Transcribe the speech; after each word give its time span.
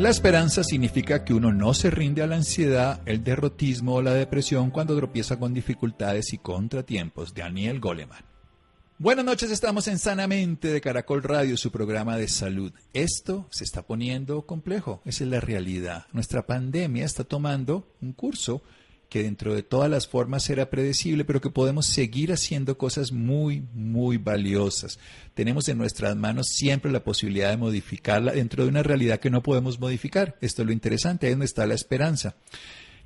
La 0.00 0.08
esperanza 0.08 0.64
significa 0.64 1.24
que 1.26 1.34
uno 1.34 1.52
no 1.52 1.74
se 1.74 1.90
rinde 1.90 2.22
a 2.22 2.26
la 2.26 2.36
ansiedad, 2.36 3.02
el 3.04 3.22
derrotismo 3.22 3.96
o 3.96 4.02
la 4.02 4.14
depresión 4.14 4.70
cuando 4.70 4.96
tropieza 4.96 5.38
con 5.38 5.52
dificultades 5.52 6.32
y 6.32 6.38
contratiempos. 6.38 7.34
Daniel 7.34 7.80
Goleman. 7.80 8.24
Buenas 8.96 9.26
noches, 9.26 9.50
estamos 9.50 9.88
en 9.88 9.98
Sanamente 9.98 10.68
de 10.68 10.80
Caracol 10.80 11.22
Radio, 11.22 11.58
su 11.58 11.70
programa 11.70 12.16
de 12.16 12.28
salud. 12.28 12.72
Esto 12.94 13.46
se 13.50 13.64
está 13.64 13.82
poniendo 13.82 14.46
complejo, 14.46 15.02
esa 15.04 15.24
es 15.24 15.28
la 15.28 15.40
realidad. 15.40 16.06
Nuestra 16.14 16.46
pandemia 16.46 17.04
está 17.04 17.24
tomando 17.24 17.86
un 18.00 18.14
curso 18.14 18.62
que 19.10 19.24
dentro 19.24 19.54
de 19.54 19.64
todas 19.64 19.90
las 19.90 20.06
formas 20.06 20.48
era 20.48 20.70
predecible, 20.70 21.24
pero 21.24 21.40
que 21.40 21.50
podemos 21.50 21.84
seguir 21.86 22.32
haciendo 22.32 22.78
cosas 22.78 23.10
muy, 23.10 23.64
muy 23.74 24.16
valiosas. 24.18 25.00
Tenemos 25.34 25.68
en 25.68 25.78
nuestras 25.78 26.16
manos 26.16 26.46
siempre 26.48 26.92
la 26.92 27.02
posibilidad 27.02 27.50
de 27.50 27.56
modificarla 27.56 28.32
dentro 28.32 28.62
de 28.62 28.70
una 28.70 28.84
realidad 28.84 29.18
que 29.18 29.28
no 29.28 29.42
podemos 29.42 29.80
modificar. 29.80 30.38
Esto 30.40 30.62
es 30.62 30.66
lo 30.66 30.72
interesante, 30.72 31.26
ahí 31.26 31.32
es 31.32 31.34
donde 31.34 31.46
está 31.46 31.66
la 31.66 31.74
esperanza 31.74 32.36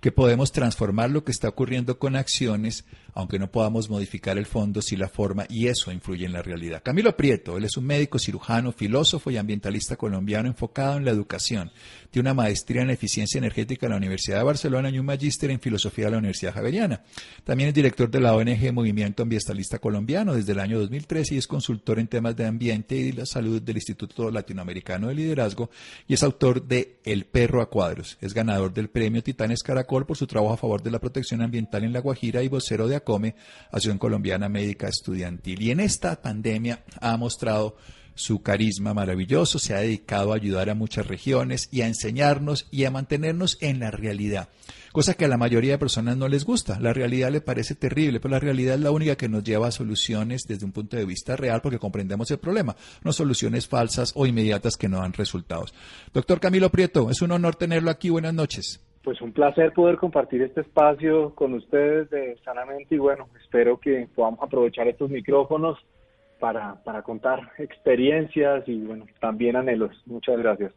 que 0.04 0.12
podemos 0.12 0.52
transformar 0.52 1.10
lo 1.10 1.24
que 1.24 1.32
está 1.32 1.48
ocurriendo 1.48 1.98
con 1.98 2.14
acciones, 2.14 2.84
aunque 3.14 3.38
no 3.38 3.50
podamos 3.50 3.88
modificar 3.88 4.36
el 4.36 4.44
fondo, 4.44 4.82
sí 4.82 4.98
la 4.98 5.08
forma, 5.08 5.46
y 5.48 5.68
eso 5.68 5.90
influye 5.90 6.26
en 6.26 6.34
la 6.34 6.42
realidad. 6.42 6.82
Camilo 6.82 7.16
Prieto, 7.16 7.56
él 7.56 7.64
es 7.64 7.78
un 7.78 7.86
médico 7.86 8.18
cirujano, 8.18 8.70
filósofo 8.72 9.30
y 9.30 9.38
ambientalista 9.38 9.96
colombiano 9.96 10.46
enfocado 10.46 10.98
en 10.98 11.06
la 11.06 11.10
educación. 11.10 11.70
Tiene 12.10 12.28
una 12.28 12.34
maestría 12.34 12.82
en 12.82 12.90
eficiencia 12.90 13.38
energética 13.38 13.86
en 13.86 13.92
la 13.92 13.96
Universidad 13.96 14.36
de 14.36 14.44
Barcelona 14.44 14.90
y 14.90 14.98
un 14.98 15.06
magíster 15.06 15.50
en 15.50 15.58
filosofía 15.58 16.04
de 16.04 16.10
la 16.10 16.18
Universidad 16.18 16.52
Javeriana. 16.52 17.02
También 17.42 17.70
es 17.70 17.74
director 17.74 18.10
de 18.10 18.20
la 18.20 18.34
ONG 18.34 18.74
Movimiento 18.74 19.22
Ambientalista 19.22 19.78
Colombiano 19.78 20.34
desde 20.34 20.52
el 20.52 20.60
año 20.60 20.78
2013 20.80 21.36
y 21.36 21.38
es 21.38 21.46
consultor 21.46 21.98
en 21.98 22.08
temas 22.08 22.36
de 22.36 22.44
ambiente 22.44 22.94
y 22.94 23.12
la 23.12 23.24
salud 23.24 23.62
del 23.62 23.76
Instituto 23.76 24.30
Latinoamericano 24.30 25.08
de 25.08 25.14
Liderazgo 25.14 25.70
y 26.06 26.12
es 26.12 26.22
autor 26.22 26.62
de 26.62 26.98
El 27.06 27.24
perro 27.24 27.62
a 27.62 27.70
cuadros. 27.70 28.18
Es 28.20 28.34
ganador 28.34 28.74
del 28.74 28.90
premio 28.90 29.22
Titanes 29.22 29.62
Caracol 29.62 29.93
por 30.02 30.16
su 30.16 30.26
trabajo 30.26 30.54
a 30.54 30.56
favor 30.56 30.82
de 30.82 30.90
la 30.90 30.98
protección 30.98 31.42
ambiental 31.42 31.84
en 31.84 31.92
La 31.92 32.00
Guajira 32.00 32.42
y 32.42 32.48
vocero 32.48 32.88
de 32.88 32.96
ACOME, 32.96 33.36
Acción 33.70 33.98
Colombiana 33.98 34.48
Médica 34.48 34.88
Estudiantil. 34.88 35.62
Y 35.62 35.70
en 35.70 35.78
esta 35.78 36.20
pandemia 36.20 36.82
ha 37.00 37.16
mostrado 37.16 37.76
su 38.14 38.42
carisma 38.42 38.94
maravilloso, 38.94 39.58
se 39.58 39.74
ha 39.74 39.80
dedicado 39.80 40.32
a 40.32 40.36
ayudar 40.36 40.70
a 40.70 40.74
muchas 40.74 41.06
regiones 41.06 41.68
y 41.70 41.82
a 41.82 41.86
enseñarnos 41.86 42.66
y 42.70 42.84
a 42.84 42.90
mantenernos 42.90 43.58
en 43.60 43.80
la 43.80 43.90
realidad, 43.90 44.48
cosa 44.92 45.14
que 45.14 45.24
a 45.24 45.28
la 45.28 45.36
mayoría 45.36 45.72
de 45.72 45.78
personas 45.78 46.16
no 46.16 46.28
les 46.28 46.44
gusta. 46.44 46.78
La 46.78 46.92
realidad 46.92 47.32
le 47.32 47.40
parece 47.40 47.74
terrible, 47.74 48.20
pero 48.20 48.32
la 48.32 48.40
realidad 48.40 48.76
es 48.76 48.80
la 48.80 48.92
única 48.92 49.16
que 49.16 49.28
nos 49.28 49.42
lleva 49.42 49.68
a 49.68 49.72
soluciones 49.72 50.42
desde 50.46 50.64
un 50.64 50.72
punto 50.72 50.96
de 50.96 51.04
vista 51.04 51.36
real 51.36 51.60
porque 51.60 51.78
comprendemos 51.78 52.30
el 52.30 52.38
problema, 52.38 52.76
no 53.02 53.12
soluciones 53.12 53.66
falsas 53.66 54.12
o 54.14 54.26
inmediatas 54.26 54.76
que 54.76 54.88
no 54.88 54.98
dan 54.98 55.12
resultados. 55.12 55.74
Doctor 56.12 56.40
Camilo 56.40 56.70
Prieto, 56.70 57.10
es 57.10 57.20
un 57.22 57.32
honor 57.32 57.56
tenerlo 57.56 57.90
aquí. 57.90 58.10
Buenas 58.10 58.34
noches 58.34 58.80
pues 59.04 59.20
un 59.20 59.32
placer 59.32 59.72
poder 59.72 59.96
compartir 59.98 60.42
este 60.42 60.62
espacio 60.62 61.34
con 61.34 61.52
ustedes 61.54 62.08
de 62.10 62.36
Sanamente 62.44 62.94
y 62.94 62.98
bueno, 62.98 63.28
espero 63.40 63.78
que 63.78 64.08
podamos 64.14 64.40
aprovechar 64.42 64.88
estos 64.88 65.10
micrófonos 65.10 65.78
para, 66.40 66.82
para 66.82 67.02
contar 67.02 67.52
experiencias 67.58 68.66
y 68.66 68.82
bueno, 68.82 69.06
también 69.20 69.56
anhelos. 69.56 69.92
Muchas 70.06 70.38
gracias. 70.38 70.72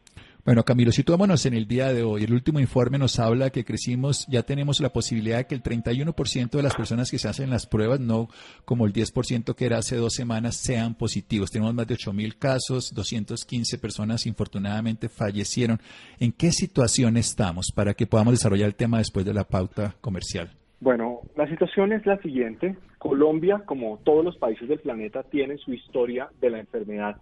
Bueno, 0.47 0.63
Camilo, 0.63 0.93
situémonos 0.93 1.45
en 1.45 1.55
el 1.55 1.67
día 1.67 1.91
de 1.91 2.03
hoy. 2.03 2.23
El 2.23 2.31
último 2.31 2.61
informe 2.61 2.97
nos 2.97 3.19
habla 3.19 3.49
que 3.49 3.65
crecimos, 3.65 4.25
ya 4.27 4.43
tenemos 4.43 4.79
la 4.79 4.93
posibilidad 4.93 5.39
de 5.39 5.45
que 5.45 5.55
el 5.55 5.61
31% 5.61 6.51
de 6.51 6.63
las 6.63 6.73
personas 6.73 7.11
que 7.11 7.19
se 7.19 7.27
hacen 7.27 7.49
las 7.49 7.67
pruebas, 7.67 7.99
no 7.99 8.29
como 8.63 8.85
el 8.85 8.93
10% 8.93 9.55
que 9.55 9.65
era 9.65 9.79
hace 9.79 9.97
dos 9.97 10.13
semanas, 10.13 10.55
sean 10.55 10.95
positivos. 10.95 11.51
Tenemos 11.51 11.73
más 11.73 11.85
de 11.85 11.95
8.000 11.95 12.37
casos, 12.39 12.93
215 12.95 13.77
personas 13.77 14.25
infortunadamente 14.25 15.09
fallecieron. 15.09 15.79
¿En 16.17 16.31
qué 16.31 16.53
situación 16.53 17.17
estamos 17.17 17.73
para 17.75 17.93
que 17.93 18.07
podamos 18.07 18.35
desarrollar 18.35 18.67
el 18.67 18.75
tema 18.75 18.99
después 18.99 19.25
de 19.25 19.33
la 19.33 19.43
pauta 19.43 19.95
comercial? 19.99 20.49
Bueno, 20.79 21.23
la 21.35 21.49
situación 21.49 21.91
es 21.91 22.05
la 22.05 22.21
siguiente. 22.21 22.77
Colombia, 22.99 23.63
como 23.65 23.97
todos 23.97 24.23
los 24.23 24.37
países 24.37 24.69
del 24.69 24.79
planeta, 24.79 25.23
tiene 25.23 25.57
su 25.57 25.73
historia 25.73 26.29
de 26.39 26.51
la 26.51 26.59
enfermedad 26.59 27.17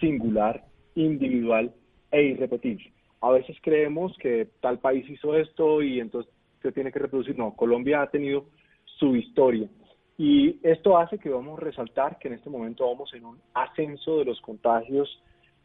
singular, 0.00 0.64
individual 0.96 1.72
e 2.14 2.22
irrepetible. 2.22 2.92
A 3.20 3.30
veces 3.30 3.56
creemos 3.60 4.16
que 4.18 4.46
tal 4.60 4.78
país 4.78 5.08
hizo 5.10 5.36
esto 5.36 5.82
y 5.82 5.98
entonces 5.98 6.32
se 6.62 6.70
tiene 6.70 6.92
que 6.92 7.00
reproducir. 7.00 7.36
No, 7.36 7.56
Colombia 7.56 8.02
ha 8.02 8.10
tenido 8.10 8.46
su 8.84 9.16
historia. 9.16 9.68
Y 10.16 10.60
esto 10.62 10.96
hace 10.96 11.18
que 11.18 11.28
vamos 11.28 11.58
a 11.58 11.64
resaltar 11.64 12.18
que 12.18 12.28
en 12.28 12.34
este 12.34 12.50
momento 12.50 12.88
vamos 12.88 13.12
en 13.14 13.24
un 13.24 13.38
ascenso 13.52 14.18
de 14.18 14.26
los 14.26 14.40
contagios 14.40 15.20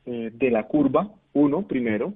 eh, 0.06 0.32
de 0.34 0.50
la 0.50 0.64
curva, 0.64 1.12
uno 1.34 1.68
primero. 1.68 2.14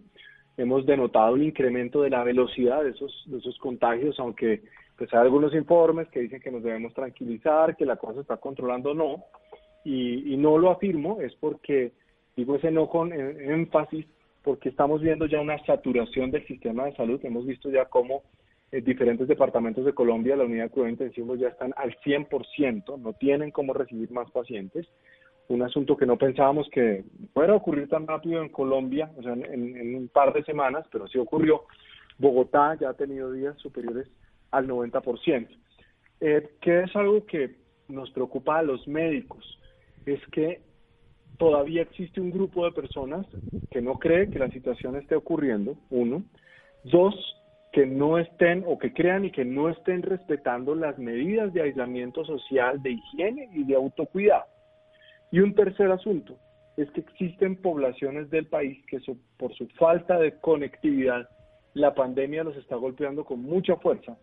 Hemos 0.57 0.85
denotado 0.87 1.33
un 1.33 1.43
incremento 1.43 2.01
de 2.01 2.09
la 2.09 2.23
velocidad 2.23 2.83
de 2.83 2.89
esos, 2.89 3.23
de 3.27 3.37
esos 3.37 3.57
contagios, 3.59 4.19
aunque 4.19 4.63
pues 4.97 5.13
hay 5.13 5.19
algunos 5.19 5.53
informes 5.53 6.07
que 6.09 6.21
dicen 6.21 6.41
que 6.41 6.51
nos 6.51 6.63
debemos 6.63 6.93
tranquilizar, 6.95 7.75
que 7.75 7.85
la 7.85 7.97
cosa 7.97 8.21
está 8.21 8.37
controlando, 8.37 8.95
no. 8.95 9.25
Y, 9.85 10.33
y 10.33 10.37
no 10.37 10.57
lo 10.57 10.71
afirmo, 10.71 11.21
es 11.21 11.35
porque 11.35 11.91
digo 12.35 12.55
ese 12.55 12.71
no 12.71 12.87
con 12.87 13.13
énfasis, 13.13 14.07
porque 14.43 14.69
estamos 14.69 15.01
viendo 15.01 15.25
ya 15.25 15.39
una 15.39 15.57
saturación 15.65 16.29
del 16.29 16.45
sistema 16.45 16.85
de 16.85 16.95
salud. 16.95 17.19
Hemos 17.23 17.45
visto 17.45 17.71
ya 17.71 17.85
cómo 17.85 18.23
en 18.71 18.79
eh, 18.79 18.81
diferentes 18.81 19.27
departamentos 19.27 19.85
de 19.85 19.93
Colombia, 19.93 20.35
la 20.35 20.45
unidad 20.45 20.65
de 20.65 20.69
cuidados 20.69 20.93
intensivos 20.93 21.39
ya 21.39 21.47
están 21.47 21.73
al 21.77 21.95
100%, 21.99 22.99
no 22.99 23.13
tienen 23.13 23.51
cómo 23.51 23.73
recibir 23.73 24.11
más 24.11 24.29
pacientes. 24.31 24.87
Un 25.47 25.61
asunto 25.61 25.95
que 25.95 26.05
no 26.05 26.17
pensábamos 26.17 26.67
que 26.71 27.03
fuera 27.33 27.53
a 27.53 27.57
ocurrir 27.57 27.87
tan 27.87 28.07
rápido 28.07 28.41
en 28.41 28.49
Colombia, 28.49 29.11
o 29.17 29.23
sea, 29.23 29.33
en, 29.33 29.95
un 29.95 30.07
par 30.07 30.33
de 30.33 30.43
semanas, 30.43 30.85
pero 30.91 31.07
sí 31.07 31.17
ocurrió. 31.17 31.63
Bogotá 32.17 32.77
ya 32.79 32.89
ha 32.89 32.93
tenido 32.93 33.31
días 33.31 33.57
superiores 33.57 34.07
al 34.51 34.67
90%. 34.67 35.47
Eh, 36.21 36.49
que 36.61 36.83
es 36.83 36.95
algo 36.95 37.25
que 37.25 37.55
nos 37.89 38.09
preocupa 38.11 38.59
a 38.59 38.63
los 38.63 38.87
médicos, 38.87 39.59
es 40.05 40.19
que 40.31 40.61
todavía 41.43 41.81
existe 41.81 42.21
un 42.21 42.31
grupo 42.31 42.63
de 42.63 42.71
personas 42.71 43.27
que 43.69 43.81
no 43.81 43.95
cree 43.99 44.29
que 44.29 44.39
la 44.39 44.49
situación 44.49 44.95
esté 44.95 45.15
ocurriendo, 45.15 45.75
uno. 45.89 46.23
Dos, 46.85 47.13
que 47.73 47.85
no 47.85 48.17
estén 48.17 48.63
o 48.65 48.77
que 48.77 48.93
crean 48.93 49.25
y 49.25 49.31
que 49.31 49.43
no 49.43 49.67
estén 49.67 50.03
respetando 50.03 50.73
las 50.73 50.97
medidas 50.97 51.51
de 51.51 51.63
aislamiento 51.63 52.23
social, 52.23 52.81
de 52.81 52.91
higiene 52.91 53.49
y 53.51 53.65
de 53.65 53.75
autocuidado. 53.75 54.45
Y 55.31 55.41
un 55.41 55.53
tercer 55.53 55.91
asunto 55.91 56.37
es 56.77 56.89
que 56.91 57.01
existen 57.01 57.57
poblaciones 57.57 58.29
del 58.29 58.47
país 58.47 58.81
que 58.87 58.99
por 59.37 59.53
su 59.53 59.67
falta 59.77 60.17
de 60.19 60.39
conectividad, 60.39 61.27
la 61.73 61.93
pandemia 61.93 62.45
los 62.45 62.55
está 62.55 62.77
golpeando 62.77 63.25
con 63.25 63.41
mucha 63.41 63.75
fuerza 63.75 64.15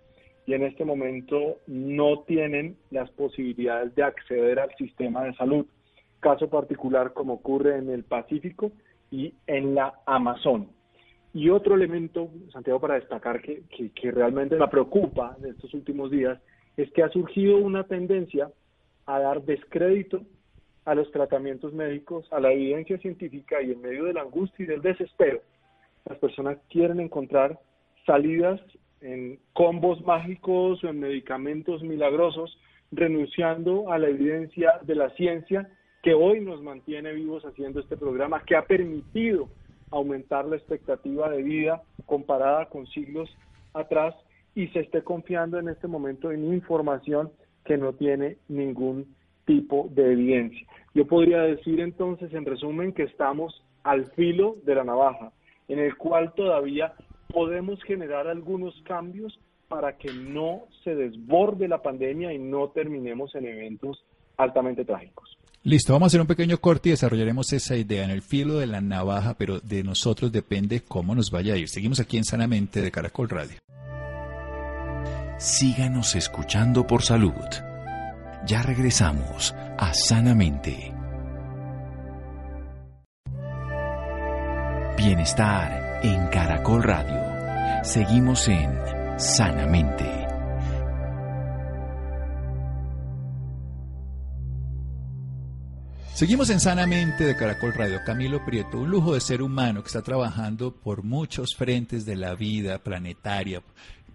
y 0.46 0.54
en 0.54 0.62
este 0.62 0.86
momento 0.86 1.58
no 1.66 2.20
tienen 2.20 2.78
las 2.90 3.10
posibilidades 3.10 3.94
de 3.94 4.04
acceder 4.04 4.58
al 4.58 4.74
sistema 4.76 5.24
de 5.24 5.34
salud 5.34 5.66
caso 6.20 6.48
particular 6.48 7.12
como 7.12 7.34
ocurre 7.34 7.78
en 7.78 7.90
el 7.90 8.04
Pacífico 8.04 8.72
y 9.10 9.34
en 9.46 9.74
la 9.74 9.94
Amazon. 10.06 10.68
Y 11.32 11.48
otro 11.50 11.74
elemento, 11.74 12.30
Santiago, 12.52 12.80
para 12.80 12.94
destacar 12.94 13.40
que, 13.40 13.62
que, 13.94 14.10
realmente 14.10 14.56
me 14.56 14.68
preocupa 14.68 15.36
de 15.38 15.50
estos 15.50 15.72
últimos 15.74 16.10
días, 16.10 16.38
es 16.76 16.90
que 16.92 17.02
ha 17.02 17.08
surgido 17.08 17.58
una 17.58 17.84
tendencia 17.84 18.50
a 19.06 19.18
dar 19.20 19.42
descrédito 19.42 20.22
a 20.84 20.94
los 20.94 21.10
tratamientos 21.12 21.72
médicos, 21.72 22.26
a 22.32 22.40
la 22.40 22.52
evidencia 22.52 22.98
científica 22.98 23.62
y 23.62 23.72
en 23.72 23.80
medio 23.80 24.04
de 24.04 24.14
la 24.14 24.22
angustia 24.22 24.64
y 24.64 24.66
del 24.66 24.82
desespero, 24.82 25.40
las 26.06 26.18
personas 26.18 26.58
quieren 26.70 27.00
encontrar 27.00 27.58
salidas 28.06 28.60
en 29.00 29.38
combos 29.52 30.00
mágicos 30.04 30.82
o 30.82 30.88
en 30.88 31.00
medicamentos 31.00 31.82
milagrosos, 31.82 32.58
renunciando 32.92 33.92
a 33.92 33.98
la 33.98 34.08
evidencia 34.08 34.80
de 34.82 34.94
la 34.94 35.10
ciencia 35.10 35.68
que 36.02 36.14
hoy 36.14 36.40
nos 36.40 36.62
mantiene 36.62 37.12
vivos 37.12 37.44
haciendo 37.44 37.80
este 37.80 37.96
programa, 37.96 38.42
que 38.44 38.56
ha 38.56 38.64
permitido 38.64 39.48
aumentar 39.90 40.46
la 40.46 40.56
expectativa 40.56 41.28
de 41.30 41.42
vida 41.42 41.82
comparada 42.06 42.66
con 42.66 42.86
siglos 42.86 43.28
atrás 43.74 44.14
y 44.54 44.68
se 44.68 44.80
esté 44.80 45.02
confiando 45.02 45.58
en 45.58 45.68
este 45.68 45.88
momento 45.88 46.32
en 46.32 46.52
información 46.52 47.30
que 47.64 47.76
no 47.76 47.92
tiene 47.92 48.38
ningún 48.48 49.14
tipo 49.44 49.88
de 49.90 50.12
evidencia. 50.12 50.66
Yo 50.94 51.06
podría 51.06 51.42
decir 51.42 51.80
entonces, 51.80 52.32
en 52.32 52.44
resumen, 52.44 52.92
que 52.92 53.04
estamos 53.04 53.64
al 53.82 54.10
filo 54.12 54.56
de 54.64 54.74
la 54.74 54.84
navaja, 54.84 55.32
en 55.68 55.78
el 55.78 55.96
cual 55.96 56.32
todavía 56.34 56.94
podemos 57.32 57.82
generar 57.84 58.26
algunos 58.26 58.74
cambios, 58.82 59.38
para 59.70 59.96
que 59.96 60.12
no 60.12 60.62
se 60.82 60.96
desborde 60.96 61.68
la 61.68 61.80
pandemia 61.80 62.32
y 62.32 62.40
no 62.40 62.70
terminemos 62.70 63.36
en 63.36 63.46
eventos 63.46 64.04
altamente 64.36 64.84
trágicos. 64.84 65.38
Listo, 65.62 65.92
vamos 65.92 66.06
a 66.06 66.08
hacer 66.08 66.20
un 66.22 66.26
pequeño 66.26 66.58
corte 66.58 66.88
y 66.88 66.92
desarrollaremos 66.92 67.52
esa 67.52 67.76
idea 67.76 68.02
en 68.02 68.10
el 68.10 68.22
filo 68.22 68.58
de 68.58 68.66
la 68.66 68.80
navaja, 68.80 69.34
pero 69.34 69.60
de 69.60 69.84
nosotros 69.84 70.32
depende 70.32 70.80
cómo 70.80 71.14
nos 71.14 71.30
vaya 71.30 71.52
a 71.52 71.56
ir. 71.58 71.68
Seguimos 71.68 72.00
aquí 72.00 72.16
en 72.16 72.24
Sanamente 72.24 72.80
de 72.80 72.90
Caracol 72.90 73.28
Radio. 73.28 73.58
Síganos 75.38 76.14
escuchando 76.14 76.86
por 76.86 77.02
salud. 77.02 77.34
Ya 78.46 78.62
regresamos 78.62 79.54
a 79.78 79.92
Sanamente. 79.92 80.94
Bienestar 84.96 86.00
en 86.02 86.26
Caracol 86.28 86.82
Radio. 86.82 87.84
Seguimos 87.84 88.48
en 88.48 88.70
Sanamente. 89.18 90.19
Seguimos 96.20 96.50
en 96.50 96.60
Sanamente 96.60 97.24
de 97.24 97.34
Caracol 97.34 97.72
Radio. 97.72 98.02
Camilo 98.04 98.44
Prieto, 98.44 98.78
un 98.78 98.90
lujo 98.90 99.14
de 99.14 99.22
ser 99.22 99.40
humano 99.40 99.80
que 99.80 99.86
está 99.86 100.02
trabajando 100.02 100.70
por 100.70 101.02
muchos 101.02 101.54
frentes 101.56 102.04
de 102.04 102.14
la 102.14 102.34
vida 102.34 102.78
planetaria, 102.78 103.62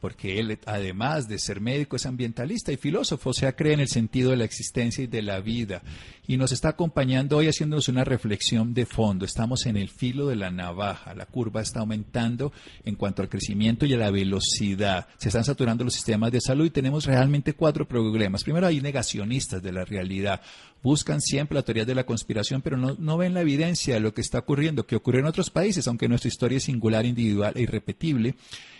porque 0.06 0.40
él, 0.40 0.60
además 0.68 1.28
de 1.28 1.40
ser 1.40 1.60
médico, 1.60 1.96
es 1.96 2.06
ambientalista 2.06 2.72
y 2.72 2.78
filósofo, 2.78 3.32
o 3.32 3.34
sea, 3.34 3.56
cree 3.56 3.74
en 3.74 3.80
el 3.80 3.88
sentido 3.88 4.30
de 4.30 4.38
la 4.38 4.44
existencia 4.44 5.04
y 5.04 5.08
de 5.08 5.24
la 5.24 5.40
vida. 5.40 5.82
Y 6.28 6.38
nos 6.38 6.52
está 6.52 6.70
acompañando 6.70 7.38
hoy 7.38 7.48
haciéndonos 7.48 7.88
una 7.88 8.04
reflexión 8.04 8.76
de 8.76 8.86
fondo. 8.86 9.26
Estamos 9.26 9.66
en 9.66 9.78
el 9.78 9.90
filo 9.90 10.28
de 10.28 10.36
la 10.36 10.52
navaja, 10.52 11.16
la 11.16 11.26
curva 11.26 11.62
está 11.62 11.80
aumentando 11.80 12.54
en 12.84 12.94
cuanto 12.94 13.24
al 13.24 13.30
crecimiento 13.30 13.88
y 13.88 13.96
a 13.96 13.98
la 13.98 14.12
velocidad. 14.12 15.08
Se 15.18 15.30
están 15.30 15.44
saturando 15.44 15.84
los 15.84 15.96
sistemas 15.96 16.32
de 16.32 16.40
salud 16.40 16.66
y 16.66 16.70
tenemos 16.70 17.06
realmente 17.06 17.54
cuatro 17.54 17.88
problemas. 17.88 18.44
Primero, 18.44 18.68
hay 18.68 18.82
negacionistas 18.82 19.64
de 19.64 19.72
la 19.72 19.86
realidad. 19.86 20.40
Buscan 20.84 21.20
siempre 21.20 21.56
la 21.56 21.64
teoría 21.64 21.86
de 21.86 21.96
la 21.96 22.06
conspiración, 22.06 22.62
pero 22.62 22.78
no, 22.78 22.96
no 23.00 23.18
ven 23.18 23.34
la 23.34 23.42
evidencia 23.42 23.96
de 23.96 24.02
lo 24.02 24.14
que 24.14 24.22
está 24.22 24.38
ocurriendo, 24.38 24.86
que 24.86 24.98
ocurre 24.98 25.22
en 25.22 25.26
otros 25.26 25.50
países, 25.50 25.88
aunque 25.88 26.08
nuestra 26.08 26.28
historia 26.28 26.58
es 26.58 26.66
singular, 26.66 27.08
individual 27.08 27.54
e 27.56 27.64
irrepetible 27.64 28.36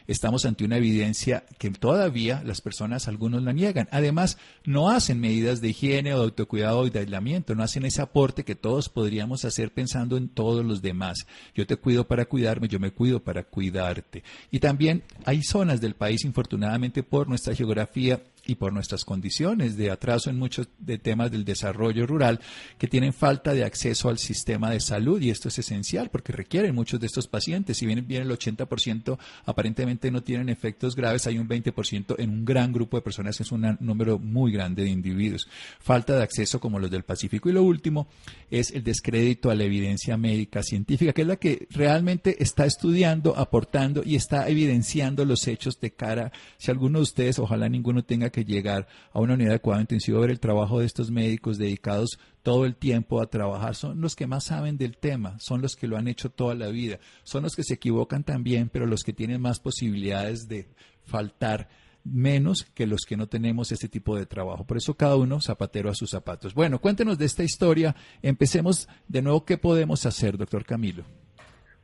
estamos 0.08 0.46
ante 0.46 0.66
una 0.66 0.78
evidencia 0.78 1.44
que 1.58 1.70
todavía 1.72 2.42
las 2.46 2.62
personas, 2.62 3.08
algunos 3.08 3.44
la 3.44 3.54
niegan. 3.54 3.88
Además, 3.92 4.38
no 4.66 4.90
hacen 4.90 5.20
medidas 5.20 5.62
de 5.62 5.70
higiene 5.70 6.14
o 6.14 6.20
de 6.20 6.24
autocuidado 6.26 6.80
o 6.80 6.90
de 6.90 7.00
aislamiento, 7.00 7.56
no 7.56 7.64
hacen 7.64 7.86
ese 7.86 8.02
aporte 8.02 8.44
que 8.44 8.56
todos 8.56 8.90
podríamos 8.90 9.46
hacer 9.46 9.72
pensando 9.72 10.18
en 10.18 10.30
todos 10.30 10.66
los 10.66 10.82
demás. 10.82 11.28
Yo 11.54 11.66
te 11.66 11.78
cuido 11.78 12.08
para 12.08 12.26
cuidarme, 12.26 12.68
yo 12.68 12.80
me 12.80 12.92
cuido 12.92 13.24
para 13.24 13.44
cuidarte. 13.44 14.24
Y 14.52 14.60
también 14.60 15.04
hay 15.26 15.42
zonas 15.44 15.82
del 15.82 15.96
país, 15.96 16.26
infortunadamente, 16.26 17.04
por 17.04 17.28
nuestra 17.28 17.56
geografía 17.56 18.22
y 18.46 18.56
por 18.56 18.74
nuestras 18.74 19.06
condiciones 19.06 19.78
de 19.78 19.92
atraso 19.92 20.30
en 20.30 20.38
muchos 20.38 20.68
de 20.80 20.98
temas 20.98 21.32
del 21.32 21.46
desarrollo 21.46 22.06
rural 22.06 22.40
que 22.78 22.88
tienen 22.88 23.14
falta 23.14 23.54
de 23.54 23.64
acceso 23.64 24.10
al 24.10 24.18
sistema 24.18 24.70
de 24.70 24.80
salud 24.80 25.22
y 25.22 25.30
esto 25.30 25.50
es 25.50 25.60
esencial 25.60 26.10
porque 26.10 26.32
requieren 26.32 26.76
muchos 26.76 27.00
de 27.00 27.08
estos 27.08 27.28
pacientes. 27.28 27.78
Si 27.78 27.86
bien, 27.86 28.06
bien 28.08 28.24
el 28.24 28.30
80% 28.30 29.18
aparentemente 29.46 30.12
no 30.12 30.24
tienen 30.24 30.50
efectos 30.50 30.96
graves, 30.96 31.28
hay 31.28 31.38
un 31.38 31.48
20% 31.48 32.16
en 32.18 32.30
un 32.30 32.46
gran 32.46 32.72
grupo 32.72 32.98
de 32.98 33.02
personas, 33.02 33.40
es 33.40 33.52
un 33.52 33.78
número 33.80 34.20
muy 34.20 34.52
grande 34.52 34.84
de 34.84 34.90
individuos. 34.90 35.48
Falta 35.80 36.16
de 36.16 36.24
acceso 36.24 36.60
como 36.60 36.80
los 36.80 36.92
del 36.92 37.04
Pacífico. 37.04 37.50
Y 37.50 37.54
lo 37.54 37.64
último 37.64 38.08
es 38.50 38.72
el 38.72 38.84
descrédito 38.84 39.50
a 39.50 39.56
la 39.56 39.64
evidencia 39.64 40.18
médica 40.18 40.64
científica, 40.64 41.14
que 41.14 41.22
es 41.22 41.28
la 41.28 41.36
que 41.38 41.68
realmente 41.72 42.42
está 42.44 42.66
estudiando, 42.66 43.38
aportando 43.38 44.04
y 44.06 44.16
está 44.16 44.48
evidenciando 44.50 45.26
los 45.26 45.48
hechos 45.48 45.80
de 45.80 45.92
cara. 45.92 46.32
Si 46.58 46.72
alguno 46.72 47.00
de 47.00 47.04
ustedes, 47.04 47.40
ojalá 47.40 47.70
ninguno 47.70 48.04
tenga 48.04 48.30
que 48.36 48.44
llegar 48.44 48.86
a 49.14 49.22
una 49.22 49.36
unidad 49.36 49.52
de 49.52 49.60
cuidado 49.60 49.80
intensivo 49.80 50.20
ver 50.20 50.30
el 50.30 50.42
trabajo 50.42 50.80
de 50.80 50.86
estos 50.86 51.10
médicos 51.10 51.58
dedicados 51.58 52.20
todo 52.44 52.66
el 52.66 52.76
tiempo 52.76 53.22
a 53.22 53.30
trabajar. 53.30 53.76
Son 53.76 54.02
los 54.02 54.14
que 54.14 54.28
más 54.28 54.44
saben 54.44 54.78
del 54.78 54.98
tema, 54.98 55.40
son 55.40 55.62
los 55.62 55.78
que 55.78 55.88
lo 55.88 55.96
han 55.96 56.10
hecho 56.10 56.30
toda 56.30 56.54
la 56.54 56.68
vida, 56.68 57.00
son 57.24 57.44
los 57.44 57.56
que 57.56 57.64
se 57.64 57.76
equivocan 57.76 58.26
también, 58.26 58.68
pero 58.68 58.88
los 58.88 59.04
que 59.04 59.14
tienen 59.14 59.40
más 59.40 59.62
posibilidades 59.62 60.50
de 60.50 60.68
faltar 61.06 61.70
menos 62.04 62.66
que 62.76 62.86
los 62.86 63.06
que 63.08 63.16
no 63.16 63.28
tenemos 63.28 63.72
este 63.72 63.88
tipo 63.88 64.18
de 64.18 64.26
trabajo. 64.26 64.66
Por 64.66 64.76
eso 64.76 64.96
cada 64.96 65.16
uno 65.16 65.40
zapatero 65.40 65.90
a 65.90 65.96
sus 65.96 66.10
zapatos. 66.10 66.54
Bueno, 66.54 66.80
cuéntenos 66.80 67.18
de 67.18 67.26
esta 67.26 67.44
historia. 67.44 67.96
Empecemos 68.22 68.90
de 69.08 69.22
nuevo. 69.22 69.46
¿Qué 69.46 69.58
podemos 69.58 70.06
hacer, 70.06 70.38
doctor 70.38 70.66
Camilo? 70.66 71.06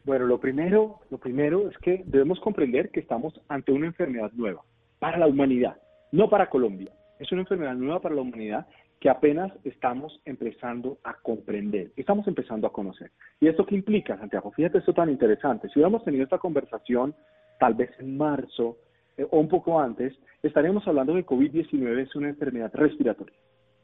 Bueno, 0.04 0.26
lo 0.26 0.38
primero, 0.38 1.00
lo 1.10 1.18
primero 1.18 1.70
es 1.70 1.78
que 1.78 2.04
debemos 2.06 2.42
comprender 2.42 2.90
que 2.90 3.00
estamos 3.00 3.40
ante 3.48 3.72
una 3.72 3.88
enfermedad 3.88 4.32
nueva 4.34 4.62
para 5.00 5.18
la 5.18 5.28
humanidad 5.28 5.78
no 6.12 6.30
para 6.30 6.50
Colombia. 6.50 6.92
Es 7.20 7.32
una 7.32 7.42
enfermedad 7.42 7.76
nueva 7.76 8.02
para 8.02 8.16
la 8.16 8.22
humanidad 8.22 8.68
que 9.00 9.10
apenas 9.10 9.52
estamos 9.64 10.22
empezando 10.26 11.00
a 11.04 11.16
comprender, 11.16 11.92
estamos 11.96 12.28
empezando 12.28 12.68
a 12.68 12.72
conocer. 12.72 13.12
¿Y 13.40 13.48
esto 13.48 13.66
qué 13.66 13.76
implica, 13.76 14.18
Santiago? 14.18 14.52
Fíjate 14.52 14.78
esto 14.78 14.94
tan 14.94 15.10
interesante. 15.10 15.68
Si 15.70 15.80
hubiéramos 15.80 16.04
tenido 16.04 16.24
esta 16.24 16.38
conversación 16.38 17.16
tal 17.60 17.74
vez 17.74 17.90
en 18.00 18.16
marzo 18.16 18.78
eh, 19.18 19.26
o 19.30 19.40
un 19.40 19.48
poco 19.48 19.80
antes, 19.80 20.14
estaríamos 20.44 20.88
hablando 20.88 21.16
de 21.16 21.26
COVID-19 21.26 22.04
es 22.04 22.16
una 22.16 22.30
enfermedad 22.30 22.72
respiratoria. 22.74 23.36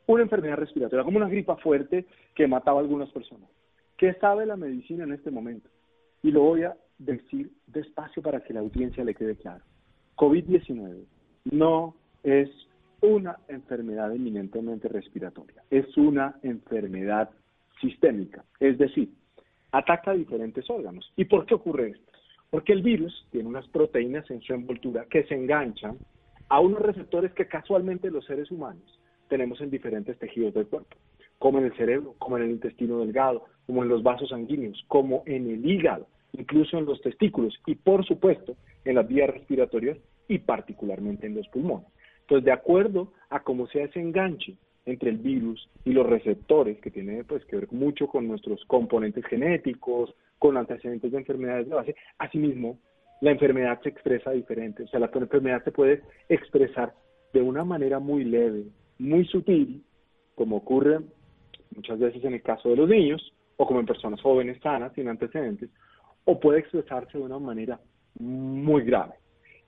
Una 0.06 0.24
enfermedad 0.24 0.58
respiratoria, 0.58 1.04
como 1.04 1.18
una 1.18 1.28
gripa 1.28 1.58
fuerte 1.58 2.06
que 2.36 2.48
mataba 2.48 2.80
a 2.80 2.82
algunas 2.82 3.10
personas. 3.10 3.50
¿Qué 3.98 4.14
sabe 4.16 4.46
la 4.46 4.56
medicina 4.56 5.04
en 5.04 5.14
este 5.14 5.32
momento? 5.32 5.70
Y 6.22 6.32
lo 6.32 6.42
voy 6.42 6.64
a 6.64 6.78
decir 7.00 7.52
despacio 7.66 8.22
para 8.22 8.42
que 8.42 8.54
la 8.54 8.60
audiencia 8.60 9.04
le 9.04 9.16
quede 9.16 9.36
claro. 9.36 9.64
COVID-19 10.16 11.06
no 11.52 11.96
es 12.28 12.50
una 13.00 13.38
enfermedad 13.48 14.14
eminentemente 14.14 14.90
respiratoria, 14.90 15.64
es 15.70 15.96
una 15.96 16.38
enfermedad 16.44 17.30
sistémica, 17.80 18.44
es 18.60 18.78
decir, 18.78 19.10
ataca 19.72 20.12
diferentes 20.12 20.70
órganos. 20.70 21.10
¿Y 21.16 21.24
por 21.24 21.46
qué 21.46 21.56
ocurre 21.56 21.92
esto? 21.92 22.12
Porque 22.50 22.74
el 22.74 22.82
virus 22.82 23.26
tiene 23.32 23.48
unas 23.48 23.66
proteínas 23.70 24.30
en 24.30 24.42
su 24.42 24.54
envoltura 24.54 25.06
que 25.10 25.24
se 25.24 25.36
enganchan 25.36 25.98
a 26.50 26.60
unos 26.60 26.82
receptores 26.82 27.32
que 27.32 27.48
casualmente 27.48 28.12
los 28.12 28.26
seres 28.26 28.52
humanos 28.52 29.00
tenemos 29.30 29.62
en 29.62 29.70
diferentes 29.70 30.20
tejidos 30.20 30.54
del 30.54 30.68
cuerpo, 30.68 30.98
como 31.40 31.60
en 31.60 31.66
el 31.66 31.78
cerebro, 31.78 32.16
como 32.18 32.38
en 32.38 32.44
el 32.44 32.52
intestino 32.52 33.00
delgado, 33.00 33.46
como 33.68 33.84
en 33.84 33.90
los 33.90 34.04
vasos 34.04 34.30
sanguíneos, 34.30 34.84
como 34.90 35.24
en 35.28 35.50
el 35.50 35.66
hígado, 35.66 36.08
incluso 36.34 36.78
en 36.78 36.86
los 36.86 37.02
testículos 37.02 37.58
y 37.66 37.76
por 37.76 38.06
supuesto 38.06 38.58
en 38.84 38.96
las 38.96 39.08
vías 39.08 39.30
respiratorias 39.30 39.98
y 40.28 40.40
particularmente 40.40 41.26
en 41.26 41.36
los 41.36 41.48
pulmones. 41.48 41.88
Entonces, 42.28 42.44
de 42.44 42.52
acuerdo 42.52 43.14
a 43.30 43.40
cómo 43.40 43.68
sea 43.68 43.86
ese 43.86 44.02
enganche 44.02 44.58
entre 44.86 45.12
el 45.12 45.18
virus 45.18 45.70
y 45.86 45.94
los 45.94 46.06
receptores, 46.06 46.78
que 46.82 46.92
tiene 46.92 47.24
pues 47.24 47.46
que 47.46 47.56
ver 47.56 47.72
mucho 47.72 48.08
con 48.08 48.28
nuestros 48.28 48.64
componentes 48.66 49.26
genéticos, 49.28 50.14
con 50.38 50.58
antecedentes 50.58 51.10
de 51.10 51.20
enfermedades 51.20 51.70
de 51.70 51.76
base, 51.76 51.96
asimismo, 52.18 52.80
la 53.22 53.32
enfermedad 53.32 53.80
se 53.82 53.90
expresa 53.90 54.32
diferente. 54.32 54.84
O 54.84 54.88
sea, 54.90 55.00
la 55.00 55.10
enfermedad 55.14 55.64
se 55.64 55.72
puede 55.72 56.04
expresar 56.28 56.94
de 57.32 57.42
una 57.42 57.64
manera 57.64 58.00
muy 58.00 58.26
leve, 58.26 58.66
muy 59.00 59.26
sutil, 59.26 59.84
como 60.36 60.58
ocurre 60.58 61.00
muchas 61.74 61.98
veces 61.98 62.24
en 62.26 62.34
el 62.34 62.42
caso 62.42 62.70
de 62.70 62.76
los 62.76 62.90
niños, 62.90 63.34
o 63.56 63.66
como 63.66 63.80
en 63.80 63.86
personas 63.86 64.22
jóvenes 64.22 64.60
sanas, 64.62 64.92
sin 64.94 65.08
antecedentes, 65.08 65.70
o 66.26 66.40
puede 66.42 66.60
expresarse 66.60 67.18
de 67.18 67.24
una 67.24 67.40
manera 67.40 67.80
muy 68.20 68.84
grave. 68.84 69.14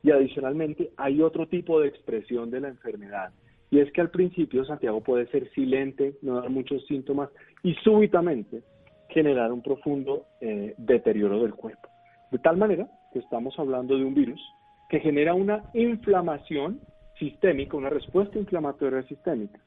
Y 0.03 0.11
adicionalmente 0.11 0.91
hay 0.97 1.21
otro 1.21 1.47
tipo 1.47 1.79
de 1.79 1.87
expresión 1.87 2.49
de 2.49 2.61
la 2.61 2.69
enfermedad. 2.69 3.31
Y 3.71 3.79
es 3.79 3.91
que 3.91 4.01
al 4.01 4.09
principio 4.09 4.65
Santiago 4.65 5.01
puede 5.01 5.27
ser 5.27 5.49
silente, 5.51 6.15
no 6.21 6.35
dar 6.35 6.49
muchos 6.49 6.85
síntomas 6.87 7.29
y 7.63 7.73
súbitamente 7.75 8.63
generar 9.09 9.51
un 9.51 9.61
profundo 9.61 10.25
eh, 10.41 10.73
deterioro 10.77 11.43
del 11.43 11.53
cuerpo. 11.53 11.89
De 12.31 12.39
tal 12.39 12.57
manera 12.57 12.87
que 13.11 13.19
estamos 13.19 13.57
hablando 13.57 13.97
de 13.97 14.05
un 14.05 14.13
virus 14.13 14.41
que 14.89 14.99
genera 14.99 15.33
una 15.33 15.63
inflamación 15.73 16.79
sistémica, 17.17 17.77
una 17.77 17.89
respuesta 17.89 18.37
inflamatoria 18.39 19.03
sistémica, 19.03 19.59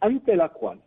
ante 0.00 0.36
la 0.36 0.50
cual 0.50 0.80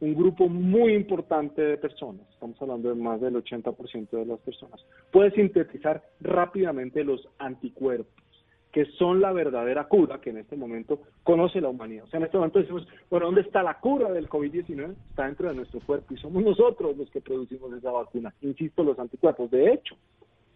un 0.00 0.14
grupo 0.14 0.48
muy 0.48 0.94
importante 0.94 1.60
de 1.62 1.78
personas, 1.78 2.26
estamos 2.30 2.60
hablando 2.60 2.90
de 2.90 2.94
más 2.94 3.20
del 3.20 3.34
80% 3.36 4.10
de 4.10 4.26
las 4.26 4.38
personas, 4.40 4.84
puede 5.10 5.30
sintetizar 5.32 6.02
rápidamente 6.20 7.02
los 7.02 7.26
anticuerpos 7.38 8.25
que 8.76 8.84
son 8.98 9.22
la 9.22 9.32
verdadera 9.32 9.84
cura 9.84 10.20
que 10.20 10.28
en 10.28 10.36
este 10.36 10.54
momento 10.54 11.00
conoce 11.22 11.62
la 11.62 11.70
humanidad. 11.70 12.04
O 12.04 12.08
sea, 12.08 12.18
en 12.18 12.26
este 12.26 12.36
momento 12.36 12.58
decimos, 12.58 12.86
bueno, 13.08 13.24
¿dónde 13.24 13.40
está 13.40 13.62
la 13.62 13.80
cura 13.80 14.12
del 14.12 14.28
COVID-19? 14.28 14.94
Está 15.08 15.24
dentro 15.24 15.48
de 15.48 15.54
nuestro 15.54 15.80
cuerpo 15.80 16.12
y 16.12 16.18
somos 16.18 16.44
nosotros 16.44 16.94
los 16.94 17.10
que 17.10 17.22
producimos 17.22 17.72
esa 17.72 17.90
vacuna. 17.90 18.34
Insisto, 18.42 18.84
los 18.84 18.98
anticuerpos. 18.98 19.50
De 19.50 19.72
hecho, 19.72 19.96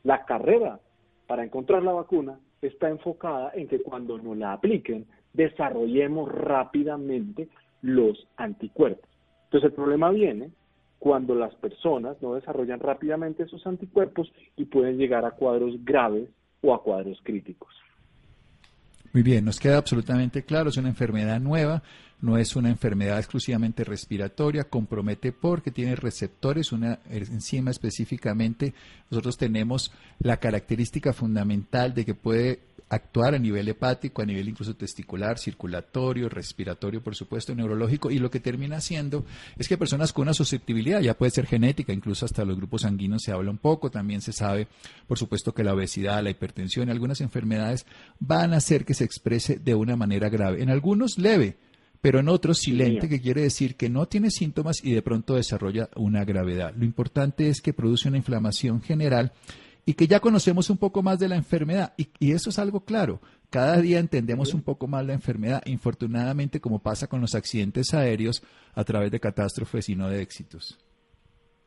la 0.02 0.26
carrera 0.26 0.78
para 1.26 1.44
encontrar 1.44 1.82
la 1.82 1.92
vacuna 1.92 2.38
está 2.60 2.90
enfocada 2.90 3.52
en 3.54 3.68
que 3.68 3.80
cuando 3.80 4.18
nos 4.18 4.36
la 4.36 4.52
apliquen, 4.52 5.06
desarrollemos 5.32 6.30
rápidamente 6.30 7.48
los 7.80 8.28
anticuerpos. 8.36 9.08
Entonces 9.44 9.70
el 9.70 9.74
problema 9.74 10.10
viene 10.10 10.50
cuando 10.98 11.34
las 11.34 11.54
personas 11.54 12.20
no 12.20 12.34
desarrollan 12.34 12.80
rápidamente 12.80 13.44
esos 13.44 13.66
anticuerpos 13.66 14.30
y 14.58 14.66
pueden 14.66 14.98
llegar 14.98 15.24
a 15.24 15.30
cuadros 15.30 15.82
graves 15.86 16.28
o 16.60 16.74
a 16.74 16.82
cuadros 16.82 17.18
críticos. 17.22 17.74
Muy 19.12 19.22
bien, 19.22 19.44
nos 19.44 19.58
queda 19.58 19.78
absolutamente 19.78 20.44
claro, 20.44 20.70
es 20.70 20.76
una 20.76 20.88
enfermedad 20.88 21.40
nueva, 21.40 21.82
no 22.22 22.36
es 22.36 22.56
una 22.56 22.68
enfermedad 22.68 23.18
exclusivamente 23.18 23.84
respiratoria, 23.84 24.64
compromete 24.64 25.32
porque 25.32 25.70
tiene 25.70 25.96
receptores, 25.96 26.72
una 26.72 27.00
enzima 27.08 27.70
específicamente. 27.70 28.74
Nosotros 29.10 29.38
tenemos 29.38 29.92
la 30.18 30.38
característica 30.38 31.12
fundamental 31.12 31.94
de 31.94 32.04
que 32.04 32.14
puede 32.14 32.60
actuar 32.90 33.36
a 33.36 33.38
nivel 33.38 33.68
hepático, 33.68 34.20
a 34.20 34.26
nivel 34.26 34.48
incluso 34.48 34.74
testicular, 34.74 35.38
circulatorio, 35.38 36.28
respiratorio, 36.28 37.00
por 37.00 37.14
supuesto, 37.14 37.54
neurológico, 37.54 38.10
y 38.10 38.18
lo 38.18 38.30
que 38.30 38.40
termina 38.40 38.78
haciendo 38.78 39.24
es 39.56 39.68
que 39.68 39.78
personas 39.78 40.12
con 40.12 40.22
una 40.22 40.34
susceptibilidad, 40.34 41.00
ya 41.00 41.16
puede 41.16 41.30
ser 41.30 41.46
genética, 41.46 41.92
incluso 41.92 42.26
hasta 42.26 42.44
los 42.44 42.56
grupos 42.56 42.82
sanguíneos 42.82 43.22
se 43.22 43.30
habla 43.30 43.50
un 43.50 43.58
poco, 43.58 43.92
también 43.92 44.20
se 44.20 44.32
sabe, 44.32 44.66
por 45.06 45.18
supuesto, 45.18 45.54
que 45.54 45.62
la 45.62 45.72
obesidad, 45.72 46.22
la 46.22 46.30
hipertensión 46.30 46.88
y 46.88 46.90
algunas 46.90 47.20
enfermedades 47.20 47.86
van 48.18 48.52
a 48.52 48.56
hacer 48.56 48.84
que 48.84 48.94
se 48.94 49.04
exprese 49.04 49.60
de 49.60 49.76
una 49.76 49.94
manera 49.94 50.28
grave, 50.28 50.60
en 50.60 50.68
algunos 50.68 51.16
leve, 51.16 51.58
pero 52.00 52.20
en 52.20 52.28
otros 52.28 52.58
silente, 52.58 53.08
que 53.08 53.20
quiere 53.20 53.42
decir 53.42 53.76
que 53.76 53.90
no 53.90 54.06
tiene 54.06 54.30
síntomas 54.30 54.84
y 54.84 54.92
de 54.92 55.02
pronto 55.02 55.34
desarrolla 55.34 55.88
una 55.96 56.24
gravedad. 56.24 56.74
Lo 56.76 56.84
importante 56.84 57.48
es 57.48 57.60
que 57.60 57.74
produce 57.74 58.08
una 58.08 58.16
inflamación 58.16 58.80
general 58.80 59.32
y 59.84 59.94
que 59.94 60.06
ya 60.06 60.20
conocemos 60.20 60.70
un 60.70 60.78
poco 60.78 61.02
más 61.02 61.18
de 61.18 61.28
la 61.28 61.36
enfermedad. 61.36 61.92
Y, 61.96 62.32
eso 62.32 62.50
es 62.50 62.58
algo 62.58 62.84
claro. 62.84 63.20
Cada 63.50 63.76
día 63.78 63.98
entendemos 63.98 64.54
un 64.54 64.62
poco 64.62 64.86
más 64.86 65.04
la 65.04 65.12
enfermedad, 65.12 65.62
infortunadamente 65.66 66.60
como 66.60 66.78
pasa 66.78 67.06
con 67.06 67.20
los 67.20 67.34
accidentes 67.34 67.92
aéreos 67.92 68.42
a 68.74 68.84
través 68.84 69.10
de 69.10 69.20
catástrofes 69.20 69.88
y 69.88 69.96
no 69.96 70.08
de 70.08 70.22
éxitos. 70.22 70.78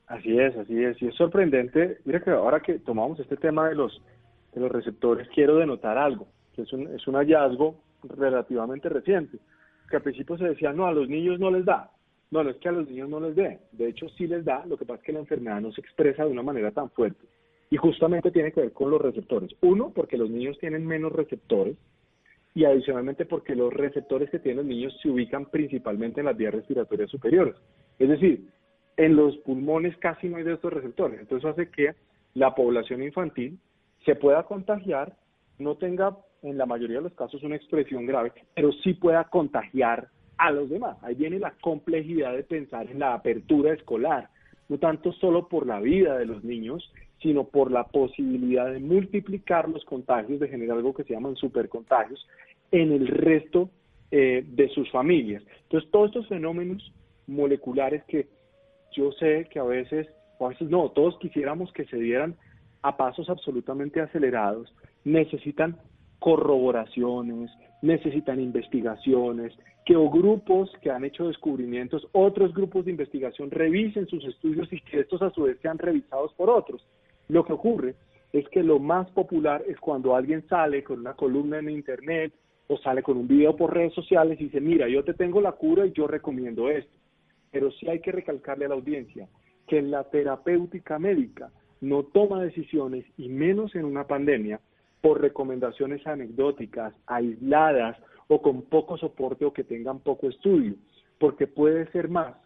Así 0.08 0.38
es, 0.38 0.56
así 0.56 0.84
es. 0.84 1.02
Y 1.02 1.08
es 1.08 1.16
sorprendente. 1.16 2.00
Mira 2.06 2.22
que 2.22 2.32
ahora 2.32 2.62
que 2.62 2.80
tomamos 2.80 3.20
este 3.20 3.36
tema 3.36 3.68
de 3.68 3.76
los, 3.76 4.02
de 4.54 4.62
los 4.62 4.72
receptores, 4.72 5.28
quiero 5.34 5.58
denotar 5.58 5.98
algo, 5.98 6.28
que 6.56 6.64
es 6.64 6.74
un, 6.74 6.88
es 6.96 7.06
un 7.08 7.16
hallazgo 7.16 7.76
relativamente 8.04 8.90
reciente. 8.90 9.38
Que 9.94 9.98
al 9.98 10.02
principio 10.02 10.36
se 10.40 10.46
decía, 10.46 10.74
no, 10.74 10.88
a 10.88 10.92
los 10.92 11.08
niños 11.08 11.40
no 11.40 11.52
les 11.52 11.66
da. 11.66 11.92
No, 12.32 12.44
no 12.44 12.50
es 12.50 12.56
que 12.56 12.68
a 12.68 12.72
los 12.72 12.90
niños 12.90 13.08
no 13.10 13.20
les 13.20 13.36
dé. 13.36 13.60
De 13.74 13.90
hecho, 13.90 14.10
sí 14.18 14.26
les 14.26 14.44
da. 14.44 14.66
Lo 14.66 14.76
que 14.76 14.86
pasa 14.86 15.02
es 15.02 15.06
que 15.06 15.14
la 15.14 15.20
enfermedad 15.20 15.62
no 15.62 15.72
se 15.72 15.82
expresa 15.82 16.26
de 16.26 16.32
una 16.32 16.42
manera 16.42 16.72
tan 16.72 16.90
fuerte. 16.90 17.28
Y 17.70 17.78
justamente 17.78 18.32
tiene 18.32 18.52
que 18.52 18.62
ver 18.62 18.72
con 18.72 18.90
los 18.90 19.00
receptores. 19.00 19.52
Uno, 19.62 19.92
porque 19.94 20.18
los 20.18 20.32
niños 20.32 20.58
tienen 20.58 20.84
menos 20.88 21.12
receptores 21.12 21.78
y 22.56 22.66
adicionalmente 22.66 23.28
porque 23.28 23.54
los 23.54 23.72
receptores 23.72 24.32
que 24.32 24.40
tienen 24.40 24.66
los 24.66 24.66
niños 24.66 24.98
se 25.00 25.12
ubican 25.12 25.46
principalmente 25.46 26.22
en 26.22 26.26
las 26.26 26.38
vías 26.38 26.56
respiratorias 26.56 27.12
superiores. 27.12 27.54
Es 28.00 28.10
decir, 28.10 28.50
en 28.98 29.16
los 29.16 29.38
pulmones 29.46 29.96
casi 29.98 30.28
no 30.28 30.38
hay 30.38 30.44
de 30.44 30.54
estos 30.54 30.74
receptores. 30.74 31.20
Entonces 31.20 31.48
hace 31.52 31.70
que 31.70 31.94
la 32.34 32.56
población 32.56 33.04
infantil 33.04 33.60
se 34.06 34.16
pueda 34.16 34.42
contagiar, 34.42 35.16
no 35.60 35.76
tenga 35.76 36.18
en 36.44 36.58
la 36.58 36.66
mayoría 36.66 36.98
de 36.98 37.04
los 37.04 37.14
casos 37.14 37.44
una 37.44 37.56
expresión 37.56 38.06
grave, 38.06 38.32
pero 38.54 38.72
sí 38.84 38.94
pueda 38.94 39.24
contagiar 39.26 40.10
a 40.38 40.52
los 40.52 40.70
demás. 40.70 40.98
Ahí 41.02 41.16
viene 41.16 41.40
la 41.40 41.54
complejidad 41.62 42.34
de 42.34 42.44
pensar 42.44 42.90
en 42.90 43.00
la 43.00 43.14
apertura 43.14 43.74
escolar, 43.74 44.30
no 44.70 44.78
tanto 44.78 45.12
solo 45.14 45.48
por 45.48 45.66
la 45.66 45.80
vida 45.80 46.18
de 46.18 46.26
los 46.26 46.44
niños, 46.44 46.92
sino 47.22 47.46
por 47.46 47.72
la 47.72 47.86
posibilidad 47.86 48.72
de 48.72 48.80
multiplicar 48.80 49.70
los 49.70 49.86
contagios, 49.86 50.40
de 50.40 50.50
generar 50.50 50.78
algo 50.78 50.94
que 50.94 51.04
se 51.04 51.14
llaman 51.14 51.36
supercontagios 51.38 52.28
en 52.72 52.92
el 52.92 53.08
resto 53.08 53.70
eh, 54.12 54.44
de 54.46 54.70
sus 54.70 54.92
familias. 54.92 55.44
Entonces, 55.64 55.90
todos 55.92 56.08
estos 56.08 56.28
fenómenos 56.28 56.92
moleculares 57.28 58.04
que 58.06 58.28
yo 58.96 59.12
sé 59.14 59.48
que 59.50 59.60
a 59.60 59.64
veces, 59.64 60.08
o 60.38 60.46
a 60.46 60.50
veces 60.50 60.70
no, 60.70 60.90
todos 60.90 61.18
quisiéramos 61.20 61.72
que 61.72 61.86
se 61.86 61.98
dieran 61.98 62.36
a 62.82 62.98
pasos 62.98 63.30
absolutamente 63.30 64.02
acelerados, 64.02 64.74
necesitan 65.06 65.78
corroboraciones, 66.24 67.52
necesitan 67.82 68.40
investigaciones, 68.40 69.52
que 69.86 69.98
o 69.98 70.10
grupos 70.10 70.72
que 70.82 70.90
han 70.90 71.04
hecho 71.04 71.28
descubrimientos, 71.28 72.08
otros 72.14 72.54
grupos 72.54 72.86
de 72.86 72.92
investigación 72.92 73.52
revisen 73.52 74.08
sus 74.08 74.24
estudios 74.24 74.72
y 74.72 74.80
que 74.80 75.02
estos 75.02 75.22
a 75.22 75.32
su 75.32 75.44
vez 75.44 75.58
sean 75.62 75.78
revisados 75.78 76.34
por 76.36 76.50
otros. 76.50 76.82
Lo 77.28 77.44
que 77.44 77.52
ocurre 77.52 77.96
es 78.32 78.48
que 78.48 78.64
lo 78.64 78.80
más 78.80 79.12
popular 79.12 79.64
es 79.68 79.78
cuando 79.82 80.16
alguien 80.16 80.48
sale 80.48 80.82
con 80.82 81.02
una 81.02 81.14
columna 81.14 81.60
en 81.60 81.72
internet 81.72 82.32
o 82.68 82.78
sale 82.78 83.04
con 83.04 83.18
un 83.18 83.28
video 83.28 83.58
por 83.58 83.74
redes 83.74 83.94
sociales 83.94 84.40
y 84.40 84.46
dice, 84.46 84.62
mira, 84.62 84.88
yo 84.88 85.04
te 85.04 85.16
tengo 85.16 85.42
la 85.42 85.52
cura 85.52 85.86
y 85.86 85.92
yo 85.92 86.08
recomiendo 86.08 86.70
esto. 86.70 86.98
Pero 87.52 87.70
sí 87.72 87.90
hay 87.90 88.00
que 88.00 88.14
recalcarle 88.14 88.64
a 88.64 88.70
la 88.70 88.76
audiencia 88.76 89.28
que 89.68 89.82
la 89.82 90.06
terapéutica 90.06 90.98
médica 91.00 91.52
no 91.82 92.04
toma 92.04 92.42
decisiones, 92.42 93.04
y 93.18 93.28
menos 93.28 93.76
en 93.76 93.84
una 93.84 94.08
pandemia, 94.08 94.62
por 95.04 95.20
recomendaciones 95.20 96.08
anecdóticas, 96.08 96.94
aisladas 97.08 97.98
o 98.30 98.42
con 98.42 98.62
poco 98.62 98.98
soporte 98.98 99.44
o 99.44 99.52
que 99.52 99.66
tengan 99.66 100.00
poco 100.00 100.30
estudio, 100.30 100.76
porque 101.20 101.46
puede 101.46 101.92
ser 101.92 102.08
más 102.08 102.38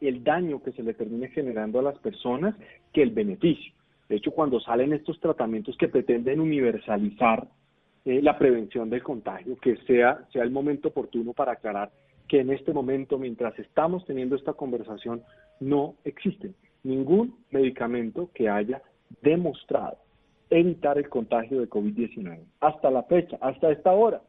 el 0.00 0.24
daño 0.24 0.60
que 0.60 0.72
se 0.72 0.82
le 0.82 0.92
termine 0.92 1.28
generando 1.28 1.78
a 1.78 1.82
las 1.82 1.96
personas 2.00 2.56
que 2.92 3.00
el 3.00 3.10
beneficio. 3.10 3.72
De 4.08 4.16
hecho, 4.16 4.32
cuando 4.32 4.58
salen 4.58 4.92
estos 4.92 5.20
tratamientos 5.20 5.76
que 5.76 5.86
pretenden 5.86 6.40
universalizar 6.40 7.46
eh, 8.04 8.22
la 8.22 8.36
prevención 8.36 8.90
del 8.90 9.04
contagio, 9.04 9.56
que 9.62 9.76
sea, 9.86 10.26
sea 10.32 10.42
el 10.42 10.50
momento 10.50 10.88
oportuno 10.88 11.32
para 11.32 11.52
aclarar 11.52 11.92
que 12.26 12.40
en 12.40 12.50
este 12.50 12.72
momento, 12.72 13.18
mientras 13.18 13.56
estamos 13.56 14.04
teniendo 14.04 14.34
esta 14.34 14.52
conversación, 14.52 15.22
no 15.60 15.94
existe 16.04 16.54
ningún 16.82 17.36
medicamento 17.52 18.30
que 18.34 18.48
haya 18.48 18.82
demostrado 19.22 20.07
evitar 20.50 20.98
el 20.98 21.08
contagio 21.08 21.60
de 21.60 21.68
COVID-19. 21.68 22.40
Hasta 22.60 22.90
la 22.90 23.02
fecha, 23.04 23.38
hasta 23.40 23.70
esta 23.70 23.92
hora, 23.92 24.22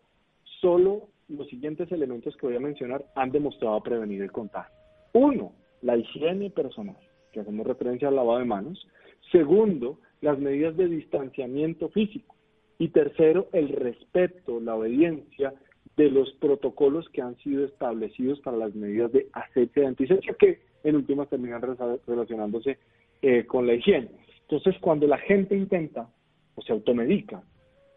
solo 0.61 1.07
los 1.29 1.47
siguientes 1.47 1.91
elementos 1.91 2.35
que 2.37 2.47
voy 2.47 2.55
a 2.55 2.59
mencionar 2.59 3.05
han 3.15 3.31
demostrado 3.31 3.81
prevenir 3.81 4.21
el 4.21 4.31
contagio. 4.31 4.73
Uno, 5.13 5.53
la 5.81 5.97
higiene 5.97 6.49
personal, 6.49 6.97
que 7.31 7.39
hacemos 7.39 7.65
referencia 7.65 8.07
al 8.07 8.15
lavado 8.15 8.39
de 8.39 8.45
manos. 8.45 8.87
Segundo, 9.31 9.99
las 10.21 10.39
medidas 10.39 10.75
de 10.75 10.87
distanciamiento 10.87 11.89
físico. 11.89 12.35
Y 12.77 12.89
tercero, 12.89 13.47
el 13.53 13.69
respeto, 13.69 14.59
la 14.59 14.75
obediencia 14.75 15.53
de 15.97 16.09
los 16.09 16.31
protocolos 16.35 17.09
que 17.09 17.21
han 17.21 17.35
sido 17.37 17.65
establecidos 17.65 18.39
para 18.39 18.57
las 18.57 18.73
medidas 18.73 19.11
de 19.11 19.27
asepsia 19.33 19.83
y 19.83 19.85
antisepsia, 19.85 20.35
que 20.39 20.59
en 20.83 20.95
últimas 20.95 21.29
terminan 21.29 21.61
relacionándose 22.07 22.77
eh, 23.21 23.45
con 23.45 23.67
la 23.67 23.73
higiene. 23.73 24.09
Entonces, 24.49 24.81
cuando 24.81 25.05
la 25.05 25.19
gente 25.19 25.55
intenta 25.55 26.09
o 26.55 26.61
se 26.63 26.73
automedica 26.73 27.43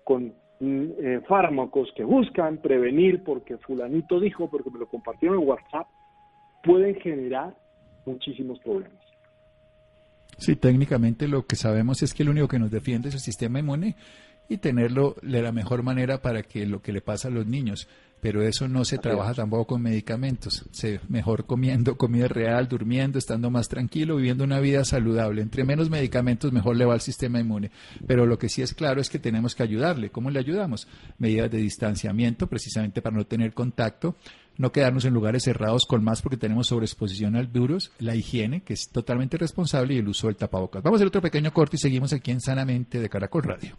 con 0.04 0.34
mm, 0.60 0.84
eh, 0.98 1.20
fármacos 1.26 1.90
que 1.96 2.04
buscan 2.04 2.58
prevenir 2.58 3.22
porque 3.24 3.56
fulanito 3.56 4.20
dijo, 4.20 4.50
porque 4.50 4.70
me 4.70 4.78
lo 4.78 4.86
compartieron 4.86 5.40
en 5.40 5.48
WhatsApp, 5.48 5.86
pueden 6.62 6.94
generar 6.96 7.56
muchísimos 8.04 8.58
problemas. 8.60 9.02
Sí, 10.36 10.56
técnicamente 10.56 11.26
lo 11.26 11.46
que 11.46 11.56
sabemos 11.56 12.02
es 12.02 12.12
que 12.12 12.24
lo 12.24 12.32
único 12.32 12.48
que 12.48 12.58
nos 12.58 12.70
defiende 12.70 13.08
es 13.08 13.14
el 13.14 13.20
sistema 13.20 13.60
inmune 13.60 13.96
y 14.48 14.58
tenerlo 14.58 15.16
de 15.22 15.42
la 15.42 15.52
mejor 15.52 15.82
manera 15.82 16.22
para 16.22 16.42
que 16.42 16.66
lo 16.66 16.82
que 16.82 16.92
le 16.92 17.00
pasa 17.00 17.28
a 17.28 17.30
los 17.30 17.46
niños. 17.46 17.88
Pero 18.20 18.42
eso 18.42 18.68
no 18.68 18.84
se 18.84 18.98
trabaja 18.98 19.34
tampoco 19.34 19.66
con 19.66 19.82
medicamentos. 19.82 20.64
Se 20.70 21.00
mejor 21.08 21.44
comiendo 21.44 21.96
comida 21.98 22.28
real, 22.28 22.68
durmiendo, 22.68 23.18
estando 23.18 23.50
más 23.50 23.68
tranquilo, 23.68 24.14
viviendo 24.14 24.44
una 24.44 24.60
vida 24.60 24.84
saludable. 24.84 25.42
Entre 25.42 25.64
menos 25.64 25.90
medicamentos, 25.90 26.52
mejor 26.52 26.76
le 26.76 26.84
va 26.84 26.94
al 26.94 27.00
sistema 27.00 27.40
inmune. 27.40 27.72
Pero 28.06 28.24
lo 28.24 28.38
que 28.38 28.48
sí 28.48 28.62
es 28.62 28.74
claro 28.74 29.00
es 29.00 29.10
que 29.10 29.18
tenemos 29.18 29.56
que 29.56 29.64
ayudarle. 29.64 30.10
¿Cómo 30.10 30.30
le 30.30 30.38
ayudamos? 30.38 30.86
Medidas 31.18 31.50
de 31.50 31.58
distanciamiento, 31.58 32.46
precisamente 32.46 33.02
para 33.02 33.16
no 33.16 33.26
tener 33.26 33.54
contacto 33.54 34.14
no 34.58 34.70
quedarnos 34.70 35.04
en 35.04 35.14
lugares 35.14 35.44
cerrados 35.44 35.86
con 35.86 36.04
más 36.04 36.22
porque 36.22 36.36
tenemos 36.36 36.66
sobreexposición 36.66 37.36
al 37.36 37.46
virus, 37.46 37.90
la 37.98 38.14
higiene, 38.14 38.62
que 38.62 38.74
es 38.74 38.90
totalmente 38.90 39.38
responsable, 39.38 39.94
y 39.94 39.98
el 39.98 40.08
uso 40.08 40.26
del 40.26 40.36
tapabocas. 40.36 40.82
Vamos 40.82 40.98
a 40.98 40.98
hacer 40.98 41.08
otro 41.08 41.22
pequeño 41.22 41.52
corte 41.52 41.76
y 41.76 41.80
seguimos 41.80 42.12
aquí 42.12 42.30
en 42.30 42.40
Sanamente 42.40 43.00
de 43.00 43.08
Caracol 43.08 43.44
Radio. 43.44 43.78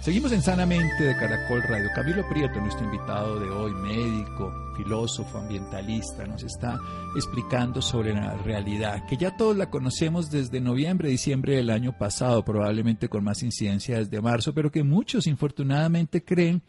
Seguimos 0.00 0.32
en 0.32 0.40
Sanamente 0.40 1.04
de 1.04 1.14
Caracol 1.14 1.62
Radio. 1.62 1.90
Camilo 1.94 2.26
Prieto, 2.26 2.58
nuestro 2.58 2.86
invitado 2.86 3.38
de 3.38 3.50
hoy, 3.50 3.74
médico, 3.74 4.50
filósofo 4.74 5.36
ambientalista, 5.36 6.26
nos 6.26 6.42
está 6.42 6.80
explicando 7.14 7.82
sobre 7.82 8.14
la 8.14 8.34
realidad, 8.38 9.04
que 9.06 9.18
ya 9.18 9.36
todos 9.36 9.54
la 9.58 9.68
conocemos 9.68 10.30
desde 10.30 10.58
noviembre, 10.58 11.10
diciembre 11.10 11.56
del 11.56 11.68
año 11.68 11.98
pasado, 11.98 12.42
probablemente 12.42 13.10
con 13.10 13.24
más 13.24 13.42
incidencia 13.42 13.98
desde 13.98 14.22
marzo, 14.22 14.54
pero 14.54 14.72
que 14.72 14.84
muchos 14.84 15.26
infortunadamente 15.26 16.24
creen 16.24 16.62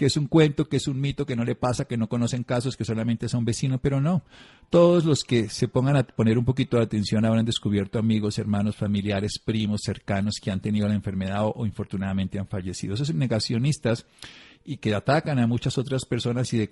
que 0.00 0.06
es 0.06 0.16
un 0.16 0.28
cuento, 0.28 0.66
que 0.66 0.78
es 0.78 0.88
un 0.88 0.98
mito, 0.98 1.26
que 1.26 1.36
no 1.36 1.44
le 1.44 1.54
pasa, 1.54 1.84
que 1.84 1.98
no 1.98 2.08
conocen 2.08 2.42
casos, 2.42 2.74
que 2.74 2.86
solamente 2.86 3.28
son 3.28 3.44
vecinos, 3.44 3.80
pero 3.82 4.00
no. 4.00 4.22
Todos 4.70 5.04
los 5.04 5.24
que 5.24 5.50
se 5.50 5.68
pongan 5.68 5.94
a 5.94 6.04
poner 6.04 6.38
un 6.38 6.46
poquito 6.46 6.78
de 6.78 6.84
atención 6.84 7.26
habrán 7.26 7.44
descubierto 7.44 7.98
amigos, 7.98 8.38
hermanos, 8.38 8.76
familiares, 8.76 9.38
primos, 9.38 9.82
cercanos 9.84 10.36
que 10.42 10.50
han 10.50 10.60
tenido 10.60 10.88
la 10.88 10.94
enfermedad 10.94 11.52
o, 11.54 11.66
infortunadamente 11.66 12.38
han 12.38 12.46
fallecido. 12.46 12.94
Esos 12.94 13.12
negacionistas 13.12 14.06
y 14.64 14.78
que 14.78 14.94
atacan 14.94 15.38
a 15.38 15.46
muchas 15.46 15.76
otras 15.76 16.06
personas 16.06 16.50
y 16.54 16.66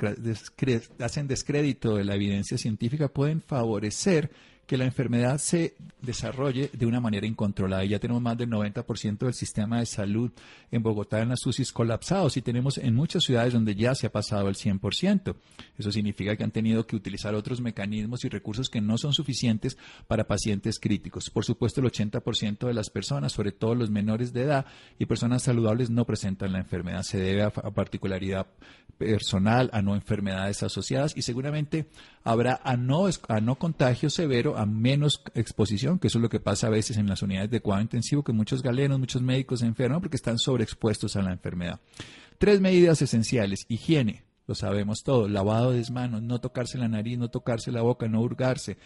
hacen 0.99 1.29
descrédito 1.29 1.97
de 1.97 2.05
la 2.05 2.15
evidencia 2.15 2.57
científica 2.57 3.09
pueden 3.09 3.43
favorecer 3.43 4.31
que 4.69 4.77
la 4.77 4.85
enfermedad 4.85 5.39
se 5.39 5.77
desarrolle 6.03 6.69
de 6.75 6.85
una 6.85 7.01
manera 7.01 7.27
incontrolada. 7.27 7.87
Y 7.87 7.89
ya 7.89 7.99
tenemos 7.99 8.21
más 8.21 8.37
del 8.37 8.51
90% 8.51 9.17
del 9.21 9.33
sistema 9.33 9.79
de 9.79 9.87
salud 9.87 10.31
en 10.71 10.83
Bogotá 10.83 11.23
en 11.23 11.31
las 11.31 11.45
UCIs 11.47 11.73
colapsados 11.73 12.37
y 12.37 12.43
tenemos 12.43 12.77
en 12.77 12.95
muchas 12.95 13.25
ciudades 13.25 13.55
donde 13.55 13.75
ya 13.75 13.95
se 13.95 14.07
ha 14.07 14.13
pasado 14.13 14.47
el 14.47 14.57
100%. 14.57 15.35
Eso 15.79 15.91
significa 15.91 16.37
que 16.37 16.45
han 16.45 16.51
tenido 16.51 16.87
que 16.87 16.97
utilizar 16.97 17.35
otros 17.35 17.63
mecanismos 17.63 18.27
y 18.27 18.29
recursos 18.29 18.69
que 18.69 18.83
no 18.83 18.99
son 18.99 19.15
suficientes 19.15 19.79
para 20.07 20.27
pacientes 20.27 20.79
críticos. 20.79 21.31
Por 21.31 21.47
supuesto, 21.47 21.81
el 21.81 21.87
80% 21.87 22.67
de 22.67 22.75
las 22.75 22.91
personas, 22.91 23.33
sobre 23.33 23.53
todo 23.53 23.75
los 23.75 23.91
menores 23.91 24.35
de 24.35 24.43
edad 24.43 24.67
y 24.99 25.07
personas 25.07 25.45
saludables, 25.45 25.89
no 25.89 26.05
presentan 26.05 26.53
la 26.53 26.59
enfermedad. 26.59 27.05
Se 27.05 27.19
debe 27.19 27.43
a, 27.43 27.51
particularidad 27.51 28.47
personal, 28.99 29.71
a 29.73 29.81
no 29.81 29.95
enfermedades 29.95 30.63
asociadas 30.63 31.17
y 31.17 31.23
seguramente 31.23 31.87
habrá 32.23 32.61
a 32.63 32.77
no, 32.77 33.07
a 33.29 33.41
no 33.41 33.55
contagio 33.55 34.11
severo 34.11 34.58
a 34.59 34.67
menos 34.67 35.23
exposición, 35.35 35.99
que 35.99 36.09
eso 36.09 36.19
es 36.19 36.23
lo 36.23 36.29
que 36.29 36.41
pasa 36.41 36.67
a 36.67 36.71
veces 36.71 36.97
en 36.97 37.07
las 37.07 37.23
unidades 37.23 37.51
de 37.51 37.61
cuidado 37.61 37.83
intensivo, 37.83 38.25
que 38.25 38.33
muchos 38.33 38.63
galenos, 38.63 38.99
muchos 38.99 39.23
médicos 39.23 39.61
se 39.61 39.67
enferman 39.67 40.01
porque 40.01 40.17
están 40.17 40.39
sobreexpuestos 40.39 41.15
a 41.15 41.23
la 41.23 41.33
enfermedad. 41.33 41.81
Tres 42.39 42.61
medidas 42.61 43.01
esenciales. 43.01 43.67
Higiene, 43.69 44.25
lo 44.49 44.57
sabemos 44.57 45.05
todo. 45.05 45.29
Lavado 45.29 45.73
de 45.73 45.85
manos, 45.93 46.23
no 46.23 46.41
tocarse 46.41 46.77
la 46.77 46.89
nariz, 46.89 47.19
no 47.19 47.29
tocarse 47.29 47.71
la 47.71 47.83
boca, 47.83 48.09
no 48.09 48.21
hurgarse. 48.21 48.79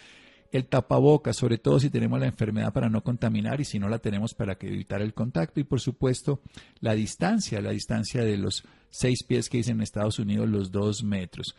El 0.51 0.67
tapaboca, 0.67 1.33
sobre 1.33 1.57
todo 1.57 1.81
si 1.81 1.89
tenemos 1.89 2.21
la 2.21 2.27
enfermedad 2.27 2.75
para 2.75 2.91
no 2.91 3.03
contaminar 3.03 3.61
y 3.63 3.65
si 3.65 3.79
no 3.79 3.89
la 3.89 3.99
tenemos 3.99 4.35
para 4.35 4.59
evitar 4.61 5.01
el 5.01 5.15
contacto. 5.15 5.59
Y 5.61 5.65
por 5.65 5.81
supuesto, 5.81 6.43
la 6.81 6.95
distancia, 6.95 7.63
la 7.63 7.71
distancia 7.71 8.23
de 8.23 8.37
los 8.37 8.63
seis 8.91 9.25
pies 9.27 9.49
que 9.49 9.57
dicen 9.59 9.77
en 9.77 9.83
Estados 9.83 10.19
Unidos, 10.19 10.49
los 10.49 10.71
dos 10.71 11.03
metros. 11.03 11.55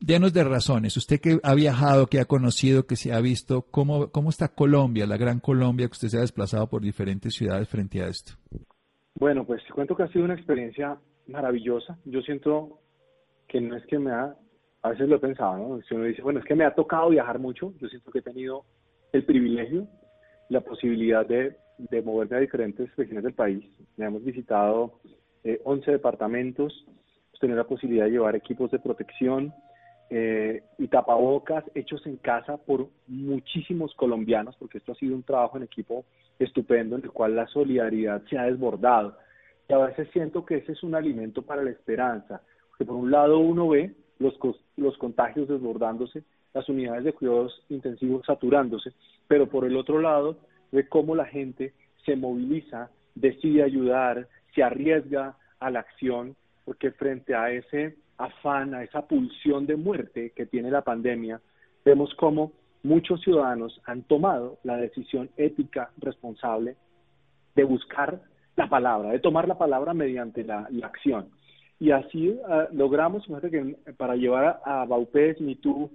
Denos 0.00 0.32
de 0.32 0.44
razones. 0.44 0.96
Usted 0.96 1.20
que 1.20 1.38
ha 1.42 1.54
viajado, 1.54 2.06
que 2.06 2.20
ha 2.20 2.24
conocido, 2.24 2.86
que 2.86 2.96
se 2.96 3.12
ha 3.12 3.20
visto, 3.20 3.66
¿cómo, 3.70 4.10
¿cómo 4.10 4.30
está 4.30 4.48
Colombia, 4.48 5.06
la 5.06 5.18
gran 5.18 5.40
Colombia, 5.40 5.86
que 5.88 5.92
usted 5.92 6.08
se 6.08 6.16
ha 6.16 6.22
desplazado 6.22 6.66
por 6.68 6.80
diferentes 6.80 7.34
ciudades 7.34 7.68
frente 7.68 8.02
a 8.02 8.08
esto? 8.08 8.32
Bueno, 9.16 9.44
pues 9.44 9.62
te 9.66 9.74
cuento 9.74 9.94
que 9.94 10.04
ha 10.04 10.08
sido 10.08 10.24
una 10.24 10.34
experiencia 10.34 10.96
maravillosa. 11.26 11.98
Yo 12.06 12.22
siento 12.22 12.80
que 13.46 13.60
no 13.60 13.76
es 13.76 13.84
que 13.86 13.98
me 13.98 14.10
ha, 14.10 14.34
a 14.80 14.88
veces 14.88 15.06
lo 15.06 15.16
he 15.16 15.20
pensado, 15.20 15.58
¿no? 15.58 15.82
Si 15.82 15.94
uno 15.94 16.04
dice, 16.04 16.22
bueno, 16.22 16.40
es 16.40 16.46
que 16.46 16.54
me 16.54 16.64
ha 16.64 16.74
tocado 16.74 17.10
viajar 17.10 17.38
mucho, 17.38 17.74
yo 17.78 17.88
siento 17.88 18.10
que 18.10 18.20
he 18.20 18.22
tenido 18.22 18.64
el 19.12 19.26
privilegio, 19.26 19.86
la 20.48 20.62
posibilidad 20.62 21.26
de, 21.26 21.58
de 21.76 22.00
moverme 22.00 22.38
a 22.38 22.40
diferentes 22.40 22.94
regiones 22.96 23.24
del 23.24 23.34
país. 23.34 23.62
Ya 23.98 24.06
hemos 24.06 24.24
visitado 24.24 25.00
eh, 25.44 25.60
11 25.64 25.90
departamentos, 25.90 26.72
hemos 26.86 27.40
tenido 27.40 27.58
la 27.58 27.68
posibilidad 27.68 28.06
de 28.06 28.12
llevar 28.12 28.34
equipos 28.34 28.70
de 28.70 28.78
protección, 28.78 29.52
eh, 30.12 30.64
y 30.76 30.88
tapabocas 30.88 31.64
hechos 31.74 32.04
en 32.04 32.16
casa 32.16 32.56
por 32.56 32.88
muchísimos 33.06 33.94
colombianos, 33.94 34.56
porque 34.56 34.78
esto 34.78 34.92
ha 34.92 34.96
sido 34.96 35.14
un 35.14 35.22
trabajo 35.22 35.56
en 35.56 35.62
equipo 35.62 36.04
estupendo 36.40 36.96
en 36.96 37.04
el 37.04 37.12
cual 37.12 37.36
la 37.36 37.46
solidaridad 37.46 38.22
se 38.28 38.36
ha 38.36 38.46
desbordado. 38.46 39.16
Y 39.68 39.72
a 39.72 39.78
veces 39.78 40.08
siento 40.12 40.44
que 40.44 40.56
ese 40.56 40.72
es 40.72 40.82
un 40.82 40.96
alimento 40.96 41.42
para 41.42 41.62
la 41.62 41.70
esperanza, 41.70 42.42
porque 42.70 42.84
por 42.84 42.96
un 42.96 43.12
lado 43.12 43.38
uno 43.38 43.68
ve 43.68 43.94
los, 44.18 44.34
los 44.76 44.98
contagios 44.98 45.46
desbordándose, 45.48 46.24
las 46.54 46.68
unidades 46.68 47.04
de 47.04 47.12
cuidados 47.12 47.64
intensivos 47.68 48.26
saturándose, 48.26 48.92
pero 49.28 49.48
por 49.48 49.64
el 49.64 49.76
otro 49.76 50.00
lado 50.00 50.38
ve 50.72 50.88
cómo 50.88 51.14
la 51.14 51.26
gente 51.26 51.72
se 52.04 52.16
moviliza, 52.16 52.90
decide 53.14 53.62
ayudar, 53.62 54.26
se 54.56 54.64
arriesga 54.64 55.36
a 55.60 55.70
la 55.70 55.80
acción, 55.80 56.34
porque 56.64 56.90
frente 56.90 57.34
a 57.34 57.52
ese 57.52 57.96
afán, 58.20 58.74
a 58.74 58.82
esa 58.82 59.06
pulsión 59.06 59.66
de 59.66 59.76
muerte 59.76 60.32
que 60.36 60.46
tiene 60.46 60.70
la 60.70 60.82
pandemia, 60.82 61.40
vemos 61.84 62.14
cómo 62.14 62.52
muchos 62.82 63.20
ciudadanos 63.22 63.80
han 63.84 64.02
tomado 64.02 64.58
la 64.62 64.76
decisión 64.76 65.30
ética 65.36 65.90
responsable 65.98 66.76
de 67.54 67.64
buscar 67.64 68.20
la 68.56 68.68
palabra, 68.68 69.10
de 69.10 69.18
tomar 69.20 69.48
la 69.48 69.58
palabra 69.58 69.94
mediante 69.94 70.44
la, 70.44 70.68
acción. 70.82 71.30
Y 71.78 71.92
así 71.92 72.38
ah, 72.46 72.68
logramos, 72.72 73.26
fíjate 73.26 73.50
que 73.50 73.76
para 73.96 74.16
llevar 74.16 74.60
a, 74.64 74.84
Baupés, 74.84 75.40
Mitú, 75.40 75.90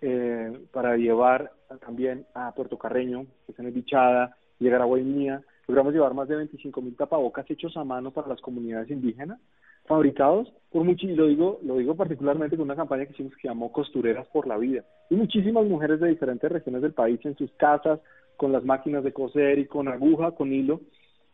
eh, 0.00 0.52
para 0.72 0.96
llevar 0.96 1.50
también 1.80 2.24
a 2.34 2.52
Puerto 2.54 2.78
Carreño, 2.78 3.26
que 3.44 3.52
está 3.52 3.62
en 3.62 3.74
Bichada, 3.74 4.36
llegar 4.60 4.80
a 4.80 4.84
Guaymía, 4.84 5.42
logramos 5.66 5.92
llevar 5.92 6.14
más 6.14 6.28
de 6.28 6.36
25 6.36 6.80
mil 6.82 6.96
tapabocas 6.96 7.50
hechos 7.50 7.76
a 7.76 7.84
mano 7.84 8.12
para 8.12 8.28
las 8.28 8.40
comunidades 8.40 8.90
indígenas, 8.90 9.40
fabricados 9.86 10.52
por 10.74 10.82
mucho, 10.82 11.06
y 11.06 11.14
lo 11.14 11.28
digo, 11.28 11.60
lo 11.62 11.76
digo 11.76 11.94
particularmente 11.94 12.56
con 12.56 12.64
una 12.64 12.74
campaña 12.74 13.06
que 13.06 13.12
hicimos 13.12 13.36
que 13.36 13.46
llamó 13.46 13.70
Costureras 13.70 14.26
por 14.32 14.48
la 14.48 14.56
Vida. 14.56 14.82
Y 15.08 15.14
muchísimas 15.14 15.64
mujeres 15.66 16.00
de 16.00 16.08
diferentes 16.08 16.50
regiones 16.50 16.82
del 16.82 16.92
país 16.92 17.20
en 17.22 17.36
sus 17.36 17.52
casas, 17.52 18.00
con 18.36 18.50
las 18.50 18.64
máquinas 18.64 19.04
de 19.04 19.12
coser 19.12 19.60
y 19.60 19.66
con 19.66 19.86
aguja, 19.86 20.32
con 20.32 20.52
hilo, 20.52 20.80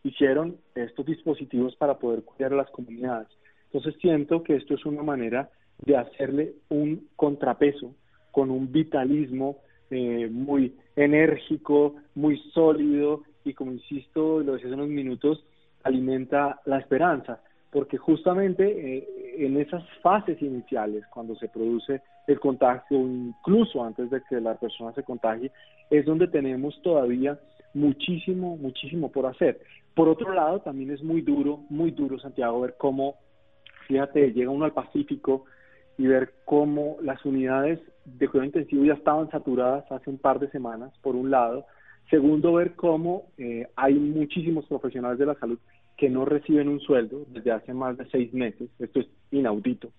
hicieron 0.03 0.59
estos 0.75 1.07
dispositivos 1.07 1.75
para 1.77 1.99
poder 1.99 2.23
cuidar 2.23 2.53
a 2.53 2.57
las 2.57 2.71
comunidades. 2.71 3.29
Entonces 3.73 3.99
siento 3.99 4.43
que 4.43 4.57
esto 4.57 4.75
es 4.75 4.85
una 4.85 5.03
manera 5.03 5.49
de 5.87 5.97
hacerle 5.97 6.57
un 6.69 7.09
contrapeso 7.17 7.95
con 8.33 8.51
un 8.51 8.71
vitalismo 8.71 9.57
eh, 9.91 10.29
muy 10.31 10.77
enérgico, 10.97 11.95
muy 12.15 12.39
sólido 12.53 13.23
y 13.43 13.55
como 13.55 13.73
insisto, 13.73 14.41
lo 14.41 14.53
decía 14.53 14.67
hace 14.67 14.75
unos 14.75 14.89
minutos, 14.89 15.43
alimenta 15.83 16.61
la 16.67 16.79
esperanza 16.79 17.41
porque 17.71 17.99
justamente 17.99 18.65
eh, 18.99 19.09
en 19.39 19.57
esas 19.57 19.83
fases 20.03 20.41
iniciales, 20.43 21.07
cuando 21.07 21.37
se 21.37 21.49
produce 21.49 22.03
el 22.27 22.41
contagio, 22.41 22.99
incluso 22.99 23.85
antes 23.85 24.11
de 24.11 24.23
que 24.29 24.41
la 24.41 24.55
persona 24.57 24.93
se 24.93 25.05
contagie, 25.05 25.53
es 25.89 26.05
donde 26.05 26.29
tenemos 26.29 26.81
todavía 26.83 27.39
muchísimo, 27.75 28.57
muchísimo 28.57 29.11
por 29.11 29.27
hacer. 29.27 29.61
Por 29.95 30.09
otro 30.09 30.33
lado, 30.33 30.61
también 30.61 30.91
es 30.91 31.03
muy 31.03 31.21
duro, 31.23 31.61
muy 31.69 31.93
duro, 31.93 32.19
Santiago, 32.19 32.61
ver 32.61 32.75
cómo, 32.77 33.17
fíjate, 33.87 34.33
llega 34.33 34.51
uno 34.51 34.65
al 34.65 34.73
Pacífico 34.73 35.45
y 35.97 36.07
ver 36.07 36.33
cómo 36.45 36.97
las 37.03 37.25
unidades 37.25 37.79
de 38.05 38.29
cuidado 38.29 38.47
intensivo 38.47 38.85
ya 38.85 38.95
estaban 38.95 39.31
saturadas 39.31 39.85
hace 39.93 40.11
un 40.11 40.19
par 40.19 40.41
de 40.41 40.51
semanas, 40.51 40.93
por 41.03 41.15
un 41.15 41.31
lado. 41.31 41.67
Segundo, 42.09 42.55
ver 42.55 42.75
cómo 42.75 43.27
eh, 43.39 43.69
hay 43.77 43.95
muchísimos 43.95 44.67
profesionales 44.67 45.19
de 45.19 45.27
la 45.27 45.35
salud 45.37 45.59
que 46.01 46.09
no 46.09 46.25
reciben 46.25 46.67
un 46.67 46.81
sueldo 46.81 47.27
desde 47.29 47.53
hace 47.53 47.75
más 47.75 47.99
de 47.99 48.07
seis 48.07 48.33
meses. 48.33 48.71
Esto 48.79 49.01
es 49.01 49.07
inaudito. 49.31 49.93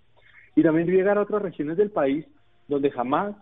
Y 0.56 0.64
también 0.64 0.88
llegar 0.88 1.20
a 1.20 1.22
otras 1.22 1.44
regiones 1.44 1.78
del 1.78 1.92
país 1.92 2.26
donde 2.68 2.90
jamás 2.90 3.36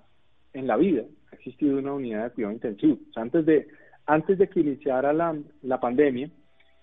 en 0.52 0.68
la 0.68 0.76
vida 0.76 1.04
ha 1.32 1.36
existido 1.36 1.80
una 1.80 1.94
unidad 1.94 2.26
de 2.26 2.32
cuidado 2.32 2.54
intensivo. 2.54 2.98
antes 3.16 3.46
de, 3.46 3.66
antes 4.06 4.38
de 4.38 4.50
que 4.50 4.60
iniciara 4.60 5.14
la, 5.14 5.38
la 5.62 5.80
pandemia, 5.80 6.30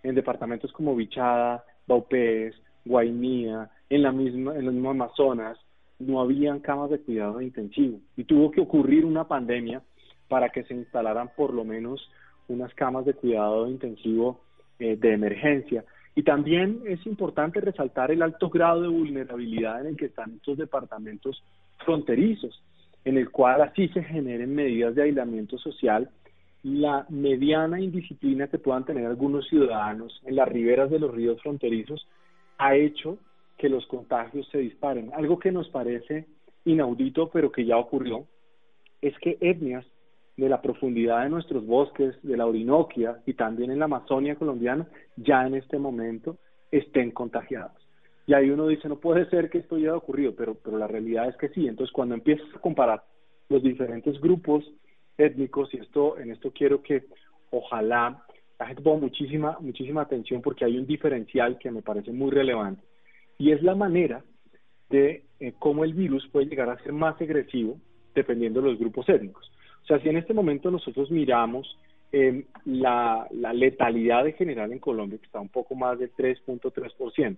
en 0.03 0.15
departamentos 0.15 0.73
como 0.73 0.97
Bichada, 0.97 1.63
Baupés, 1.87 2.55
Guainía, 2.87 3.71
en, 3.91 4.03
la 4.03 4.13
misma, 4.13 4.57
en 4.57 4.65
los 4.65 4.73
mismos 4.73 4.93
Amazonas, 4.93 5.59
no 5.99 6.23
habían 6.23 6.61
camas 6.61 6.89
de 6.89 7.01
cuidado 7.01 7.43
intensivo. 7.43 8.01
Y 8.17 8.25
tuvo 8.25 8.51
que 8.51 8.63
ocurrir 8.63 9.05
una 9.05 9.29
pandemia 9.29 9.83
para 10.29 10.49
que 10.49 10.65
se 10.65 10.73
instalaran 10.73 11.29
por 11.37 11.53
lo 11.53 11.65
menos 11.65 12.11
unas 12.49 12.73
camas 12.73 13.05
de 13.05 13.13
cuidado 13.13 13.69
intensivo 13.69 14.41
eh, 14.79 14.97
de 14.97 15.13
emergencia. 15.13 15.85
Y 16.15 16.23
también 16.23 16.81
es 16.87 17.05
importante 17.07 17.61
resaltar 17.61 18.11
el 18.11 18.23
alto 18.23 18.49
grado 18.49 18.83
de 18.83 18.89
vulnerabilidad 18.89 19.81
en 19.83 19.89
el 19.89 19.97
que 19.97 20.07
están 20.07 20.33
estos 20.37 20.57
departamentos 20.57 21.43
fronterizos, 21.85 22.63
en 23.05 23.19
el 23.19 23.31
cual 23.31 23.61
así 23.63 23.89
se 23.89 24.03
generen 24.03 24.55
medidas 24.55 24.95
de 24.95 25.03
aislamiento 25.03 25.59
social 25.59 26.11
la 26.63 27.07
mediana 27.11 27.81
indisciplina 27.81 28.49
que 28.49 28.59
puedan 28.59 28.85
tener 28.85 29.07
algunos 29.07 29.47
ciudadanos 29.47 30.21
en 30.25 30.35
las 30.35 30.49
riberas 30.49 30.91
de 30.91 30.99
los 30.99 31.15
ríos 31.15 31.41
fronterizos 31.41 32.09
ha 32.59 32.75
hecho 32.75 33.19
que 33.57 33.69
los 33.69 33.87
contagios 33.87 34.49
se 34.51 34.59
disparen. 34.59 35.13
Algo 35.15 35.39
que 35.39 35.53
nos 35.53 35.69
parece 35.69 36.27
inaudito, 36.65 37.31
pero 37.31 37.53
que 37.53 37.65
ya 37.65 37.77
ocurrió, 37.77 38.27
es 39.01 39.17
que 39.19 39.39
etnias 39.41 39.87
de 40.37 40.49
la 40.49 40.61
profundidad 40.61 41.23
de 41.23 41.31
nuestros 41.31 41.65
bosques, 41.67 42.15
de 42.23 42.37
la 42.37 42.47
Orinoquia 42.47 43.19
y 43.27 43.35
también 43.35 43.71
en 43.71 43.79
la 43.79 43.87
Amazonia 43.87 44.37
colombiana, 44.37 44.87
ya 45.17 45.47
en 45.47 45.55
este 45.55 45.79
momento 45.79 46.37
estén 46.71 47.11
contagiados. 47.11 47.87
Y 48.27 48.35
ahí 48.35 48.51
uno 48.51 48.67
dice, 48.67 48.89
no 48.89 48.97
puede 48.97 49.31
ser 49.31 49.49
que 49.49 49.59
esto 49.59 49.77
haya 49.77 49.95
ocurrido, 49.95 50.35
pero, 50.35 50.55
pero 50.55 50.79
la 50.79 50.89
realidad 50.89 51.29
es 51.29 51.37
que 51.37 51.49
sí. 51.51 51.69
Entonces, 51.69 51.93
cuando 51.93 52.15
empiezas 52.15 52.47
a 52.55 52.59
comparar 52.59 53.05
los 53.49 53.63
diferentes 53.63 54.21
grupos 54.21 54.65
étnicos, 55.17 55.73
y 55.73 55.79
esto 55.79 56.19
en 56.19 56.33
esto 56.33 56.51
quiero 56.53 56.83
que 56.83 57.05
ojalá 57.51 58.25
la 58.59 58.67
gente 58.67 58.83
ponga 58.83 59.01
muchísima, 59.01 59.57
muchísima 59.61 60.03
atención 60.03 60.43
porque 60.43 60.65
hay 60.65 60.77
un 60.77 60.87
diferencial 60.87 61.57
que 61.59 61.71
me 61.71 61.83
parece 61.83 62.13
muy 62.13 62.31
relevante, 62.31 62.83
y 63.39 63.53
es 63.53 63.63
la 63.63 63.75
manera 63.75 64.25
de 64.91 65.25
eh, 65.41 65.55
cómo 65.59 65.85
el 65.85 65.95
virus 65.95 66.27
puede 66.29 66.47
llegar 66.47 66.69
a 66.69 66.83
ser 66.83 66.93
más 66.93 67.21
agresivo 67.21 67.79
dependiendo 68.15 68.61
de 68.61 68.71
los 68.71 68.79
grupos 68.79 69.09
étnicos. 69.09 69.51
O 69.87 69.89
sea, 69.89 70.01
si 70.01 70.09
en 70.09 70.17
este 70.17 70.35
momento 70.35 70.69
nosotros 70.69 71.13
miramos 71.13 71.79
eh, 72.11 72.45
la, 72.65 73.29
letalidad 73.31 74.27
en 74.27 74.33
general 74.33 74.73
en 74.73 74.81
Colombia, 74.81 75.17
que 75.17 75.27
está 75.27 75.39
un 75.39 75.49
poco 75.49 75.77
más 75.77 75.97
del 75.97 76.13
3.3%, 76.13 77.37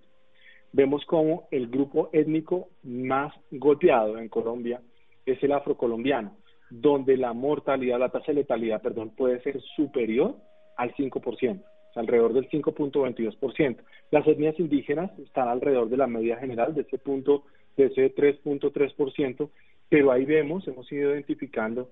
vemos 0.71 1.05
como 1.05 1.47
el 1.51 1.67
grupo 1.67 2.09
étnico 2.11 2.69
más 2.81 3.31
golpeado 3.51 4.17
en 4.17 4.29
Colombia 4.29 4.81
es 5.27 5.43
el 5.43 5.51
afrocolombiano, 5.51 6.37
donde 6.71 7.17
la 7.17 7.33
mortalidad, 7.33 7.99
la 7.99 8.09
tasa 8.09 8.31
de 8.31 8.39
letalidad, 8.39 8.81
perdón, 8.81 9.11
puede 9.11 9.39
ser 9.43 9.61
superior 9.75 10.35
al 10.75 10.91
5%, 10.95 11.61
alrededor 11.93 12.33
del 12.33 12.49
5.22%. 12.49 13.77
Las 14.09 14.27
etnias 14.27 14.59
indígenas 14.59 15.11
están 15.19 15.49
alrededor 15.49 15.87
de 15.87 15.97
la 15.97 16.07
media 16.07 16.37
general 16.37 16.73
de 16.73 16.81
ese 16.81 16.97
punto, 16.97 17.43
de 17.77 17.85
ese 17.85 18.15
3.3%, 18.15 19.51
pero 19.87 20.11
ahí 20.11 20.25
vemos, 20.25 20.67
hemos 20.67 20.91
ido 20.91 21.13
identificando 21.13 21.89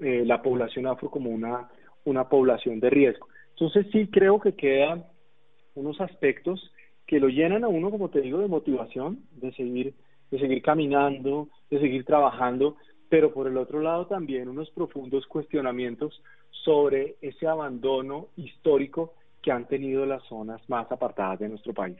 eh, 0.00 0.24
la 0.24 0.42
población 0.42 0.86
afro 0.86 1.10
como 1.10 1.30
una, 1.30 1.68
una 2.04 2.28
población 2.28 2.80
de 2.80 2.90
riesgo. 2.90 3.28
Entonces 3.50 3.86
sí 3.92 4.08
creo 4.08 4.40
que 4.40 4.54
quedan 4.54 5.04
unos 5.74 6.00
aspectos 6.00 6.72
que 7.06 7.20
lo 7.20 7.28
llenan 7.28 7.64
a 7.64 7.68
uno, 7.68 7.90
como 7.90 8.08
te 8.08 8.20
digo, 8.20 8.38
de 8.38 8.48
motivación, 8.48 9.20
de 9.32 9.52
seguir, 9.52 9.94
de 10.30 10.38
seguir 10.38 10.62
caminando, 10.62 11.48
de 11.70 11.80
seguir 11.80 12.04
trabajando, 12.04 12.76
pero 13.08 13.34
por 13.34 13.48
el 13.48 13.56
otro 13.56 13.80
lado 13.80 14.06
también 14.06 14.48
unos 14.48 14.70
profundos 14.70 15.26
cuestionamientos 15.26 16.22
sobre 16.64 17.16
ese 17.20 17.46
abandono 17.46 18.28
histórico 18.36 19.14
que 19.42 19.50
han 19.50 19.66
tenido 19.66 20.06
las 20.06 20.22
zonas 20.28 20.60
más 20.68 20.90
apartadas 20.92 21.40
de 21.40 21.48
nuestro 21.48 21.74
país. 21.74 21.96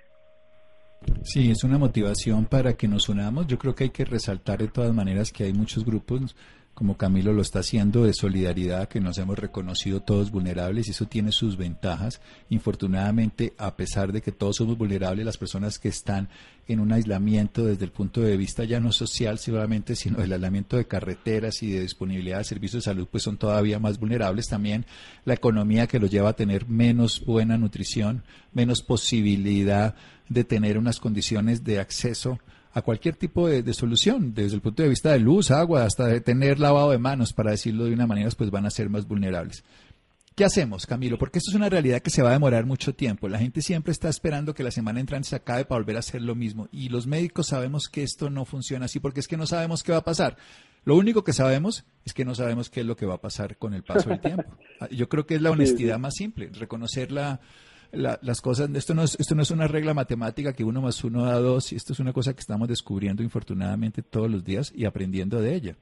Sí, 1.23 1.51
es 1.51 1.65
una 1.65 1.79
motivación 1.79 2.45
para 2.45 2.75
que 2.75 2.87
nos 2.87 3.09
unamos. 3.09 3.47
Yo 3.47 3.59
creo 3.59 3.75
que 3.75 3.85
hay 3.85 3.91
que 3.91 4.05
resaltar 4.05 4.59
de 4.59 4.69
todas 4.69 4.95
maneras 4.95 5.33
que 5.33 5.45
hay 5.45 5.53
muchos 5.53 5.85
grupos 5.85 6.37
como 6.81 6.97
Camilo 6.97 7.35
lo 7.35 7.43
está 7.43 7.59
haciendo, 7.59 8.05
de 8.05 8.15
solidaridad, 8.15 8.89
que 8.89 9.03
nos 9.03 9.19
hemos 9.19 9.39
reconocido 9.39 10.01
todos 10.01 10.31
vulnerables 10.31 10.89
y 10.89 10.93
eso 10.93 11.05
tiene 11.05 11.31
sus 11.31 11.59
ventajas. 11.59 12.23
Infortunadamente, 12.49 13.53
a 13.59 13.77
pesar 13.77 14.13
de 14.13 14.23
que 14.23 14.33
todos 14.33 14.57
somos 14.57 14.79
vulnerables, 14.79 15.27
las 15.27 15.37
personas 15.37 15.79
que 15.79 15.91
están 15.91 16.31
en 16.69 16.81
un 16.81 16.91
aislamiento 16.91 17.67
desde 17.67 17.85
el 17.85 17.91
punto 17.91 18.23
de 18.23 18.35
vista 18.39 18.65
ya 18.65 18.81
no 18.81 18.93
social 18.93 19.39
sino 19.39 20.23
el 20.23 20.33
aislamiento 20.33 20.79
de 20.79 20.87
carreteras 20.87 21.63
y 21.63 21.71
de 21.71 21.83
disponibilidad 21.83 22.39
de 22.39 22.45
servicios 22.45 22.83
de 22.83 22.91
salud, 22.91 23.07
pues 23.11 23.25
son 23.25 23.37
todavía 23.37 23.79
más 23.79 24.01
vulnerables. 24.01 24.49
También 24.49 24.87
la 25.27 25.35
economía 25.35 25.87
que 25.87 25.99
los 25.99 26.11
lleva 26.11 26.31
a 26.31 26.37
tener 26.37 26.67
menos 26.67 27.23
buena 27.27 27.59
nutrición, 27.59 28.23
menos 28.55 28.81
posibilidad 28.81 29.97
de 30.31 30.45
tener 30.45 30.79
unas 30.79 30.99
condiciones 30.99 31.63
de 31.63 31.79
acceso 31.79 32.39
a 32.73 32.83
cualquier 32.83 33.17
tipo 33.17 33.49
de, 33.49 33.75
solución, 33.75 34.33
desde 34.35 34.55
el 34.55 34.61
punto 34.61 34.83
de 34.83 34.89
vista 34.89 35.13
de 35.13 35.19
luz, 35.19 35.51
agua, 35.51 35.85
hasta 35.85 36.07
de 36.07 36.21
tener 36.21 36.61
lavado 36.61 36.91
de 36.91 36.99
manos, 36.99 37.33
para 37.33 37.51
decirlo 37.51 37.85
de 37.85 37.93
una 37.93 38.07
manera, 38.07 38.31
pues 38.37 38.51
van 38.51 38.67
a 38.67 38.71
ser 38.71 38.89
más 38.89 39.07
vulnerables. 39.07 39.65
¿Qué 40.37 40.45
hacemos, 40.45 40.87
Camilo? 40.87 41.19
Porque 41.19 41.39
esto 41.39 41.51
es 41.51 41.57
una 41.57 41.69
realidad 41.69 42.01
que 42.01 42.11
se 42.11 42.23
va 42.23 42.31
a 42.31 42.35
demorar 42.35 42.65
mucho 42.65 42.95
tiempo. 42.95 43.29
La 43.29 43.39
gente 43.39 43.61
siempre 43.61 43.93
está 43.93 44.09
esperando 44.09 44.55
que 44.55 44.63
la 44.63 44.71
semana 44.71 45.01
entrante 45.01 45.29
se 45.29 45.37
acabe 45.37 45.65
para 45.65 45.81
volver 45.81 45.97
a 45.97 45.99
hacer 45.99 46.23
lo 46.23 46.35
mismo. 46.35 46.69
Y 46.73 46.89
los 46.89 47.07
médicos 47.07 47.49
sabemos 47.49 47.89
que 47.89 48.05
esto 48.05 48.31
no 48.31 48.45
funciona 48.45 48.87
así 48.87 49.01
porque 49.01 49.21
es 49.21 49.29
que 49.29 49.37
no 49.37 49.47
sabemos 49.47 49.83
qué 49.83 49.93
va 49.93 49.99
a 49.99 50.05
pasar. 50.05 50.37
Lo 50.85 50.97
único 50.97 51.25
que 51.25 51.35
sabemos 51.35 51.85
es 52.07 52.15
que 52.15 52.25
no 52.25 52.35
sabemos 52.35 52.71
qué 52.71 52.81
es 52.81 52.87
lo 52.87 52.97
que 52.97 53.05
va 53.05 53.17
a 53.17 53.21
pasar 53.21 53.59
con 53.59 53.75
el 53.75 53.83
paso 53.83 54.09
del 54.09 54.21
tiempo. 54.21 54.45
Yo 54.91 55.11
creo 55.11 55.27
que 55.27 55.35
es 55.35 55.43
la 55.43 55.51
honestidad 55.51 55.99
más 55.99 56.15
simple, 56.15 56.49
reconocer 56.55 57.13
la, 57.13 57.41
las 57.93 58.41
cosas, 58.41 58.71
esto 58.75 58.95
no, 58.95 59.03
es, 59.03 59.19
esto 59.19 59.35
no 59.35 59.43
es 59.43 59.51
una 59.51 59.67
regla 59.67 59.95
matemática 59.95 60.53
que 60.53 60.65
uno 60.65 60.81
más 60.81 61.03
uno 61.05 61.25
da 61.25 61.39
dos, 61.39 61.73
y 61.73 61.77
esto 61.77 61.93
es 61.93 62.01
una 62.01 62.13
cosa 62.13 62.35
que 62.35 62.41
estamos 62.41 62.69
descubriendo 62.69 63.23
infortunadamente 63.23 64.03
todos 64.03 64.31
los 64.31 64.45
días 64.45 64.73
y 64.75 64.85
aprendiendo 64.85 65.41
de 65.41 65.55
ella. 65.55 65.77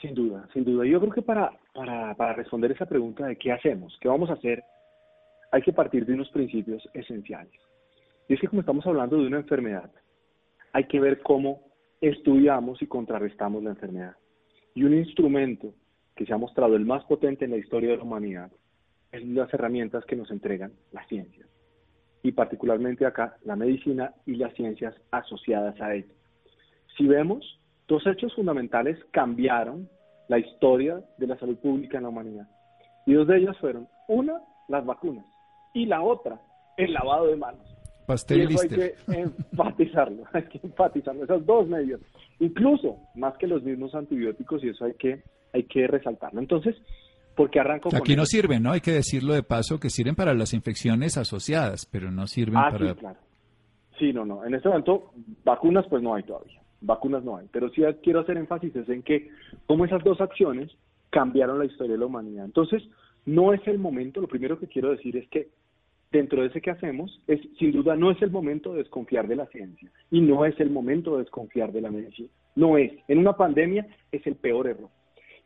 Sin 0.00 0.14
duda, 0.14 0.48
sin 0.52 0.64
duda. 0.64 0.86
Yo 0.86 1.00
creo 1.00 1.12
que 1.12 1.22
para, 1.22 1.52
para, 1.74 2.14
para 2.14 2.32
responder 2.32 2.72
esa 2.72 2.86
pregunta 2.86 3.26
de 3.26 3.36
qué 3.36 3.52
hacemos, 3.52 3.96
qué 4.00 4.08
vamos 4.08 4.30
a 4.30 4.34
hacer, 4.34 4.62
hay 5.52 5.62
que 5.62 5.72
partir 5.72 6.06
de 6.06 6.14
unos 6.14 6.30
principios 6.30 6.82
esenciales. 6.94 7.52
Y 8.28 8.34
es 8.34 8.40
que 8.40 8.48
como 8.48 8.60
estamos 8.60 8.86
hablando 8.86 9.16
de 9.16 9.26
una 9.26 9.38
enfermedad, 9.38 9.90
hay 10.72 10.84
que 10.84 11.00
ver 11.00 11.20
cómo 11.20 11.62
estudiamos 12.00 12.80
y 12.80 12.86
contrarrestamos 12.86 13.62
la 13.62 13.70
enfermedad. 13.70 14.16
Y 14.74 14.84
un 14.84 14.94
instrumento 14.94 15.74
que 16.14 16.24
se 16.24 16.32
ha 16.32 16.38
mostrado 16.38 16.76
el 16.76 16.84
más 16.84 17.04
potente 17.04 17.44
en 17.44 17.50
la 17.50 17.56
historia 17.56 17.90
de 17.90 17.96
la 17.96 18.04
humanidad 18.04 18.50
es 19.12 19.26
las 19.26 19.52
herramientas 19.52 20.04
que 20.04 20.16
nos 20.16 20.30
entregan 20.30 20.72
las 20.92 21.06
ciencias 21.08 21.48
y 22.22 22.32
particularmente 22.32 23.06
acá 23.06 23.36
la 23.44 23.56
medicina 23.56 24.14
y 24.26 24.36
las 24.36 24.54
ciencias 24.54 24.94
asociadas 25.10 25.80
a 25.80 25.94
ello. 25.94 26.14
Si 26.96 27.06
vemos, 27.06 27.58
dos 27.88 28.06
hechos 28.06 28.34
fundamentales 28.34 28.98
cambiaron 29.10 29.88
la 30.28 30.38
historia 30.38 31.00
de 31.18 31.26
la 31.26 31.38
salud 31.38 31.56
pública 31.58 31.96
en 31.96 32.04
la 32.04 32.10
humanidad. 32.10 32.48
Y 33.06 33.14
dos 33.14 33.26
de 33.26 33.38
ellas 33.38 33.56
fueron, 33.58 33.88
una, 34.08 34.40
las 34.68 34.84
vacunas, 34.84 35.24
y 35.72 35.86
la 35.86 36.02
otra, 36.02 36.40
el 36.76 36.92
lavado 36.92 37.26
de 37.26 37.36
manos. 37.36 37.66
Pastel 38.06 38.50
y 38.50 38.54
eso 38.54 38.62
hay 38.62 38.68
que 38.68 38.94
enfatizarlo, 39.08 40.24
hay 40.32 40.42
que 40.44 40.60
enfatizarlo, 40.62 41.24
esos 41.24 41.46
dos 41.46 41.66
medios, 41.68 42.00
incluso 42.38 42.98
más 43.14 43.36
que 43.38 43.46
los 43.46 43.62
mismos 43.62 43.94
antibióticos, 43.94 44.62
y 44.62 44.68
eso 44.68 44.84
hay 44.84 44.94
que, 44.94 45.22
hay 45.52 45.64
que 45.64 45.86
resaltarlo. 45.86 46.40
Entonces, 46.40 46.76
porque 47.40 47.58
arranco 47.58 47.88
Aquí 47.96 48.16
no 48.16 48.26
sirven, 48.26 48.62
¿no? 48.62 48.72
Hay 48.72 48.82
que 48.82 48.92
decirlo 48.92 49.32
de 49.32 49.42
paso 49.42 49.80
que 49.80 49.88
sirven 49.88 50.14
para 50.14 50.34
las 50.34 50.52
infecciones 50.52 51.16
asociadas, 51.16 51.86
pero 51.90 52.10
no 52.10 52.26
sirven 52.26 52.58
ah, 52.58 52.68
para... 52.70 52.90
Sí, 52.90 52.94
claro. 52.96 53.18
Sí, 53.98 54.12
no, 54.12 54.26
no. 54.26 54.44
En 54.44 54.52
este 54.52 54.68
momento, 54.68 55.14
vacunas 55.42 55.86
pues 55.88 56.02
no 56.02 56.14
hay 56.14 56.22
todavía. 56.22 56.60
Vacunas 56.82 57.24
no 57.24 57.38
hay. 57.38 57.46
Pero 57.50 57.70
sí 57.70 57.80
quiero 58.02 58.20
hacer 58.20 58.36
énfasis 58.36 58.74
en 58.76 59.02
que 59.02 59.30
como 59.64 59.86
esas 59.86 60.04
dos 60.04 60.20
acciones 60.20 60.70
cambiaron 61.08 61.58
la 61.58 61.64
historia 61.64 61.94
de 61.94 61.98
la 62.00 62.04
humanidad. 62.04 62.44
Entonces, 62.44 62.82
no 63.24 63.54
es 63.54 63.66
el 63.66 63.78
momento, 63.78 64.20
lo 64.20 64.28
primero 64.28 64.58
que 64.58 64.66
quiero 64.66 64.90
decir 64.90 65.16
es 65.16 65.26
que 65.30 65.48
dentro 66.12 66.42
de 66.42 66.48
ese 66.48 66.60
que 66.60 66.72
hacemos, 66.72 67.22
es 67.26 67.40
sin 67.58 67.72
duda 67.72 67.96
no 67.96 68.10
es 68.10 68.20
el 68.20 68.30
momento 68.30 68.72
de 68.72 68.80
desconfiar 68.80 69.28
de 69.28 69.36
la 69.36 69.46
ciencia 69.46 69.90
y 70.10 70.20
no 70.20 70.44
es 70.44 70.60
el 70.60 70.68
momento 70.68 71.12
de 71.12 71.22
desconfiar 71.22 71.72
de 71.72 71.80
la 71.80 71.90
medicina. 71.90 72.28
No 72.54 72.76
es. 72.76 72.92
En 73.08 73.16
una 73.16 73.32
pandemia 73.32 73.86
es 74.12 74.26
el 74.26 74.34
peor 74.34 74.66
error. 74.66 74.90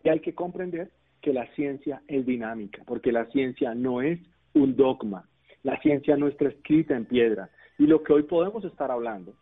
Y 0.03 0.09
hay 0.09 0.19
que 0.19 0.35
comprender 0.35 0.91
que 1.25 1.33
la 1.33 1.47
ciencia 1.55 2.03
es 2.07 2.27
dinámica, 2.27 2.83
porque 2.87 3.11
la 3.11 3.25
ciencia 3.31 3.75
no 3.75 4.03
es 4.03 4.21
un 4.53 4.77
dogma, 4.77 5.27
la 5.63 5.81
ciencia 5.81 6.19
no 6.19 6.29
está 6.29 6.49
escrita 6.49 6.95
en 6.95 7.07
piedra. 7.07 7.49
Y 7.79 7.87
lo 7.87 8.03
que 8.03 8.13
hoy 8.13 8.25
podemos 8.25 8.63
estar 8.67 8.91
hablando, 8.91 9.33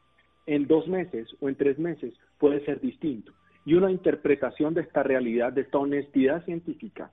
en 0.46 0.68
dos 0.68 0.86
meses 0.86 1.26
o 1.40 1.48
en 1.48 1.56
tres 1.56 1.80
meses, 1.80 2.14
puede 2.38 2.64
ser 2.64 2.80
distinto. 2.80 3.32
Y 3.66 3.74
una 3.74 3.90
interpretación 3.90 4.74
de 4.74 4.82
esta 4.82 5.02
realidad, 5.02 5.52
de 5.52 5.62
esta 5.62 5.78
honestidad 5.78 6.44
científica, 6.44 7.10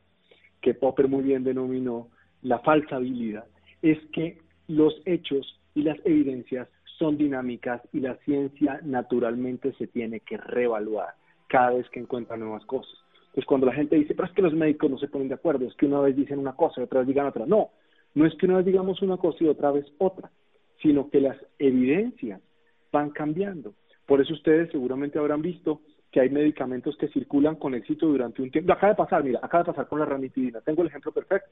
que 0.62 0.76
Popper 0.76 1.08
muy 1.08 1.24
bien 1.24 1.44
denominó 1.44 2.10
la 2.44 2.60
falsa 2.60 2.98
habilidad, 2.98 3.46
es 3.82 3.98
que 4.14 4.38
los 4.68 5.02
hechos 5.06 5.60
y 5.74 5.82
las 5.82 5.98
evidencias 6.06 6.68
son 7.00 7.18
dinámicas 7.18 7.82
y 7.92 8.02
la 8.02 8.18
ciencia 8.18 8.82
naturalmente 8.84 9.74
se 9.80 9.88
tiene 9.88 10.20
que 10.20 10.38
reevaluar 10.38 11.16
cada 11.48 11.72
vez 11.72 11.90
que 11.90 12.02
encuentra 12.02 12.38
nuevas 12.38 12.64
cosas. 12.66 12.94
Pues 13.34 13.46
cuando 13.46 13.68
la 13.68 13.74
gente 13.74 13.96
dice, 13.96 14.16
pero 14.16 14.28
es 14.28 14.34
que 14.34 14.42
los 14.42 14.54
médicos 14.54 14.90
no 14.90 14.98
se 14.98 15.08
ponen 15.08 15.28
de 15.28 15.36
acuerdo, 15.36 15.66
es 15.66 15.76
que 15.76 15.86
una 15.86 16.02
vez 16.02 16.16
dicen 16.16 16.40
una 16.40 16.54
cosa 16.54 16.82
y 16.82 16.84
otra 16.84 17.00
vez 17.00 17.08
digan 17.08 17.28
otra. 17.28 17.46
No, 17.46 17.70
no 18.16 18.26
es 18.26 18.36
que 18.36 18.46
una 18.46 18.58
vez 18.58 18.66
digamos 18.66 19.02
una 19.02 19.18
cosa 19.18 19.44
y 19.44 19.48
otra 19.48 19.72
vez 19.72 19.86
otra, 19.98 20.32
sino 20.82 21.10
que 21.10 21.22
las 21.22 21.38
evidencias 21.58 22.42
van 22.92 23.12
cambiando. 23.12 23.74
Por 24.06 24.22
eso 24.22 24.34
ustedes 24.34 24.72
seguramente 24.72 25.20
habrán 25.20 25.42
visto 25.42 25.82
que 26.12 26.20
hay 26.20 26.30
medicamentos 26.30 26.98
que 26.98 27.08
circulan 27.10 27.56
con 27.56 27.76
éxito 27.76 28.08
durante 28.08 28.42
un 28.42 28.50
tiempo. 28.50 28.74
Acaba 28.74 28.94
de 28.94 28.98
pasar, 28.98 29.24
mira, 29.24 29.40
acaba 29.44 29.64
de 29.64 29.72
pasar 29.72 29.88
con 29.88 30.00
la 30.00 30.06
ranitidina. 30.06 30.62
Tengo 30.62 30.82
el 30.82 30.88
ejemplo 30.88 31.12
perfecto. 31.12 31.50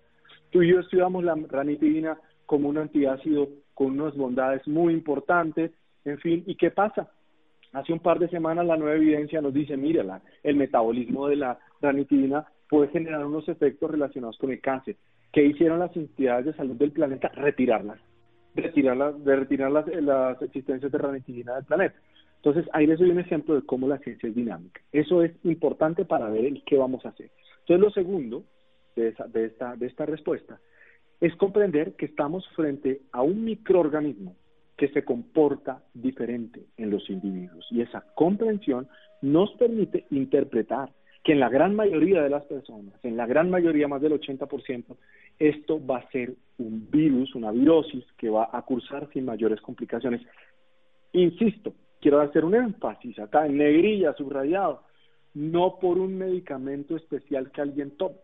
Tú 0.49 0.63
y 0.63 0.69
yo 0.71 0.79
estudiamos 0.79 1.23
la 1.23 1.35
ranitidina 1.47 2.17
como 2.45 2.69
un 2.69 2.77
antiácido 2.77 3.49
con 3.73 3.99
unas 3.99 4.15
bondades 4.15 4.67
muy 4.67 4.93
importantes, 4.93 5.71
en 6.05 6.17
fin, 6.19 6.43
¿y 6.47 6.55
qué 6.55 6.71
pasa? 6.71 7.11
Hace 7.77 7.93
un 7.93 7.99
par 7.99 8.17
de 8.17 8.27
semanas 8.29 8.65
la 8.65 8.75
nueva 8.75 8.95
evidencia 8.95 9.39
nos 9.39 9.53
dice, 9.53 9.77
mírala, 9.77 10.19
el 10.41 10.55
metabolismo 10.55 11.27
de 11.27 11.35
la 11.35 11.59
ranitidina 11.79 12.43
puede 12.67 12.87
generar 12.87 13.23
unos 13.23 13.47
efectos 13.47 13.91
relacionados 13.91 14.35
con 14.39 14.49
el 14.49 14.59
cáncer. 14.59 14.95
¿Qué 15.31 15.45
hicieron 15.45 15.77
las 15.77 15.95
entidades 15.95 16.47
de 16.47 16.53
salud 16.53 16.75
del 16.75 16.91
planeta? 16.91 17.27
Retirarlas, 17.35 17.99
retirarlas, 18.55 19.23
de 19.23 19.35
retirar 19.35 19.71
las, 19.71 19.85
las 20.01 20.41
existencias 20.41 20.91
de 20.91 20.97
ranitidina 20.97 21.53
del 21.53 21.65
planeta. 21.65 21.95
Entonces, 22.37 22.65
ahí 22.73 22.87
les 22.87 22.97
doy 22.97 23.11
un 23.11 23.19
ejemplo 23.19 23.53
de 23.53 23.61
cómo 23.61 23.87
la 23.87 23.99
ciencia 23.99 24.27
es 24.27 24.33
dinámica. 24.33 24.81
Eso 24.91 25.21
es 25.21 25.33
importante 25.43 26.03
para 26.03 26.29
ver 26.29 26.51
qué 26.65 26.77
vamos 26.77 27.05
a 27.05 27.09
hacer. 27.09 27.29
Entonces, 27.59 27.79
lo 27.79 27.91
segundo 27.91 28.43
de, 28.95 29.09
esa, 29.09 29.27
de, 29.27 29.45
esta, 29.45 29.75
de 29.75 29.85
esta 29.85 30.07
respuesta 30.07 30.59
es 31.21 31.35
comprender 31.35 31.93
que 31.93 32.07
estamos 32.07 32.47
frente 32.55 33.01
a 33.11 33.21
un 33.21 33.45
microorganismo 33.45 34.35
que 34.77 34.89
se 34.89 35.03
comporta 35.03 35.83
diferente 35.93 36.61
en 36.77 36.91
los 36.91 37.09
individuos. 37.09 37.65
Y 37.71 37.81
esa 37.81 38.05
comprensión 38.15 38.87
nos 39.21 39.51
permite 39.53 40.05
interpretar 40.11 40.91
que 41.23 41.33
en 41.33 41.39
la 41.39 41.49
gran 41.49 41.75
mayoría 41.75 42.21
de 42.21 42.29
las 42.29 42.45
personas, 42.45 42.93
en 43.03 43.17
la 43.17 43.25
gran 43.25 43.49
mayoría, 43.49 43.87
más 43.87 44.01
del 44.01 44.13
80%, 44.13 44.95
esto 45.39 45.85
va 45.85 45.97
a 45.97 46.09
ser 46.11 46.33
un 46.59 46.89
virus, 46.89 47.35
una 47.35 47.51
virosis 47.51 48.05
que 48.17 48.29
va 48.29 48.49
a 48.51 48.61
cursar 48.61 49.09
sin 49.11 49.25
mayores 49.25 49.59
complicaciones. 49.61 50.21
Insisto, 51.11 51.73
quiero 51.99 52.21
hacer 52.21 52.45
un 52.45 52.55
énfasis 52.55 53.17
acá 53.19 53.45
en 53.45 53.57
negrilla, 53.57 54.13
subrayado, 54.13 54.83
no 55.33 55.79
por 55.79 55.97
un 55.97 56.17
medicamento 56.17 56.95
especial 56.95 57.51
que 57.51 57.61
alguien 57.61 57.97
tome, 57.97 58.15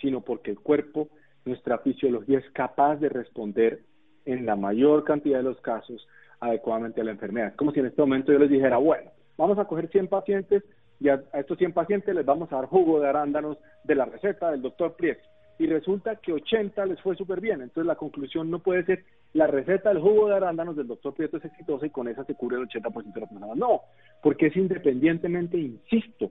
sino 0.00 0.20
porque 0.20 0.50
el 0.50 0.60
cuerpo, 0.60 1.08
nuestra 1.44 1.78
fisiología 1.78 2.38
es 2.38 2.50
capaz 2.50 2.96
de 2.96 3.08
responder 3.08 3.84
en 4.24 4.46
la 4.46 4.56
mayor 4.56 5.04
cantidad 5.04 5.38
de 5.38 5.44
los 5.44 5.60
casos 5.60 6.06
adecuadamente 6.40 7.00
a 7.00 7.04
la 7.04 7.12
enfermedad. 7.12 7.54
Como 7.56 7.72
si 7.72 7.80
en 7.80 7.86
este 7.86 8.02
momento 8.02 8.32
yo 8.32 8.38
les 8.38 8.50
dijera, 8.50 8.76
bueno, 8.76 9.10
vamos 9.36 9.58
a 9.58 9.64
coger 9.64 9.88
100 9.88 10.08
pacientes 10.08 10.62
y 11.00 11.08
a, 11.08 11.22
estos 11.34 11.58
100 11.58 11.72
pacientes 11.72 12.14
les 12.14 12.24
vamos 12.24 12.52
a 12.52 12.56
dar 12.56 12.66
jugo 12.66 13.00
de 13.00 13.08
arándanos 13.08 13.58
de 13.84 13.94
la 13.94 14.04
receta 14.04 14.50
del 14.50 14.62
doctor 14.62 14.94
Prieto. 14.94 15.22
Y 15.58 15.66
resulta 15.66 16.16
que 16.16 16.32
80 16.32 16.84
les 16.86 17.00
fue 17.00 17.16
súper 17.16 17.40
bien. 17.40 17.60
Entonces 17.60 17.86
la 17.86 17.94
conclusión 17.94 18.50
no 18.50 18.58
puede 18.58 18.84
ser 18.84 19.04
la 19.32 19.46
receta 19.46 19.88
del 19.90 20.00
jugo 20.00 20.28
de 20.28 20.36
arándanos 20.36 20.76
del 20.76 20.86
doctor 20.86 21.14
Prieto 21.14 21.36
es 21.36 21.44
exitosa 21.44 21.86
y 21.86 21.90
con 21.90 22.08
esa 22.08 22.24
se 22.24 22.34
cubre 22.34 22.56
el 22.56 22.68
80% 22.68 23.12
de 23.12 23.20
la 23.20 23.26
personas. 23.26 23.56
No, 23.56 23.82
porque 24.22 24.46
es 24.46 24.56
independientemente, 24.56 25.58
insisto, 25.58 26.30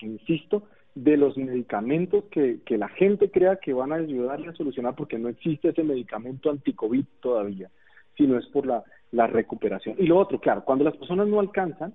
insisto, 0.00 0.62
de 1.04 1.16
los 1.16 1.36
medicamentos 1.36 2.24
que, 2.30 2.60
que 2.64 2.76
la 2.76 2.88
gente 2.88 3.30
crea 3.30 3.56
que 3.56 3.72
van 3.72 3.92
a 3.92 3.96
ayudarle 3.96 4.48
a 4.48 4.54
solucionar 4.54 4.96
porque 4.96 5.18
no 5.18 5.28
existe 5.28 5.68
ese 5.68 5.84
medicamento 5.84 6.50
anti-COVID 6.50 7.04
todavía, 7.20 7.70
sino 8.16 8.36
es 8.36 8.46
por 8.46 8.66
la, 8.66 8.82
la 9.12 9.28
recuperación. 9.28 9.94
Y 9.98 10.06
lo 10.06 10.18
otro, 10.18 10.40
claro, 10.40 10.64
cuando 10.64 10.84
las 10.84 10.96
personas 10.96 11.28
no 11.28 11.38
alcanzan, 11.38 11.94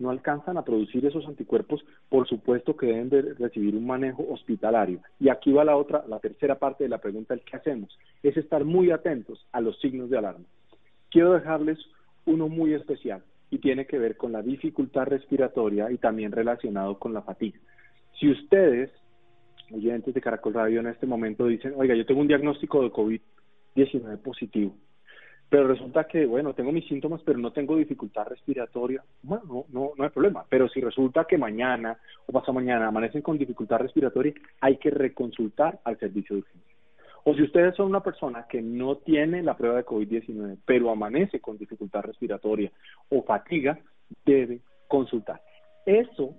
no 0.00 0.10
alcanzan 0.10 0.56
a 0.56 0.64
producir 0.64 1.06
esos 1.06 1.26
anticuerpos, 1.26 1.84
por 2.08 2.26
supuesto 2.26 2.76
que 2.76 2.86
deben 2.86 3.08
de 3.10 3.22
recibir 3.34 3.76
un 3.76 3.86
manejo 3.86 4.26
hospitalario. 4.30 5.00
Y 5.20 5.28
aquí 5.28 5.52
va 5.52 5.64
la 5.64 5.76
otra, 5.76 6.04
la 6.08 6.18
tercera 6.18 6.58
parte 6.58 6.84
de 6.84 6.90
la 6.90 6.98
pregunta, 6.98 7.34
el 7.34 7.42
qué 7.42 7.56
hacemos, 7.56 7.96
es 8.22 8.36
estar 8.36 8.64
muy 8.64 8.90
atentos 8.90 9.46
a 9.52 9.60
los 9.60 9.78
signos 9.78 10.10
de 10.10 10.18
alarma. 10.18 10.46
Quiero 11.10 11.34
dejarles 11.34 11.78
uno 12.24 12.48
muy 12.48 12.74
especial 12.74 13.22
y 13.50 13.58
tiene 13.58 13.86
que 13.86 13.98
ver 13.98 14.16
con 14.16 14.32
la 14.32 14.42
dificultad 14.42 15.04
respiratoria 15.04 15.90
y 15.90 15.98
también 15.98 16.32
relacionado 16.32 16.98
con 16.98 17.12
la 17.12 17.22
fatiga. 17.22 17.60
Si 18.20 18.30
ustedes, 18.30 18.90
oyentes 19.72 20.12
de 20.12 20.20
Caracol 20.20 20.52
Radio 20.52 20.80
en 20.80 20.88
este 20.88 21.06
momento 21.06 21.46
dicen, 21.46 21.72
oiga, 21.74 21.94
yo 21.94 22.04
tengo 22.04 22.20
un 22.20 22.28
diagnóstico 22.28 22.82
de 22.82 22.90
COVID-19 22.90 24.18
positivo, 24.18 24.74
pero 25.48 25.66
resulta 25.66 26.04
que, 26.04 26.26
bueno, 26.26 26.52
tengo 26.52 26.70
mis 26.70 26.86
síntomas, 26.86 27.22
pero 27.24 27.38
no 27.38 27.50
tengo 27.50 27.76
dificultad 27.76 28.26
respiratoria, 28.26 29.02
bueno, 29.22 29.64
no, 29.72 29.92
no, 29.96 30.04
hay 30.04 30.10
problema. 30.10 30.44
Pero 30.50 30.68
si 30.68 30.82
resulta 30.82 31.24
que 31.24 31.38
mañana 31.38 31.98
o 32.26 32.32
pasado 32.32 32.52
mañana 32.52 32.88
amanecen 32.88 33.22
con 33.22 33.38
dificultad 33.38 33.78
respiratoria, 33.78 34.34
hay 34.60 34.76
que 34.76 34.90
reconsultar 34.90 35.80
al 35.84 35.98
servicio 35.98 36.36
de 36.36 36.42
urgencia. 36.42 36.76
O 37.24 37.34
si 37.34 37.42
ustedes 37.42 37.74
son 37.74 37.86
una 37.86 38.02
persona 38.02 38.46
que 38.48 38.60
no 38.60 38.96
tiene 38.96 39.42
la 39.42 39.56
prueba 39.56 39.76
de 39.76 39.86
COVID-19, 39.86 40.58
pero 40.66 40.90
amanece 40.90 41.40
con 41.40 41.56
dificultad 41.56 42.02
respiratoria 42.02 42.70
o 43.08 43.22
fatiga, 43.22 43.78
debe 44.26 44.60
consultar. 44.88 45.40
Eso 45.86 46.34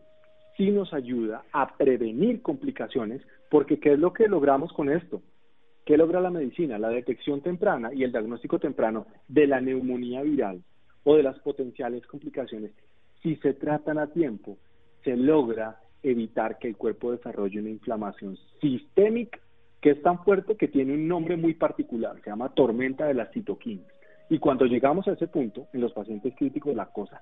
sí 0.62 0.70
nos 0.70 0.94
ayuda 0.94 1.44
a 1.54 1.76
prevenir 1.76 2.44
complicaciones, 2.44 3.24
porque 3.50 3.80
¿qué 3.80 3.94
es 3.94 4.00
lo 4.00 4.14
que 4.14 4.28
logramos 4.28 4.72
con 4.74 4.92
esto? 4.92 5.24
¿Qué 5.86 5.98
logra 5.98 6.22
la 6.22 6.30
medicina? 6.30 6.78
La 6.78 6.90
detección 6.90 7.42
temprana 7.42 7.92
y 7.92 8.04
el 8.04 8.12
diagnóstico 8.12 8.60
temprano 8.60 9.08
de 9.28 9.48
la 9.48 9.60
neumonía 9.60 10.22
viral 10.22 10.62
o 11.04 11.16
de 11.16 11.24
las 11.24 11.40
potenciales 11.40 12.06
complicaciones. 12.06 12.74
Si 13.24 13.38
se 13.38 13.56
tratan 13.56 13.98
a 13.98 14.14
tiempo, 14.14 14.60
se 15.04 15.18
logra 15.18 15.80
evitar 16.04 16.60
que 16.60 16.68
el 16.68 16.78
cuerpo 16.78 17.12
desarrolle 17.12 17.60
una 17.60 17.72
inflamación 17.72 18.38
sistémica 18.62 19.40
que 19.82 19.90
es 19.90 20.02
tan 20.04 20.24
fuerte 20.24 20.58
que 20.58 20.68
tiene 20.68 20.94
un 20.94 21.08
nombre 21.08 21.38
muy 21.38 21.56
particular, 21.56 22.22
se 22.24 22.30
llama 22.30 22.54
tormenta 22.54 23.08
de 23.08 23.16
las 23.16 23.32
citoquinas. 23.32 23.88
Y 24.30 24.38
cuando 24.38 24.66
llegamos 24.66 25.08
a 25.08 25.14
ese 25.14 25.26
punto, 25.28 25.70
en 25.74 25.82
los 25.82 25.92
pacientes 25.92 26.36
críticos 26.36 26.76
la 26.76 26.86
cosa 26.86 27.20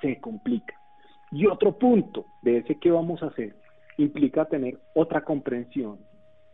se 0.00 0.18
complica. 0.18 0.87
Y 1.30 1.46
otro 1.46 1.78
punto 1.78 2.26
de 2.42 2.58
ese 2.58 2.78
que 2.78 2.90
vamos 2.90 3.22
a 3.22 3.26
hacer 3.26 3.54
implica 3.98 4.46
tener 4.46 4.78
otra 4.94 5.22
comprensión, 5.22 5.98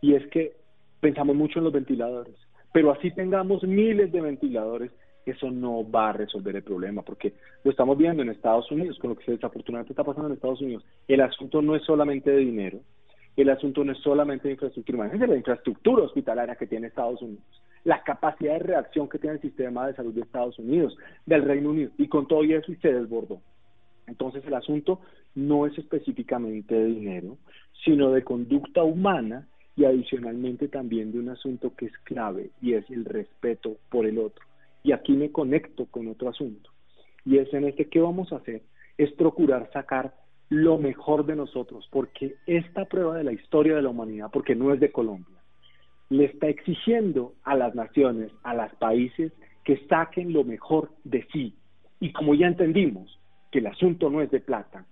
y 0.01 0.15
es 0.15 0.25
que 0.27 0.53
pensamos 0.99 1.35
mucho 1.35 1.59
en 1.59 1.65
los 1.65 1.73
ventiladores, 1.73 2.35
pero 2.73 2.91
así 2.91 3.11
tengamos 3.11 3.63
miles 3.63 4.11
de 4.11 4.21
ventiladores, 4.21 4.91
eso 5.25 5.49
no 5.49 5.89
va 5.89 6.09
a 6.09 6.13
resolver 6.13 6.55
el 6.55 6.63
problema, 6.63 7.01
porque 7.01 7.33
lo 7.63 7.71
estamos 7.71 7.97
viendo 7.97 8.21
en 8.21 8.29
Estados 8.29 8.69
Unidos, 8.71 8.99
con 8.99 9.11
lo 9.11 9.15
que 9.15 9.31
desafortunadamente 9.31 9.93
está 9.93 10.03
pasando 10.03 10.27
en 10.27 10.35
Estados 10.35 10.61
Unidos. 10.61 10.85
El 11.07 11.21
asunto 11.21 11.61
no 11.61 11.75
es 11.75 11.83
solamente 11.83 12.29
de 12.29 12.37
dinero, 12.37 12.79
el 13.35 13.49
asunto 13.49 13.83
no 13.83 13.91
es 13.91 13.97
solamente 13.99 14.47
de 14.47 14.53
infraestructura, 14.53 14.97
imagínense 14.97 15.27
la 15.27 15.37
infraestructura 15.37 16.03
hospitalaria 16.03 16.55
que 16.55 16.67
tiene 16.67 16.87
Estados 16.87 17.21
Unidos, 17.21 17.43
la 17.83 18.03
capacidad 18.03 18.53
de 18.53 18.59
reacción 18.59 19.07
que 19.07 19.19
tiene 19.19 19.35
el 19.35 19.41
sistema 19.41 19.87
de 19.87 19.95
salud 19.95 20.13
de 20.13 20.21
Estados 20.21 20.57
Unidos, 20.59 20.97
del 21.25 21.43
Reino 21.43 21.69
Unido, 21.69 21.91
y 21.97 22.07
con 22.07 22.27
todo 22.27 22.43
eso 22.43 22.71
y 22.71 22.75
se 22.75 22.93
desbordó. 22.93 23.41
Entonces 24.07 24.43
el 24.45 24.53
asunto 24.53 25.01
no 25.33 25.65
es 25.65 25.77
específicamente 25.77 26.75
de 26.75 26.85
dinero, 26.85 27.37
sino 27.83 28.11
de 28.11 28.23
conducta 28.23 28.83
humana 28.83 29.47
y 29.75 29.85
adicionalmente 29.85 30.67
también 30.67 31.11
de 31.11 31.19
un 31.19 31.29
asunto 31.29 31.73
que 31.75 31.87
es 31.87 31.97
clave 32.03 32.51
y 32.61 32.73
es 32.73 32.89
el 32.89 33.05
respeto 33.05 33.77
por 33.89 34.05
el 34.05 34.19
otro. 34.19 34.45
Y 34.83 34.91
aquí 34.91 35.13
me 35.13 35.31
conecto 35.31 35.85
con 35.87 36.07
otro 36.07 36.29
asunto 36.29 36.69
y 37.25 37.39
es 37.39 37.51
en 37.53 37.65
este 37.65 37.85
que 37.85 37.99
vamos 37.99 38.31
a 38.31 38.37
hacer 38.37 38.61
es 38.97 39.11
procurar 39.13 39.69
sacar 39.73 40.13
lo 40.49 40.77
mejor 40.77 41.25
de 41.25 41.35
nosotros, 41.35 41.87
porque 41.91 42.35
esta 42.45 42.85
prueba 42.85 43.17
de 43.17 43.23
la 43.23 43.33
historia 43.33 43.75
de 43.75 43.81
la 43.81 43.89
humanidad, 43.89 44.29
porque 44.31 44.55
no 44.55 44.71
es 44.73 44.79
de 44.79 44.91
Colombia, 44.91 45.35
le 46.09 46.25
está 46.25 46.47
exigiendo 46.47 47.33
a 47.43 47.55
las 47.55 47.73
naciones, 47.73 48.31
a 48.43 48.53
los 48.53 48.71
países, 48.75 49.33
que 49.63 49.77
saquen 49.87 50.31
lo 50.31 50.43
mejor 50.43 50.91
de 51.03 51.27
sí. 51.33 51.55
Y 51.99 52.13
como 52.13 52.35
ya 52.35 52.45
entendimos 52.45 53.19
que 53.55 53.59
el 53.59 53.67
asunto 53.67 54.09
no 54.09 54.21
es 54.21 54.29
de 54.31 54.41
plata, 54.41 54.85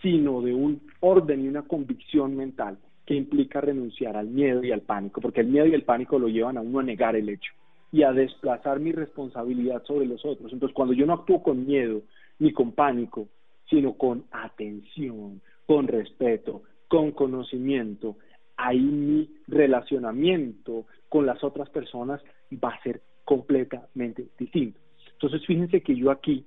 sino 0.00 0.40
de 0.40 0.54
un 0.54 0.80
orden 1.00 1.44
y 1.44 1.48
una 1.48 1.64
convicción 1.64 2.34
mental, 2.34 2.78
que 3.04 3.14
implica 3.14 3.60
renunciar 3.60 4.16
al 4.16 4.28
miedo 4.28 4.64
y 4.64 4.72
al 4.72 4.80
pánico, 4.80 5.20
porque 5.20 5.42
el 5.42 5.48
miedo 5.48 5.66
y 5.66 5.74
el 5.74 5.82
pánico 5.82 6.18
lo 6.18 6.28
llevan 6.28 6.56
a 6.56 6.62
uno 6.62 6.78
a 6.78 6.82
negar 6.82 7.14
el 7.14 7.28
hecho 7.28 7.52
y 7.92 8.04
a 8.04 8.12
desplazar 8.12 8.80
mi 8.80 8.90
responsabilidad 8.90 9.84
sobre 9.84 10.06
los 10.06 10.24
otros. 10.24 10.50
Entonces, 10.50 10.74
cuando 10.74 10.94
yo 10.94 11.04
no 11.04 11.12
actúo 11.12 11.42
con 11.42 11.66
miedo 11.66 12.04
ni 12.38 12.54
con 12.54 12.72
pánico, 12.72 13.28
sino 13.68 13.92
con 13.98 14.24
atención, 14.30 15.42
con 15.66 15.86
respeto, 15.86 16.62
con 16.88 17.10
conocimiento, 17.10 18.16
ahí 18.56 18.80
mi 18.80 19.28
relacionamiento 19.46 20.86
con 21.10 21.26
las 21.26 21.44
otras 21.44 21.68
personas 21.68 22.22
va 22.64 22.70
a 22.70 22.82
ser 22.82 23.02
completamente 23.26 24.28
distinto. 24.38 24.80
Entonces, 25.12 25.44
fíjense 25.44 25.82
que 25.82 25.94
yo 25.94 26.10
aquí 26.10 26.46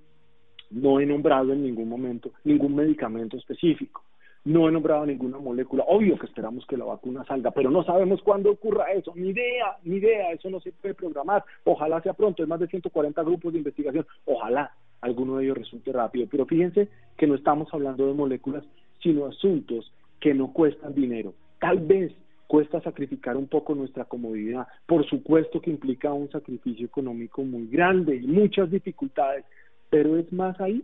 no 0.72 1.00
he 1.00 1.06
nombrado 1.06 1.54
en 1.54 1.64
ningún 1.64 1.90
momento 1.90 2.32
ningún 2.44 2.76
medicamento 2.76 3.38
específico. 3.38 4.04
No 4.46 4.70
he 4.70 4.72
nombrado 4.72 5.06
ninguna 5.06 5.38
molécula. 5.38 5.84
Obvio 5.88 6.18
que 6.18 6.26
esperamos 6.26 6.66
que 6.66 6.78
la 6.78 6.86
vacuna 6.86 7.26
salga, 7.26 7.52
pero 7.52 7.70
no 7.70 7.84
sabemos 7.84 8.22
cuándo 8.22 8.52
ocurra 8.52 8.92
eso. 8.94 9.12
Ni 9.16 9.30
idea, 9.30 9.78
ni 9.84 9.98
idea. 9.98 10.32
Eso 10.32 10.50
no 10.50 10.62
se 10.62 10.72
puede 10.72 10.94
programar. 10.94 11.44
Ojalá 11.66 12.02
sea 12.02 12.14
pronto. 12.14 12.42
Hay 12.42 12.48
más 12.48 12.60
de 12.62 12.68
140 12.68 13.22
grupos 13.24 13.52
de 13.52 13.60
investigación. 13.60 14.08
Ojalá 14.26 14.72
alguno 15.02 15.38
de 15.38 15.44
ellos 15.46 15.58
resulte 15.58 15.92
rápido. 15.92 16.28
Pero 16.32 16.46
fíjense 16.46 16.88
que 17.18 17.28
no 17.28 17.36
estamos 17.36 17.68
hablando 17.74 18.08
de 18.08 18.14
moléculas, 18.14 18.64
sino 19.04 19.26
asuntos 19.26 19.92
que 20.22 20.34
no 20.34 20.54
cuestan 20.54 20.96
dinero. 20.96 21.34
Tal 21.60 21.80
vez 21.80 22.14
cuesta 22.48 22.82
sacrificar 22.82 23.38
un 23.38 23.48
poco 23.48 23.76
nuestra 23.76 24.06
comodidad. 24.06 24.68
Por 24.88 25.06
supuesto 25.08 25.62
que 25.62 25.70
implica 25.70 26.12
un 26.14 26.32
sacrificio 26.32 26.86
económico 26.86 27.44
muy 27.44 27.68
grande 27.68 28.16
y 28.16 28.26
muchas 28.26 28.72
dificultades, 28.72 29.46
pero 29.90 30.18
es 30.18 30.32
más 30.32 30.60
ahí 30.60 30.84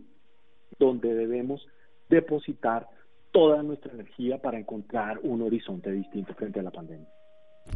donde 0.78 1.14
debemos 1.14 1.66
depositar 2.08 2.88
toda 3.32 3.62
nuestra 3.62 3.92
energía 3.92 4.40
para 4.40 4.58
encontrar 4.58 5.18
un 5.22 5.42
horizonte 5.42 5.90
distinto 5.92 6.34
frente 6.34 6.60
a 6.60 6.62
la 6.62 6.70
pandemia. 6.70 7.08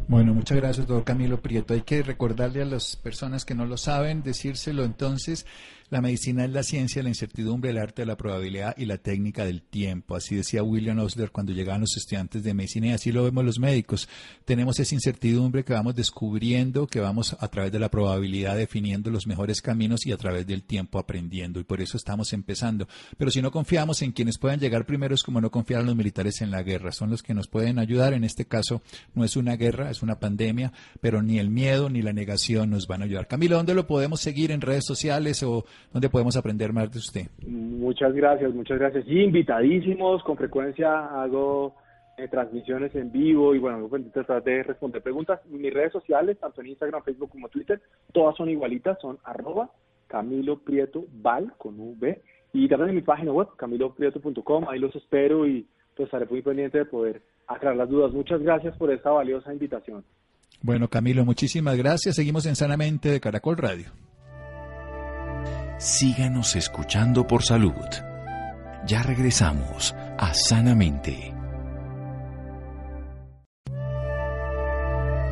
Bueno, 0.07 0.33
muchas 0.33 0.57
gracias, 0.57 0.87
doctor 0.87 1.03
Camilo 1.05 1.41
Prieto. 1.41 1.73
Hay 1.73 1.81
que 1.81 2.03
recordarle 2.03 2.61
a 2.61 2.65
las 2.65 2.95
personas 2.95 3.45
que 3.45 3.55
no 3.55 3.65
lo 3.65 3.77
saben, 3.77 4.23
decírselo 4.23 4.83
entonces. 4.83 5.45
La 5.91 5.99
medicina 5.99 6.45
es 6.45 6.51
la 6.51 6.63
ciencia, 6.63 7.03
la 7.03 7.09
incertidumbre, 7.09 7.69
el 7.69 7.77
arte 7.77 8.03
de 8.03 8.05
la 8.05 8.15
probabilidad 8.15 8.73
y 8.77 8.85
la 8.85 8.97
técnica 8.97 9.43
del 9.43 9.61
tiempo. 9.61 10.15
Así 10.15 10.35
decía 10.35 10.63
William 10.63 10.97
Osler 10.99 11.31
cuando 11.31 11.51
llegaban 11.51 11.81
los 11.81 11.97
estudiantes 11.97 12.43
de 12.43 12.53
medicina 12.53 12.87
y 12.87 12.91
así 12.91 13.11
lo 13.11 13.25
vemos 13.25 13.43
los 13.43 13.59
médicos. 13.59 14.07
Tenemos 14.45 14.79
esa 14.79 14.95
incertidumbre 14.95 15.65
que 15.65 15.73
vamos 15.73 15.93
descubriendo, 15.93 16.87
que 16.87 17.01
vamos 17.01 17.35
a 17.37 17.45
través 17.49 17.73
de 17.73 17.79
la 17.79 17.91
probabilidad 17.91 18.55
definiendo 18.55 19.11
los 19.11 19.27
mejores 19.27 19.61
caminos 19.61 20.05
y 20.05 20.13
a 20.13 20.17
través 20.17 20.47
del 20.47 20.63
tiempo 20.63 20.97
aprendiendo. 20.97 21.59
Y 21.59 21.65
por 21.65 21.81
eso 21.81 21.97
estamos 21.97 22.31
empezando. 22.31 22.87
Pero 23.17 23.29
si 23.29 23.41
no 23.41 23.51
confiamos 23.51 24.01
en 24.01 24.13
quienes 24.13 24.37
puedan 24.37 24.61
llegar 24.61 24.85
primero 24.85 25.13
es 25.13 25.23
como 25.23 25.41
no 25.41 25.51
confiar 25.51 25.81
en 25.81 25.87
los 25.87 25.95
militares 25.97 26.39
en 26.39 26.51
la 26.51 26.63
guerra. 26.63 26.93
Son 26.93 27.09
los 27.09 27.21
que 27.21 27.33
nos 27.33 27.49
pueden 27.49 27.79
ayudar. 27.79 28.13
En 28.13 28.23
este 28.23 28.45
caso 28.45 28.81
no 29.13 29.25
es 29.25 29.35
una 29.35 29.57
guerra 29.57 29.80
es 29.89 30.03
una 30.03 30.19
pandemia, 30.19 30.71
pero 31.01 31.21
ni 31.21 31.39
el 31.39 31.49
miedo 31.49 31.89
ni 31.89 32.01
la 32.01 32.13
negación 32.13 32.69
nos 32.69 32.87
van 32.87 33.01
a 33.01 33.05
ayudar. 33.05 33.27
Camilo, 33.27 33.57
¿dónde 33.57 33.73
lo 33.73 33.87
podemos 33.87 34.19
seguir 34.21 34.51
en 34.51 34.61
redes 34.61 34.85
sociales 34.85 35.41
o 35.43 35.65
dónde 35.91 36.09
podemos 36.09 36.37
aprender 36.37 36.73
más 36.73 36.91
de 36.91 36.99
usted? 36.99 37.27
Muchas 37.47 38.13
gracias, 38.13 38.53
muchas 38.53 38.79
gracias. 38.79 39.05
Sí, 39.05 39.19
invitadísimos, 39.19 40.23
con 40.23 40.37
frecuencia 40.37 41.21
hago 41.21 41.75
eh, 42.17 42.27
transmisiones 42.27 42.93
en 42.95 43.11
vivo 43.11 43.55
y 43.55 43.59
bueno, 43.59 43.89
a 43.91 44.11
tratar 44.11 44.43
de 44.43 44.63
responder 44.63 45.01
preguntas. 45.01 45.39
Mis 45.47 45.73
redes 45.73 45.91
sociales, 45.91 46.37
tanto 46.39 46.61
en 46.61 46.67
Instagram, 46.67 47.03
Facebook 47.03 47.31
como 47.31 47.49
Twitter, 47.49 47.81
todas 48.11 48.35
son 48.35 48.49
igualitas, 48.49 48.99
son 49.01 49.17
arroba 49.23 49.71
Camilo 50.07 50.59
Prieto 50.59 51.05
Val 51.21 51.53
con 51.57 51.79
V 51.79 52.21
y 52.53 52.67
también 52.67 52.89
en 52.89 52.95
mi 52.95 53.01
página 53.01 53.31
web, 53.31 53.47
camiloprieto.com, 53.55 54.67
ahí 54.69 54.77
los 54.77 54.95
espero 54.95 55.47
y 55.47 55.65
pues 55.95 56.07
estaré 56.07 56.25
muy 56.25 56.41
pendiente 56.41 56.79
de 56.79 56.85
poder 56.85 57.21
aclarar 57.47 57.77
las 57.77 57.89
dudas. 57.89 58.11
Muchas 58.11 58.41
gracias 58.41 58.75
por 58.77 58.91
esta 58.91 59.11
valiosa 59.11 59.51
invitación. 59.53 60.03
Bueno, 60.61 60.87
Camilo, 60.87 61.25
muchísimas 61.25 61.75
gracias. 61.77 62.15
Seguimos 62.15 62.45
en 62.45 62.55
Sanamente 62.55 63.09
de 63.09 63.19
Caracol 63.19 63.57
Radio. 63.57 63.91
Síganos 65.77 66.55
escuchando 66.55 67.25
por 67.25 67.43
salud. 67.43 67.73
Ya 68.85 69.01
regresamos 69.01 69.95
a 70.17 70.33
Sanamente. 70.33 71.33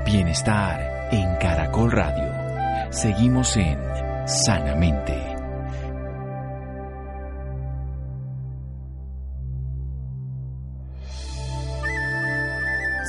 Bienestar 0.05 1.09
en 1.11 1.35
Caracol 1.35 1.91
Radio. 1.91 2.91
Seguimos 2.91 3.55
en 3.57 3.77
Sanamente. 4.25 5.28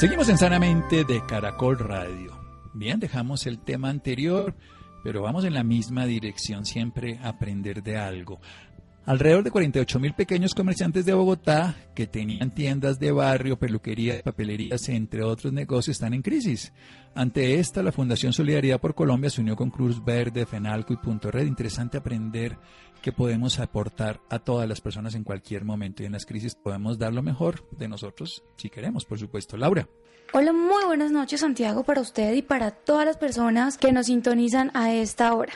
Seguimos 0.01 0.31
en 0.31 0.39
Sanamente 0.39 1.05
de 1.05 1.21
Caracol 1.27 1.79
Radio. 1.79 2.33
Bien, 2.73 2.99
dejamos 2.99 3.47
el 3.47 3.59
tema 3.59 3.91
anterior, 3.91 4.55
pero 5.05 5.21
vamos 5.21 5.45
en 5.45 5.53
la 5.53 5.63
misma 5.63 6.07
dirección, 6.07 6.65
siempre 6.65 7.21
aprender 7.23 7.83
de 7.83 7.99
algo. 7.99 8.41
Alrededor 9.07 9.43
de 9.43 9.51
48 9.51 9.99
mil 9.99 10.13
pequeños 10.15 10.55
comerciantes 10.55 11.07
de 11.07 11.15
Bogotá 11.15 11.75
que 11.95 12.07
tenían 12.07 12.55
tiendas 12.55 12.99
de 12.99 13.11
barrio, 13.11 13.59
peluquerías, 13.59 14.23
papelerías, 14.23 14.89
entre 14.91 15.25
otros 15.25 15.53
negocios, 15.53 15.97
están 15.97 16.15
en 16.15 16.23
crisis. 16.23 16.73
Ante 17.15 17.59
esta, 17.59 17.83
la 17.83 17.93
Fundación 17.93 18.33
Solidaridad 18.33 18.81
por 18.81 18.95
Colombia 18.95 19.31
se 19.31 19.41
unió 19.41 19.57
con 19.57 19.71
Cruz 19.71 20.05
Verde, 20.05 20.47
Fenalco 20.47 20.93
y 20.93 20.99
Punto 20.99 21.31
Red. 21.31 21.47
Interesante 21.47 21.97
aprender 21.99 22.59
que 23.01 23.13
podemos 23.13 23.59
aportar 23.59 24.21
a 24.29 24.39
todas 24.39 24.69
las 24.69 24.81
personas 24.81 25.15
en 25.15 25.25
cualquier 25.25 25.65
momento 25.65 26.03
y 26.03 26.07
en 26.07 26.13
las 26.13 26.27
crisis 26.27 26.55
podemos 26.55 26.99
dar 26.99 27.13
lo 27.13 27.23
mejor 27.23 27.69
de 27.71 27.89
nosotros 27.89 28.45
si 28.57 28.69
queremos, 28.69 29.07
por 29.07 29.19
supuesto. 29.19 29.57
Laura. 29.57 29.89
Hola, 30.33 30.53
muy 30.53 30.85
buenas 30.85 31.11
noches 31.11 31.41
Santiago 31.41 31.83
para 31.83 32.01
usted 32.01 32.35
y 32.35 32.43
para 32.43 32.71
todas 32.71 33.05
las 33.05 33.17
personas 33.17 33.77
que 33.77 33.91
nos 33.91 34.07
sintonizan 34.07 34.71
a 34.75 34.93
esta 34.93 35.35
hora. 35.35 35.53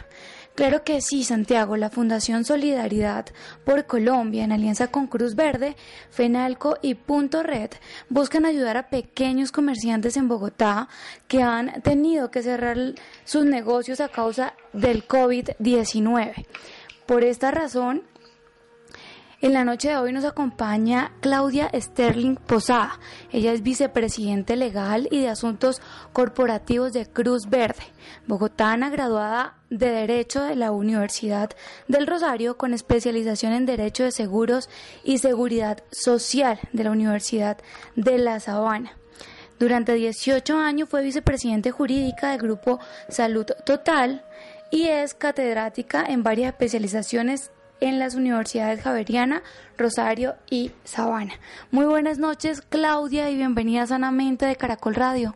Claro 0.54 0.84
que 0.84 1.00
sí, 1.00 1.24
Santiago. 1.24 1.76
La 1.76 1.90
Fundación 1.90 2.44
Solidaridad 2.44 3.26
por 3.64 3.86
Colombia, 3.86 4.44
en 4.44 4.52
alianza 4.52 4.86
con 4.86 5.08
Cruz 5.08 5.34
Verde, 5.34 5.74
FENALCO 6.10 6.78
y 6.80 6.94
Punto 6.94 7.42
Red, 7.42 7.70
buscan 8.08 8.46
ayudar 8.46 8.76
a 8.76 8.88
pequeños 8.88 9.50
comerciantes 9.50 10.16
en 10.16 10.28
Bogotá 10.28 10.88
que 11.26 11.42
han 11.42 11.82
tenido 11.82 12.30
que 12.30 12.44
cerrar 12.44 12.76
sus 13.24 13.44
negocios 13.44 14.00
a 14.00 14.08
causa 14.08 14.54
del 14.72 15.08
COVID-19. 15.08 16.46
Por 17.04 17.24
esta 17.24 17.50
razón, 17.50 18.02
en 19.44 19.52
la 19.52 19.62
noche 19.62 19.90
de 19.90 19.98
hoy 19.98 20.10
nos 20.10 20.24
acompaña 20.24 21.12
Claudia 21.20 21.70
Sterling 21.74 22.36
Posada. 22.36 22.98
Ella 23.30 23.52
es 23.52 23.62
vicepresidente 23.62 24.56
legal 24.56 25.06
y 25.10 25.20
de 25.20 25.28
asuntos 25.28 25.82
corporativos 26.14 26.94
de 26.94 27.04
Cruz 27.04 27.50
Verde, 27.50 27.82
bogotana, 28.26 28.88
graduada 28.88 29.58
de 29.68 29.90
Derecho 29.90 30.42
de 30.42 30.56
la 30.56 30.72
Universidad 30.72 31.50
del 31.88 32.06
Rosario 32.06 32.56
con 32.56 32.72
especialización 32.72 33.52
en 33.52 33.66
Derecho 33.66 34.04
de 34.04 34.12
Seguros 34.12 34.70
y 35.04 35.18
Seguridad 35.18 35.84
Social 35.90 36.58
de 36.72 36.84
la 36.84 36.92
Universidad 36.92 37.58
de 37.96 38.16
La 38.16 38.40
Sabana. 38.40 38.96
Durante 39.58 39.92
18 39.92 40.56
años 40.56 40.88
fue 40.88 41.02
vicepresidente 41.02 41.70
jurídica 41.70 42.30
del 42.30 42.40
Grupo 42.40 42.80
Salud 43.10 43.44
Total 43.66 44.24
y 44.70 44.84
es 44.88 45.12
catedrática 45.12 46.02
en 46.08 46.22
varias 46.22 46.54
especializaciones 46.54 47.50
en 47.80 47.98
las 47.98 48.14
universidades 48.14 48.82
Javeriana, 48.82 49.42
Rosario 49.76 50.36
y 50.48 50.72
Sabana. 50.84 51.38
Muy 51.70 51.86
buenas 51.86 52.18
noches, 52.18 52.62
Claudia, 52.62 53.30
y 53.30 53.36
bienvenida 53.36 53.86
sanamente 53.86 54.46
de 54.46 54.56
Caracol 54.56 54.94
Radio. 54.94 55.34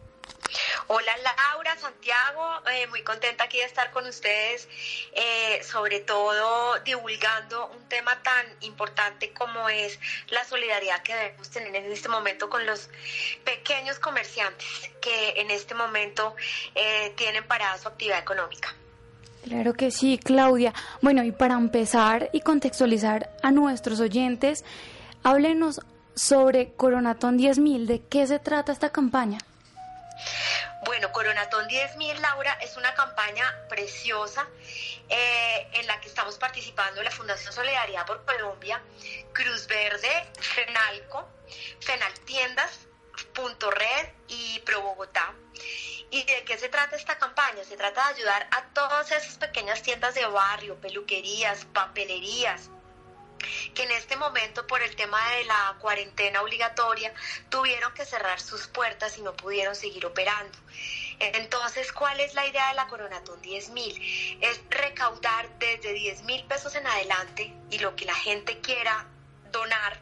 Hola 0.87 1.13
Laura, 1.19 1.77
Santiago, 1.77 2.67
eh, 2.71 2.87
muy 2.87 3.03
contenta 3.03 3.45
aquí 3.45 3.59
de 3.59 3.65
estar 3.65 3.91
con 3.91 4.07
ustedes, 4.07 4.67
eh, 5.13 5.63
sobre 5.63 6.01
todo 6.01 6.81
divulgando 6.81 7.67
un 7.67 7.89
tema 7.89 8.23
tan 8.23 8.47
importante 8.61 9.33
como 9.35 9.69
es 9.69 10.01
la 10.29 10.45
solidaridad 10.45 11.03
que 11.03 11.15
debemos 11.15 11.51
tener 11.51 11.77
en 11.77 11.93
este 11.93 12.09
momento 12.09 12.49
con 12.49 12.65
los 12.65 12.89
pequeños 13.45 13.99
comerciantes 13.99 14.91
que 15.03 15.35
en 15.37 15.51
este 15.51 15.75
momento 15.75 16.35
eh, 16.75 17.13
tienen 17.17 17.47
parada 17.47 17.77
su 17.77 17.89
actividad 17.89 18.19
económica. 18.19 18.75
Claro 19.49 19.73
que 19.73 19.91
sí, 19.91 20.19
Claudia. 20.19 20.75
Bueno, 21.01 21.25
y 21.25 21.33
para 21.33 21.55
empezar 21.55 22.29
y 22.33 22.43
contextualizar 22.43 23.31
a 23.43 23.51
nuestros 23.51 23.99
oyentes, 23.99 24.63
háblenos 25.23 25.81
sobre 26.15 26.75
Coronatón 26.75 27.39
10.000. 27.39 27.87
¿De 27.87 28.03
qué 28.03 28.27
se 28.27 28.39
trata 28.41 28.73
esta 28.73 28.91
campaña? 28.91 29.39
Bueno, 30.85 31.11
Coronatón 31.13 31.67
10.000, 31.67 32.19
Laura, 32.19 32.59
es 32.61 32.77
una 32.77 32.93
campaña 32.93 33.45
preciosa 33.71 34.47
eh, 35.09 35.67
en 35.73 35.87
la 35.87 35.99
que 36.01 36.09
estamos 36.09 36.37
participando 36.37 37.03
la 37.03 37.11
Fundación 37.11 37.51
Solidaridad 37.51 38.05
por 38.05 38.23
Colombia, 38.27 38.83
Cruz 39.33 39.67
Verde, 39.67 40.11
FENALCO, 40.41 41.27
FENAL 41.81 42.13
Tiendas, 42.27 42.88
Red 43.71 44.09
y 44.29 44.61
Pro 44.61 44.81
Bogotá. 44.83 45.35
¿Y 46.11 46.25
de 46.25 46.45
qué 46.45 46.57
se 46.57 46.69
trata 46.69 46.97
esta 46.97 47.19
campaña? 47.19 47.65
Se 47.65 47.77
trata 47.77 48.09
de 48.09 48.15
ayudar 48.15 48.49
a 48.51 48.65
todas 48.69 49.11
esas 49.13 49.37
pequeñas 49.37 49.83
tiendas 49.83 50.15
de 50.15 50.25
barrio, 50.27 50.81
peluquerías, 50.81 51.67
papelerías, 51.67 52.71
que 53.75 53.83
en 53.83 53.91
este 53.93 54.17
momento 54.17 54.67
por 54.67 54.83
el 54.83 54.97
tema 54.97 55.19
de 55.33 55.45
la 55.45 55.77
cuarentena 55.81 56.43
obligatoria 56.43 57.13
tuvieron 57.51 57.93
que 57.93 58.07
cerrar 58.07 58.41
sus 58.41 58.67
puertas 58.69 59.19
y 59.19 59.23
no 59.23 59.35
pudieron 59.35 59.75
seguir 59.75 60.07
operando. 60.07 60.59
Entonces, 61.21 61.93
¿cuál 61.93 62.21
es 62.21 62.35
la 62.35 62.47
idea 62.47 62.69
de 62.69 62.75
la 62.75 62.87
Coronatón 62.87 63.43
10 63.43 63.71
mil? 63.71 64.39
Es 64.41 64.61
recaudar 64.71 65.49
desde 65.59 65.93
10 65.93 66.23
mil 66.23 66.45
pesos 66.45 66.75
en 66.75 66.87
adelante 66.87 67.53
y 67.71 67.81
lo 67.81 67.97
que 67.97 68.05
la 68.05 68.15
gente 68.15 68.61
quiera 68.61 69.07
donar 69.51 70.01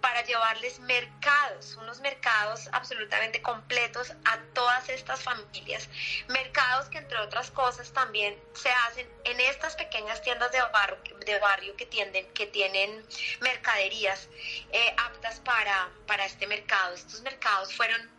para 0.00 0.22
llevarles 0.24 0.78
mercados, 0.80 1.76
unos 1.76 2.00
mercados 2.00 2.68
absolutamente 2.72 3.42
completos 3.42 4.12
a 4.24 4.38
todas 4.54 4.88
estas 4.88 5.22
familias. 5.22 5.88
Mercados 6.28 6.88
que 6.88 6.98
entre 6.98 7.18
otras 7.18 7.50
cosas 7.50 7.92
también 7.92 8.38
se 8.54 8.70
hacen 8.70 9.08
en 9.24 9.40
estas 9.40 9.76
pequeñas 9.76 10.22
tiendas 10.22 10.52
de 10.52 10.60
barrio, 10.72 10.98
de 11.18 11.38
barrio 11.38 11.76
que, 11.76 11.86
tienden, 11.86 12.26
que 12.32 12.46
tienen 12.46 13.04
mercaderías 13.40 14.28
eh, 14.72 14.94
aptas 14.96 15.40
para, 15.40 15.90
para 16.06 16.24
este 16.24 16.46
mercado. 16.46 16.94
Estos 16.94 17.20
mercados 17.22 17.74
fueron 17.74 18.10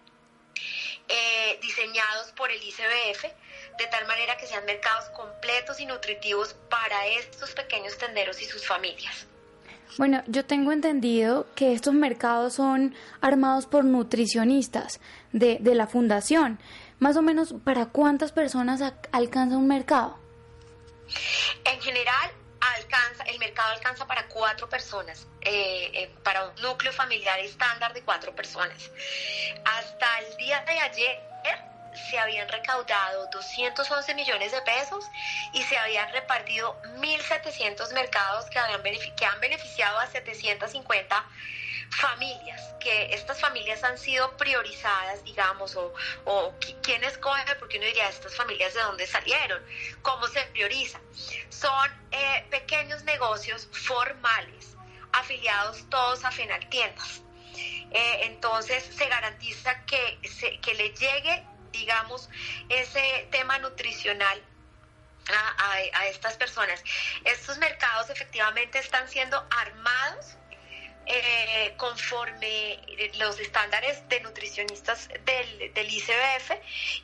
eh, 1.07 1.59
diseñados 1.61 2.31
por 2.33 2.51
el 2.51 2.61
ICBF 2.61 3.23
de 3.77 3.87
tal 3.87 4.05
manera 4.05 4.37
que 4.37 4.47
sean 4.47 4.65
mercados 4.65 5.09
completos 5.09 5.79
y 5.79 5.85
nutritivos 5.85 6.53
para 6.69 7.07
estos 7.07 7.51
pequeños 7.53 7.97
tenderos 7.97 8.41
y 8.41 8.45
sus 8.45 8.65
familias. 8.65 9.25
Bueno, 9.97 10.23
yo 10.27 10.45
tengo 10.45 10.71
entendido 10.71 11.47
que 11.55 11.73
estos 11.73 11.93
mercados 11.93 12.53
son 12.53 12.95
armados 13.19 13.65
por 13.65 13.83
nutricionistas 13.83 14.99
de, 15.31 15.57
de 15.59 15.75
la 15.75 15.87
fundación. 15.87 16.59
Más 16.99 17.17
o 17.17 17.21
menos, 17.21 17.53
¿para 17.63 17.87
cuántas 17.87 18.31
personas 18.31 18.81
alcanza 19.11 19.57
un 19.57 19.67
mercado? 19.67 20.17
En 21.65 21.81
general, 21.81 22.31
alcanza, 22.61 23.23
el 23.23 23.39
mercado 23.39 23.73
alcanza 23.73 24.05
para 24.07 24.27
cuatro 24.27 24.69
personas, 24.69 25.27
eh, 25.41 25.91
eh, 25.93 26.15
para 26.23 26.47
un 26.47 26.61
núcleo 26.61 26.93
familiar 26.93 27.39
estándar 27.39 27.93
de 27.93 28.01
cuatro 28.03 28.33
personas. 28.35 28.91
Hasta 29.65 30.19
el 30.19 30.37
día 30.37 30.63
de 30.65 30.79
ayer 30.79 31.19
se 32.09 32.19
habían 32.19 32.47
recaudado 32.49 33.27
211 33.27 34.13
millones 34.15 34.51
de 34.51 34.61
pesos 34.61 35.05
y 35.53 35.63
se 35.63 35.77
habían 35.77 36.11
repartido 36.11 36.81
1.700 36.97 37.93
mercados 37.93 38.45
que, 38.45 38.59
habían 38.59 38.81
que 39.15 39.25
han 39.25 39.39
beneficiado 39.39 39.99
a 39.99 40.07
750 40.07 41.25
familias, 41.91 42.73
que 42.79 43.13
estas 43.13 43.39
familias 43.39 43.83
han 43.83 43.97
sido 43.97 44.35
priorizadas, 44.37 45.23
digamos, 45.23 45.75
o, 45.75 45.93
o 46.25 46.53
quién 46.81 47.03
escoge, 47.03 47.55
porque 47.59 47.77
uno 47.77 47.85
diría, 47.85 48.07
estas 48.09 48.35
familias 48.35 48.73
de 48.73 48.81
dónde 48.81 49.05
salieron, 49.05 49.61
cómo 50.01 50.27
se 50.27 50.41
prioriza. 50.43 50.99
Son 51.49 51.91
eh, 52.11 52.45
pequeños 52.49 53.03
negocios 53.03 53.67
formales, 53.71 54.75
afiliados 55.11 55.89
todos 55.89 56.23
a 56.23 56.31
Fenal 56.31 56.67
Tiendas. 56.69 57.21
entonces 57.91 58.83
se 58.95 59.05
garantiza 59.07 59.85
que, 59.85 60.19
que 60.61 60.73
le 60.75 60.89
llegue, 60.91 61.45
digamos, 61.71 62.29
ese 62.69 63.27
tema 63.31 63.57
nutricional 63.59 64.41
a, 65.93 66.07
estas 66.07 66.35
personas. 66.35 66.83
Estos 67.23 67.57
mercados 67.57 68.09
efectivamente 68.09 68.79
están 68.79 69.07
siendo 69.07 69.45
armados 69.51 70.37
eh, 71.05 71.73
conforme 71.77 72.79
los 73.17 73.39
estándares 73.39 74.07
de 74.09 74.19
nutricionistas 74.21 75.07
del, 75.25 75.73
del, 75.73 75.89
ICBF 75.89 76.51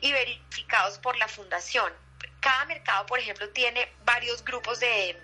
y 0.00 0.12
verificados 0.12 0.98
por 0.98 1.16
la 1.16 1.28
fundación. 1.28 1.92
Cada 2.40 2.64
mercado, 2.66 3.06
por 3.06 3.18
ejemplo, 3.18 3.48
tiene 3.50 3.92
varios 4.04 4.44
grupos 4.44 4.78
de, 4.80 5.20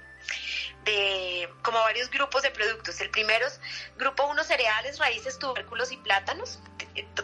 de 0.85 1.49
como 1.63 1.79
varios 1.81 2.11
grupos 2.11 2.43
de 2.43 2.51
productos. 2.51 3.01
El 3.01 3.11
primero 3.11 3.47
es 3.47 3.61
grupo 3.97 4.27
1 4.27 4.45
cereales, 4.45 4.99
raíces, 4.99 5.39
tubérculos 5.39 5.93
y 5.93 5.97
plátanos. 5.99 6.59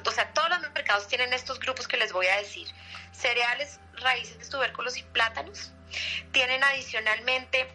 O 0.04 0.10
sea, 0.10 0.32
todos 0.32 0.50
los 0.50 0.60
mercados 0.72 1.06
tienen 1.08 1.32
estos 1.32 1.60
grupos 1.60 1.86
que 1.86 1.96
les 1.96 2.12
voy 2.12 2.26
a 2.26 2.36
decir. 2.36 2.68
Cereales, 3.12 3.78
raíces, 3.94 4.48
tubérculos 4.48 4.96
y 4.96 5.02
plátanos. 5.02 5.72
Tienen 6.32 6.62
adicionalmente 6.62 7.68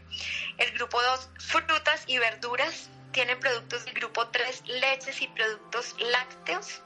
el 0.58 0.72
grupo 0.72 1.02
2 1.02 1.30
frutas 1.40 2.04
y 2.08 2.18
verduras. 2.18 2.90
Tienen 3.12 3.40
productos 3.40 3.86
del 3.86 3.94
grupo 3.94 4.28
3 4.28 4.64
leches 4.68 5.22
y 5.22 5.28
productos 5.28 5.96
lácteos. 6.00 6.82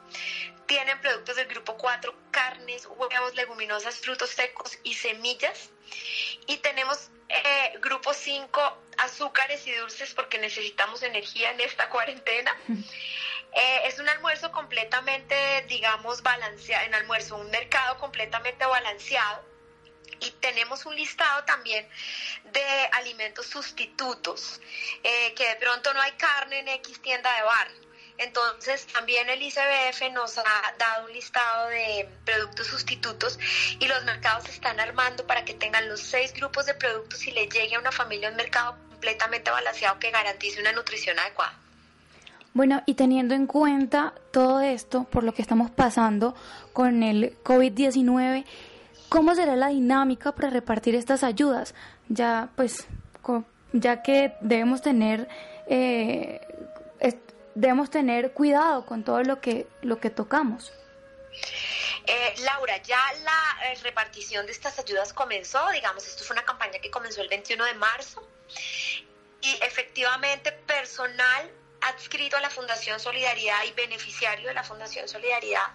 Tienen 0.68 1.00
productos 1.02 1.36
del 1.36 1.48
grupo 1.48 1.78
4 1.78 2.14
carnes, 2.30 2.86
huevos, 2.86 3.34
leguminosas, 3.34 3.98
frutos 3.98 4.30
secos 4.30 4.78
y 4.84 4.94
semillas. 4.94 5.72
Y 6.46 6.58
tenemos 6.58 7.10
eh, 7.30 7.78
grupo 7.82 8.14
5 8.14 8.78
azúcares 9.04 9.66
y 9.68 9.72
dulces 9.74 10.14
porque 10.14 10.38
necesitamos 10.38 11.04
energía 11.04 11.52
en 11.52 11.62
esta 11.62 11.90
cuarentena. 11.90 12.56
Eh, 13.52 13.82
es 13.86 13.98
un 13.98 14.08
almuerzo 14.08 14.52
completamente, 14.52 15.66
digamos, 15.68 16.22
balanceado, 16.22 16.86
en 16.86 16.94
almuerzo, 16.94 17.36
un 17.36 17.50
mercado 17.50 17.98
completamente 17.98 18.64
balanceado. 18.64 19.44
Y 20.20 20.30
tenemos 20.40 20.86
un 20.86 20.96
listado 20.96 21.44
también 21.46 21.90
de 22.44 22.90
alimentos 22.92 23.48
sustitutos, 23.48 24.62
eh, 25.04 25.34
que 25.34 25.48
de 25.48 25.56
pronto 25.56 25.92
no 25.96 26.02
hay 26.02 26.12
carne 26.12 26.60
en 26.60 26.68
X 26.68 27.02
tienda 27.02 27.34
de 27.38 27.42
bar. 27.42 27.72
Entonces, 28.20 28.86
también 28.88 29.30
el 29.30 29.42
ICBF 29.42 30.12
nos 30.14 30.38
ha 30.38 30.44
dado 30.78 31.06
un 31.06 31.14
listado 31.14 31.70
de 31.70 32.10
productos 32.26 32.68
sustitutos 32.68 33.40
y 33.80 33.88
los 33.88 34.04
mercados 34.04 34.44
se 34.44 34.52
están 34.52 34.80
armando 34.80 35.26
para 35.26 35.46
que 35.46 35.54
tengan 35.54 35.88
los 35.88 36.02
seis 36.02 36.34
grupos 36.34 36.66
de 36.66 36.74
productos 36.74 37.26
y 37.26 37.32
le 37.32 37.48
llegue 37.48 37.76
a 37.76 37.80
una 37.80 37.92
familia 37.92 38.30
un 38.30 38.36
mercado 38.36 38.76
completamente 38.90 39.50
balanceado 39.50 39.98
que 40.00 40.12
garantice 40.12 40.60
una 40.60 40.74
nutrición 40.74 41.18
adecuada. 41.18 41.58
Bueno, 42.54 42.82
y 42.86 42.96
teniendo 42.96 43.36
en 43.36 43.48
cuenta 43.48 44.14
todo 44.32 44.60
esto, 44.60 45.06
por 45.06 45.24
lo 45.24 45.34
que 45.34 45.42
estamos 45.42 45.72
pasando 45.72 46.36
con 46.74 47.04
el 47.04 47.38
COVID-19, 47.44 48.44
¿cómo 49.08 49.34
será 49.34 49.56
la 49.56 49.70
dinámica 49.70 50.34
para 50.34 50.50
repartir 50.50 50.96
estas 50.96 51.24
ayudas? 51.24 51.74
Ya, 52.10 52.50
pues, 52.58 52.86
ya 53.72 54.02
que 54.02 54.34
debemos 54.42 54.82
tener, 54.82 55.30
eh, 55.68 56.42
debemos 57.60 57.90
tener 57.90 58.32
cuidado 58.32 58.86
con 58.86 59.04
todo 59.04 59.22
lo 59.24 59.42
que, 59.42 59.68
lo 59.82 60.00
que 60.00 60.10
tocamos. 60.10 60.72
Eh, 62.06 62.36
Laura, 62.40 62.78
ya 62.78 63.02
la 63.24 63.58
eh, 63.66 63.76
repartición 63.84 64.46
de 64.46 64.52
estas 64.54 64.80
ayudas 64.80 65.14
comenzó, 65.14 65.70
digamos, 65.72 66.08
esto 66.08 66.24
fue 66.24 66.36
una 66.36 66.46
campaña 66.46 66.80
que 66.80 66.90
comenzó 66.90 67.22
el 67.22 67.28
21 67.28 67.66
de 67.66 67.74
marzo 67.74 68.26
y 69.42 69.52
efectivamente 69.62 70.52
personal 70.52 71.52
adscrito 71.82 72.38
a 72.38 72.42
la 72.42 72.50
Fundación 72.50 73.00
Solidaridad 73.00 73.64
y 73.66 73.72
beneficiario 73.72 74.48
de 74.48 74.54
la 74.54 74.64
Fundación 74.64 75.08
Solidaridad 75.08 75.68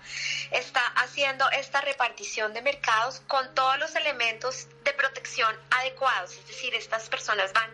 está 0.51 0.81
haciendo 0.97 1.49
esta 1.51 1.81
repartición 1.81 2.53
de 2.53 2.63
mercados 2.63 3.21
con 3.27 3.55
todos 3.55 3.79
los 3.79 3.95
elementos 3.95 4.67
de 4.85 4.93
protección 4.93 5.55
adecuados, 5.71 6.33
es 6.33 6.47
decir, 6.47 6.75
estas 6.75 7.09
personas 7.09 7.53
van 7.53 7.71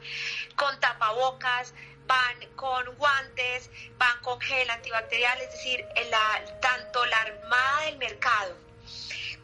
con 0.57 0.79
tapabocas, 0.81 1.73
van 2.11 2.57
con 2.57 2.85
guantes, 2.97 3.71
van 3.97 4.19
con 4.23 4.41
gel 4.41 4.69
antibacterial, 4.69 5.41
es 5.43 5.53
decir, 5.53 5.87
tanto 6.61 7.07
la 7.07 7.21
armada 7.21 7.83
del 7.83 7.99
mercado 7.99 8.57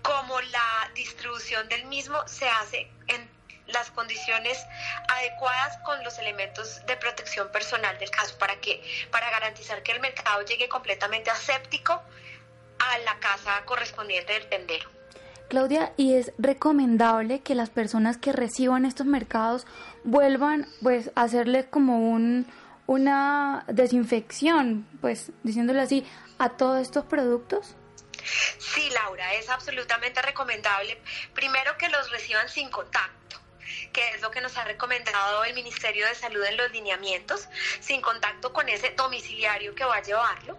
como 0.03 0.41
la 0.41 0.91
distribución 0.95 1.69
del 1.69 1.85
mismo 1.85 2.27
se 2.27 2.49
hace 2.49 2.91
en 3.07 3.31
las 3.69 3.91
condiciones 3.93 4.65
adecuadas 5.09 5.77
con 5.85 6.03
los 6.03 6.19
elementos 6.19 6.85
de 6.87 6.97
protección 6.97 7.51
personal 7.53 7.97
del 7.99 8.11
caso 8.11 8.37
para 8.39 8.57
que 8.61 8.83
para 9.13 9.31
garantizar 9.31 9.83
que 9.85 9.93
el 9.93 10.01
mercado 10.01 10.43
llegue 10.43 10.69
completamente 10.69 11.31
aséptico 11.31 12.03
a 12.81 12.99
la 12.99 13.19
casa 13.21 13.65
correspondiente 13.65 14.33
del 14.33 14.49
tendero. 14.49 14.96
Claudia, 15.49 15.93
¿y 15.97 16.15
es 16.15 16.33
recomendable 16.39 17.41
que 17.41 17.55
las 17.55 17.71
personas 17.71 18.17
que 18.17 18.33
reciban 18.33 18.85
estos 18.85 19.07
mercados 19.07 19.67
vuelvan 20.05 20.67
pues 20.83 21.11
a 21.15 21.23
hacerle 21.23 21.67
como 21.67 22.11
un 22.11 22.47
una 22.87 23.65
desinfección, 23.67 24.87
pues 25.01 25.33
diciéndole 25.43 25.81
así, 25.81 26.07
a 26.39 26.51
todos 26.51 26.81
estos 26.81 27.05
productos? 27.05 27.75
Sí, 28.59 28.89
Laura, 28.91 29.35
es 29.35 29.49
absolutamente 29.49 30.23
recomendable. 30.23 31.01
Primero 31.35 31.77
que 31.79 31.89
los 31.89 32.11
reciban 32.11 32.49
sin 32.49 32.71
contacto 32.71 33.26
que 33.93 34.09
es 34.11 34.21
lo 34.21 34.31
que 34.31 34.41
nos 34.41 34.57
ha 34.57 34.65
recomendado 34.65 35.45
el 35.45 35.55
Ministerio 35.55 36.07
de 36.07 36.15
Salud 36.15 36.45
en 36.45 36.57
los 36.57 36.71
lineamientos, 36.73 37.49
sin 37.81 38.01
contacto 38.01 38.53
con 38.53 38.69
ese 38.69 38.91
domiciliario 38.91 39.75
que 39.75 39.85
va 39.85 39.97
a 39.97 40.03
llevarlo. 40.03 40.59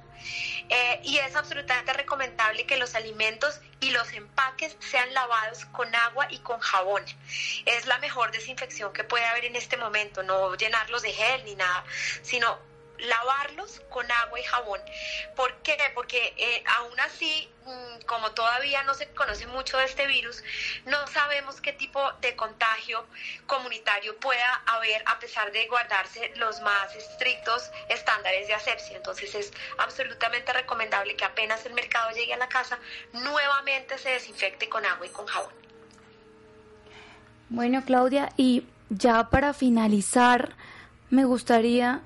Eh, 0.69 0.99
y 1.03 1.17
es 1.17 1.35
absolutamente 1.35 1.93
recomendable 1.93 2.65
que 2.65 2.77
los 2.77 2.95
alimentos 2.95 3.61
y 3.79 3.91
los 3.91 4.11
empaques 4.13 4.75
sean 4.79 5.13
lavados 5.13 5.65
con 5.65 5.93
agua 5.95 6.27
y 6.29 6.39
con 6.39 6.59
jabón. 6.59 7.03
Es 7.65 7.85
la 7.85 7.97
mejor 7.99 8.31
desinfección 8.31 8.91
que 8.91 9.03
puede 9.03 9.25
haber 9.25 9.45
en 9.45 9.55
este 9.55 9.77
momento, 9.77 10.23
no 10.23 10.55
llenarlos 10.55 11.03
de 11.03 11.13
gel 11.13 11.45
ni 11.45 11.55
nada, 11.55 11.85
sino 12.21 12.59
lavarlos 12.99 13.81
con 13.89 14.09
agua 14.11 14.39
y 14.39 14.43
jabón. 14.43 14.79
¿Por 15.35 15.53
qué? 15.61 15.77
Porque 15.93 16.33
eh, 16.37 16.63
aún 16.77 16.99
así, 16.99 17.49
mm, 17.65 18.05
como 18.05 18.31
todavía 18.31 18.83
no 18.83 18.93
se 18.93 19.07
conoce 19.09 19.45
mucho 19.47 19.77
de 19.77 19.85
este 19.85 20.07
virus, 20.07 20.43
no 20.85 21.05
sabemos 21.07 21.61
qué 21.61 21.73
tipo 21.73 21.99
de 22.21 22.35
contagio 22.35 23.05
comunitario 23.45 24.17
pueda 24.17 24.63
haber 24.65 25.03
a 25.05 25.19
pesar 25.19 25.51
de 25.51 25.67
guardarse 25.67 26.31
los 26.35 26.61
más 26.61 26.95
estrictos 26.95 27.69
estándares 27.89 28.47
de 28.47 28.53
asepsia. 28.53 28.97
Entonces 28.97 29.33
es 29.35 29.51
absolutamente 29.77 30.53
recomendable 30.53 31.15
que 31.15 31.25
apenas 31.25 31.65
el 31.65 31.73
mercado 31.73 32.11
llegue 32.11 32.33
a 32.33 32.37
la 32.37 32.49
casa, 32.49 32.79
nuevamente 33.13 33.97
se 33.97 34.09
desinfecte 34.09 34.69
con 34.69 34.85
agua 34.85 35.05
y 35.05 35.09
con 35.09 35.25
jabón. 35.25 35.53
Bueno, 37.49 37.81
Claudia, 37.85 38.33
y 38.35 38.65
ya 38.89 39.29
para 39.29 39.53
finalizar, 39.53 40.55
me 41.09 41.23
gustaría 41.23 42.01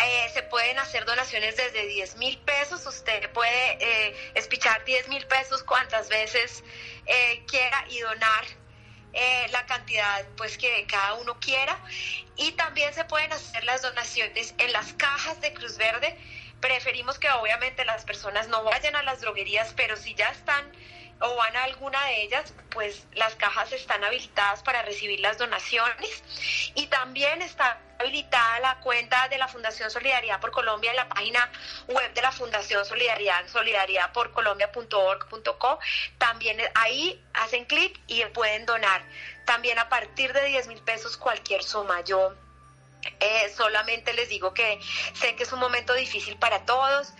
Eh, 0.00 0.28
se 0.32 0.42
pueden 0.44 0.78
hacer 0.78 1.04
donaciones 1.04 1.56
desde 1.56 1.86
10 1.86 2.16
mil 2.16 2.38
pesos. 2.38 2.86
Usted 2.86 3.30
puede 3.32 3.76
eh, 3.80 4.16
espichar 4.34 4.82
10 4.84 5.08
mil 5.08 5.26
pesos 5.26 5.62
cuantas 5.62 6.08
veces 6.08 6.64
eh, 7.06 7.44
quiera 7.46 7.84
y 7.88 8.00
donar 8.00 8.44
eh, 9.16 9.46
la 9.52 9.64
cantidad 9.66 10.26
pues 10.36 10.58
que 10.58 10.84
cada 10.88 11.14
uno 11.14 11.38
quiera. 11.38 11.78
Y 12.36 12.52
también 12.52 12.92
se 12.92 13.04
pueden 13.04 13.32
hacer 13.32 13.62
las 13.64 13.82
donaciones 13.82 14.54
en 14.58 14.72
las 14.72 14.92
cajas 14.94 15.40
de 15.40 15.54
Cruz 15.54 15.76
Verde. 15.76 16.18
Preferimos 16.64 17.18
que 17.18 17.28
obviamente 17.28 17.84
las 17.84 18.06
personas 18.06 18.48
no 18.48 18.64
vayan 18.64 18.96
a 18.96 19.02
las 19.02 19.20
droguerías, 19.20 19.74
pero 19.76 19.98
si 19.98 20.14
ya 20.14 20.30
están 20.30 20.64
o 21.20 21.36
van 21.36 21.54
a 21.56 21.64
alguna 21.64 22.02
de 22.06 22.22
ellas, 22.22 22.54
pues 22.70 23.06
las 23.12 23.34
cajas 23.34 23.70
están 23.72 24.02
habilitadas 24.02 24.62
para 24.62 24.80
recibir 24.80 25.20
las 25.20 25.36
donaciones 25.36 26.24
y 26.74 26.86
también 26.86 27.42
está 27.42 27.78
habilitada 27.98 28.60
la 28.60 28.80
cuenta 28.80 29.28
de 29.28 29.36
la 29.36 29.46
Fundación 29.46 29.90
Solidaridad 29.90 30.40
por 30.40 30.52
Colombia 30.52 30.92
en 30.92 30.96
la 30.96 31.06
página 31.06 31.52
web 31.88 32.14
de 32.14 32.22
la 32.22 32.32
Fundación 32.32 32.86
Solidaridad, 32.86 33.46
solidaridadporcolombia.org.co. 33.48 35.78
También 36.16 36.62
ahí 36.76 37.22
hacen 37.34 37.66
clic 37.66 38.00
y 38.06 38.24
pueden 38.32 38.64
donar. 38.64 39.04
También 39.44 39.78
a 39.78 39.90
partir 39.90 40.32
de 40.32 40.46
10 40.46 40.68
mil 40.68 40.80
pesos 40.80 41.18
cualquier 41.18 41.62
suma. 41.62 42.00
Yo 42.04 42.34
Eh, 43.20 43.52
solamente 43.54 44.12
les 44.12 44.28
digo 44.28 44.54
que 44.54 44.80
sé 45.14 45.34
que 45.36 45.42
es 45.42 45.52
un 45.52 45.60
momento 45.60 45.94
difícil 45.94 46.36
para 46.36 46.64
todos, 46.64 47.12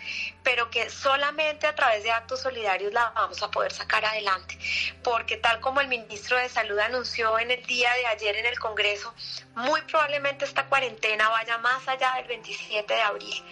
pero 0.43 0.70
que 0.70 0.91
solamente 0.91 1.66
a 1.66 1.74
través 1.74 2.03
de 2.03 2.11
actos 2.11 2.43
solidarios 2.43 2.93
la 2.93 3.11
vamos 3.11 3.43
a 3.43 3.51
poder 3.51 3.72
sacar 3.72 4.05
adelante. 4.05 4.59
Porque 5.03 5.37
tal 5.37 5.61
como 5.61 5.80
el 5.80 5.89
ministro 5.89 6.37
de 6.39 6.49
Salud 6.49 6.78
anunció 6.78 7.39
en 7.39 7.51
el 7.51 7.64
día 7.66 7.93
de 7.95 8.07
ayer 8.07 8.37
en 8.37 8.47
el 8.47 8.59
Congreso, 8.59 9.14
muy 9.55 9.80
probablemente 9.82 10.45
esta 10.45 10.66
cuarentena 10.66 11.28
vaya 11.28 11.59
más 11.59 11.87
allá 11.89 12.14
del 12.16 12.26
27 12.26 12.93
de 12.93 13.01
abril. 13.01 13.45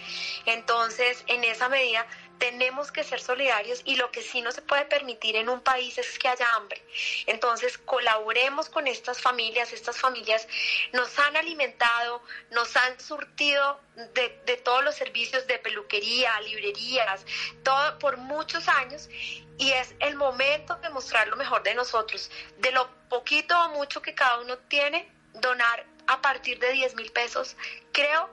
Entonces, 0.45 1.23
en 1.27 1.43
esa 1.43 1.69
medida, 1.69 2.05
tenemos 2.43 2.91
que 2.91 3.05
ser 3.05 3.21
solidarios 3.21 3.81
y 3.85 3.95
lo 3.95 4.11
que 4.11 4.21
sí 4.21 4.41
no 4.41 4.51
se 4.51 4.61
puede 4.61 4.83
permitir 4.83 5.37
en 5.37 5.47
un 5.47 5.61
país 5.61 5.97
es 5.97 6.19
que 6.19 6.27
haya 6.27 6.45
hambre. 6.55 6.85
Entonces, 7.25 7.77
colaboremos 7.77 8.67
con 8.67 8.85
estas 8.85 9.21
familias. 9.21 9.71
Estas 9.71 9.97
familias 9.97 10.45
nos 10.91 11.17
han 11.19 11.37
alimentado, 11.37 12.21
nos 12.51 12.75
han 12.75 12.99
surtido 12.99 13.79
de, 14.13 14.57
todos 14.57 14.83
los 14.83 14.93
servicios 14.93 15.47
de 15.47 15.57
peluquería, 15.57 16.37
librerías, 16.41 17.25
todo 17.63 17.97
por 17.97 18.17
muchos 18.17 18.67
años 18.67 19.07
y 19.57 19.71
es 19.71 19.95
el 20.01 20.15
momento 20.15 20.75
de 20.75 20.89
mostrar 20.89 21.29
lo 21.29 21.37
mejor 21.37 21.63
de 21.63 21.75
nosotros, 21.75 22.29
de 22.57 22.73
lo 22.73 22.89
poquito 23.07 23.57
o 23.57 23.69
mucho 23.69 24.01
que 24.01 24.15
cada 24.15 24.41
uno 24.41 24.57
tiene, 24.67 25.09
donar 25.35 25.85
a 26.07 26.21
partir 26.21 26.59
de 26.59 26.71
10 26.71 26.95
mil 26.95 27.11
pesos, 27.11 27.55
creo 27.91 28.29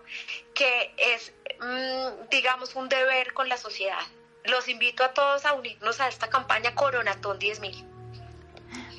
que 0.55 0.95
es, 0.97 1.33
mm, 1.61 2.29
digamos, 2.31 2.75
un 2.75 2.89
deber 2.89 3.33
con 3.33 3.49
la 3.49 3.57
sociedad. 3.57 4.03
Los 4.45 4.69
invito 4.69 5.05
a 5.05 5.13
todos 5.13 5.45
a 5.45 5.55
unirnos 5.55 6.01
a 6.01 6.09
esta 6.09 6.29
campaña 6.29 6.75
Coronatón 6.75 7.39
10 7.39 7.61
mil. 7.61 7.85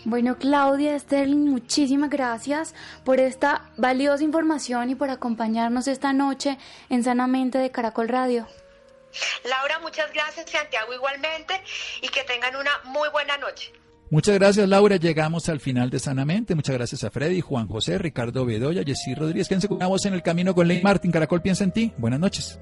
Bueno, 0.04 0.38
Claudia, 0.40 0.98
Sterling, 0.98 1.50
muchísimas 1.50 2.10
gracias 2.10 2.74
por 3.06 3.20
esta 3.20 3.70
valiosa 3.78 4.24
información 4.24 4.90
y 4.90 4.96
por 4.96 5.12
acompañarnos 5.12 5.88
esta 5.88 6.12
noche 6.12 6.58
en 6.90 7.04
Sanamente 7.04 7.60
de 7.60 7.72
Caracol 7.72 8.10
Radio. 8.10 8.48
Laura, 9.44 9.80
muchas 9.80 10.12
gracias, 10.12 10.50
Santiago 10.50 10.94
igualmente, 10.94 11.62
y 12.02 12.08
que 12.08 12.24
tengan 12.24 12.56
una 12.56 12.72
muy 12.86 13.10
buena 13.10 13.38
noche. 13.38 13.72
Muchas 14.12 14.36
gracias, 14.36 14.68
Laura. 14.68 14.98
Llegamos 14.98 15.48
al 15.48 15.62
final 15.62 15.90
de 15.90 15.98
Sanamente. 15.98 16.54
Muchas 16.54 16.76
gracias 16.76 17.06
a 17.06 17.10
Freddy, 17.10 17.40
Juan 17.40 17.68
José, 17.68 17.98
Ricardo 17.98 18.46
Bedoya, 18.46 18.84
Jessy 18.84 19.16
Rodríguez. 19.16 19.48
Quédense 19.48 19.70
con 19.70 19.80
en 19.82 20.14
el 20.14 20.22
camino 20.22 20.54
con 20.54 20.68
Ley 20.68 20.82
Martín. 20.84 21.12
Caracol 21.12 21.42
piensa 21.42 21.64
en 21.64 21.72
ti. 21.72 21.94
Buenas 21.98 22.20
noches. 22.20 22.60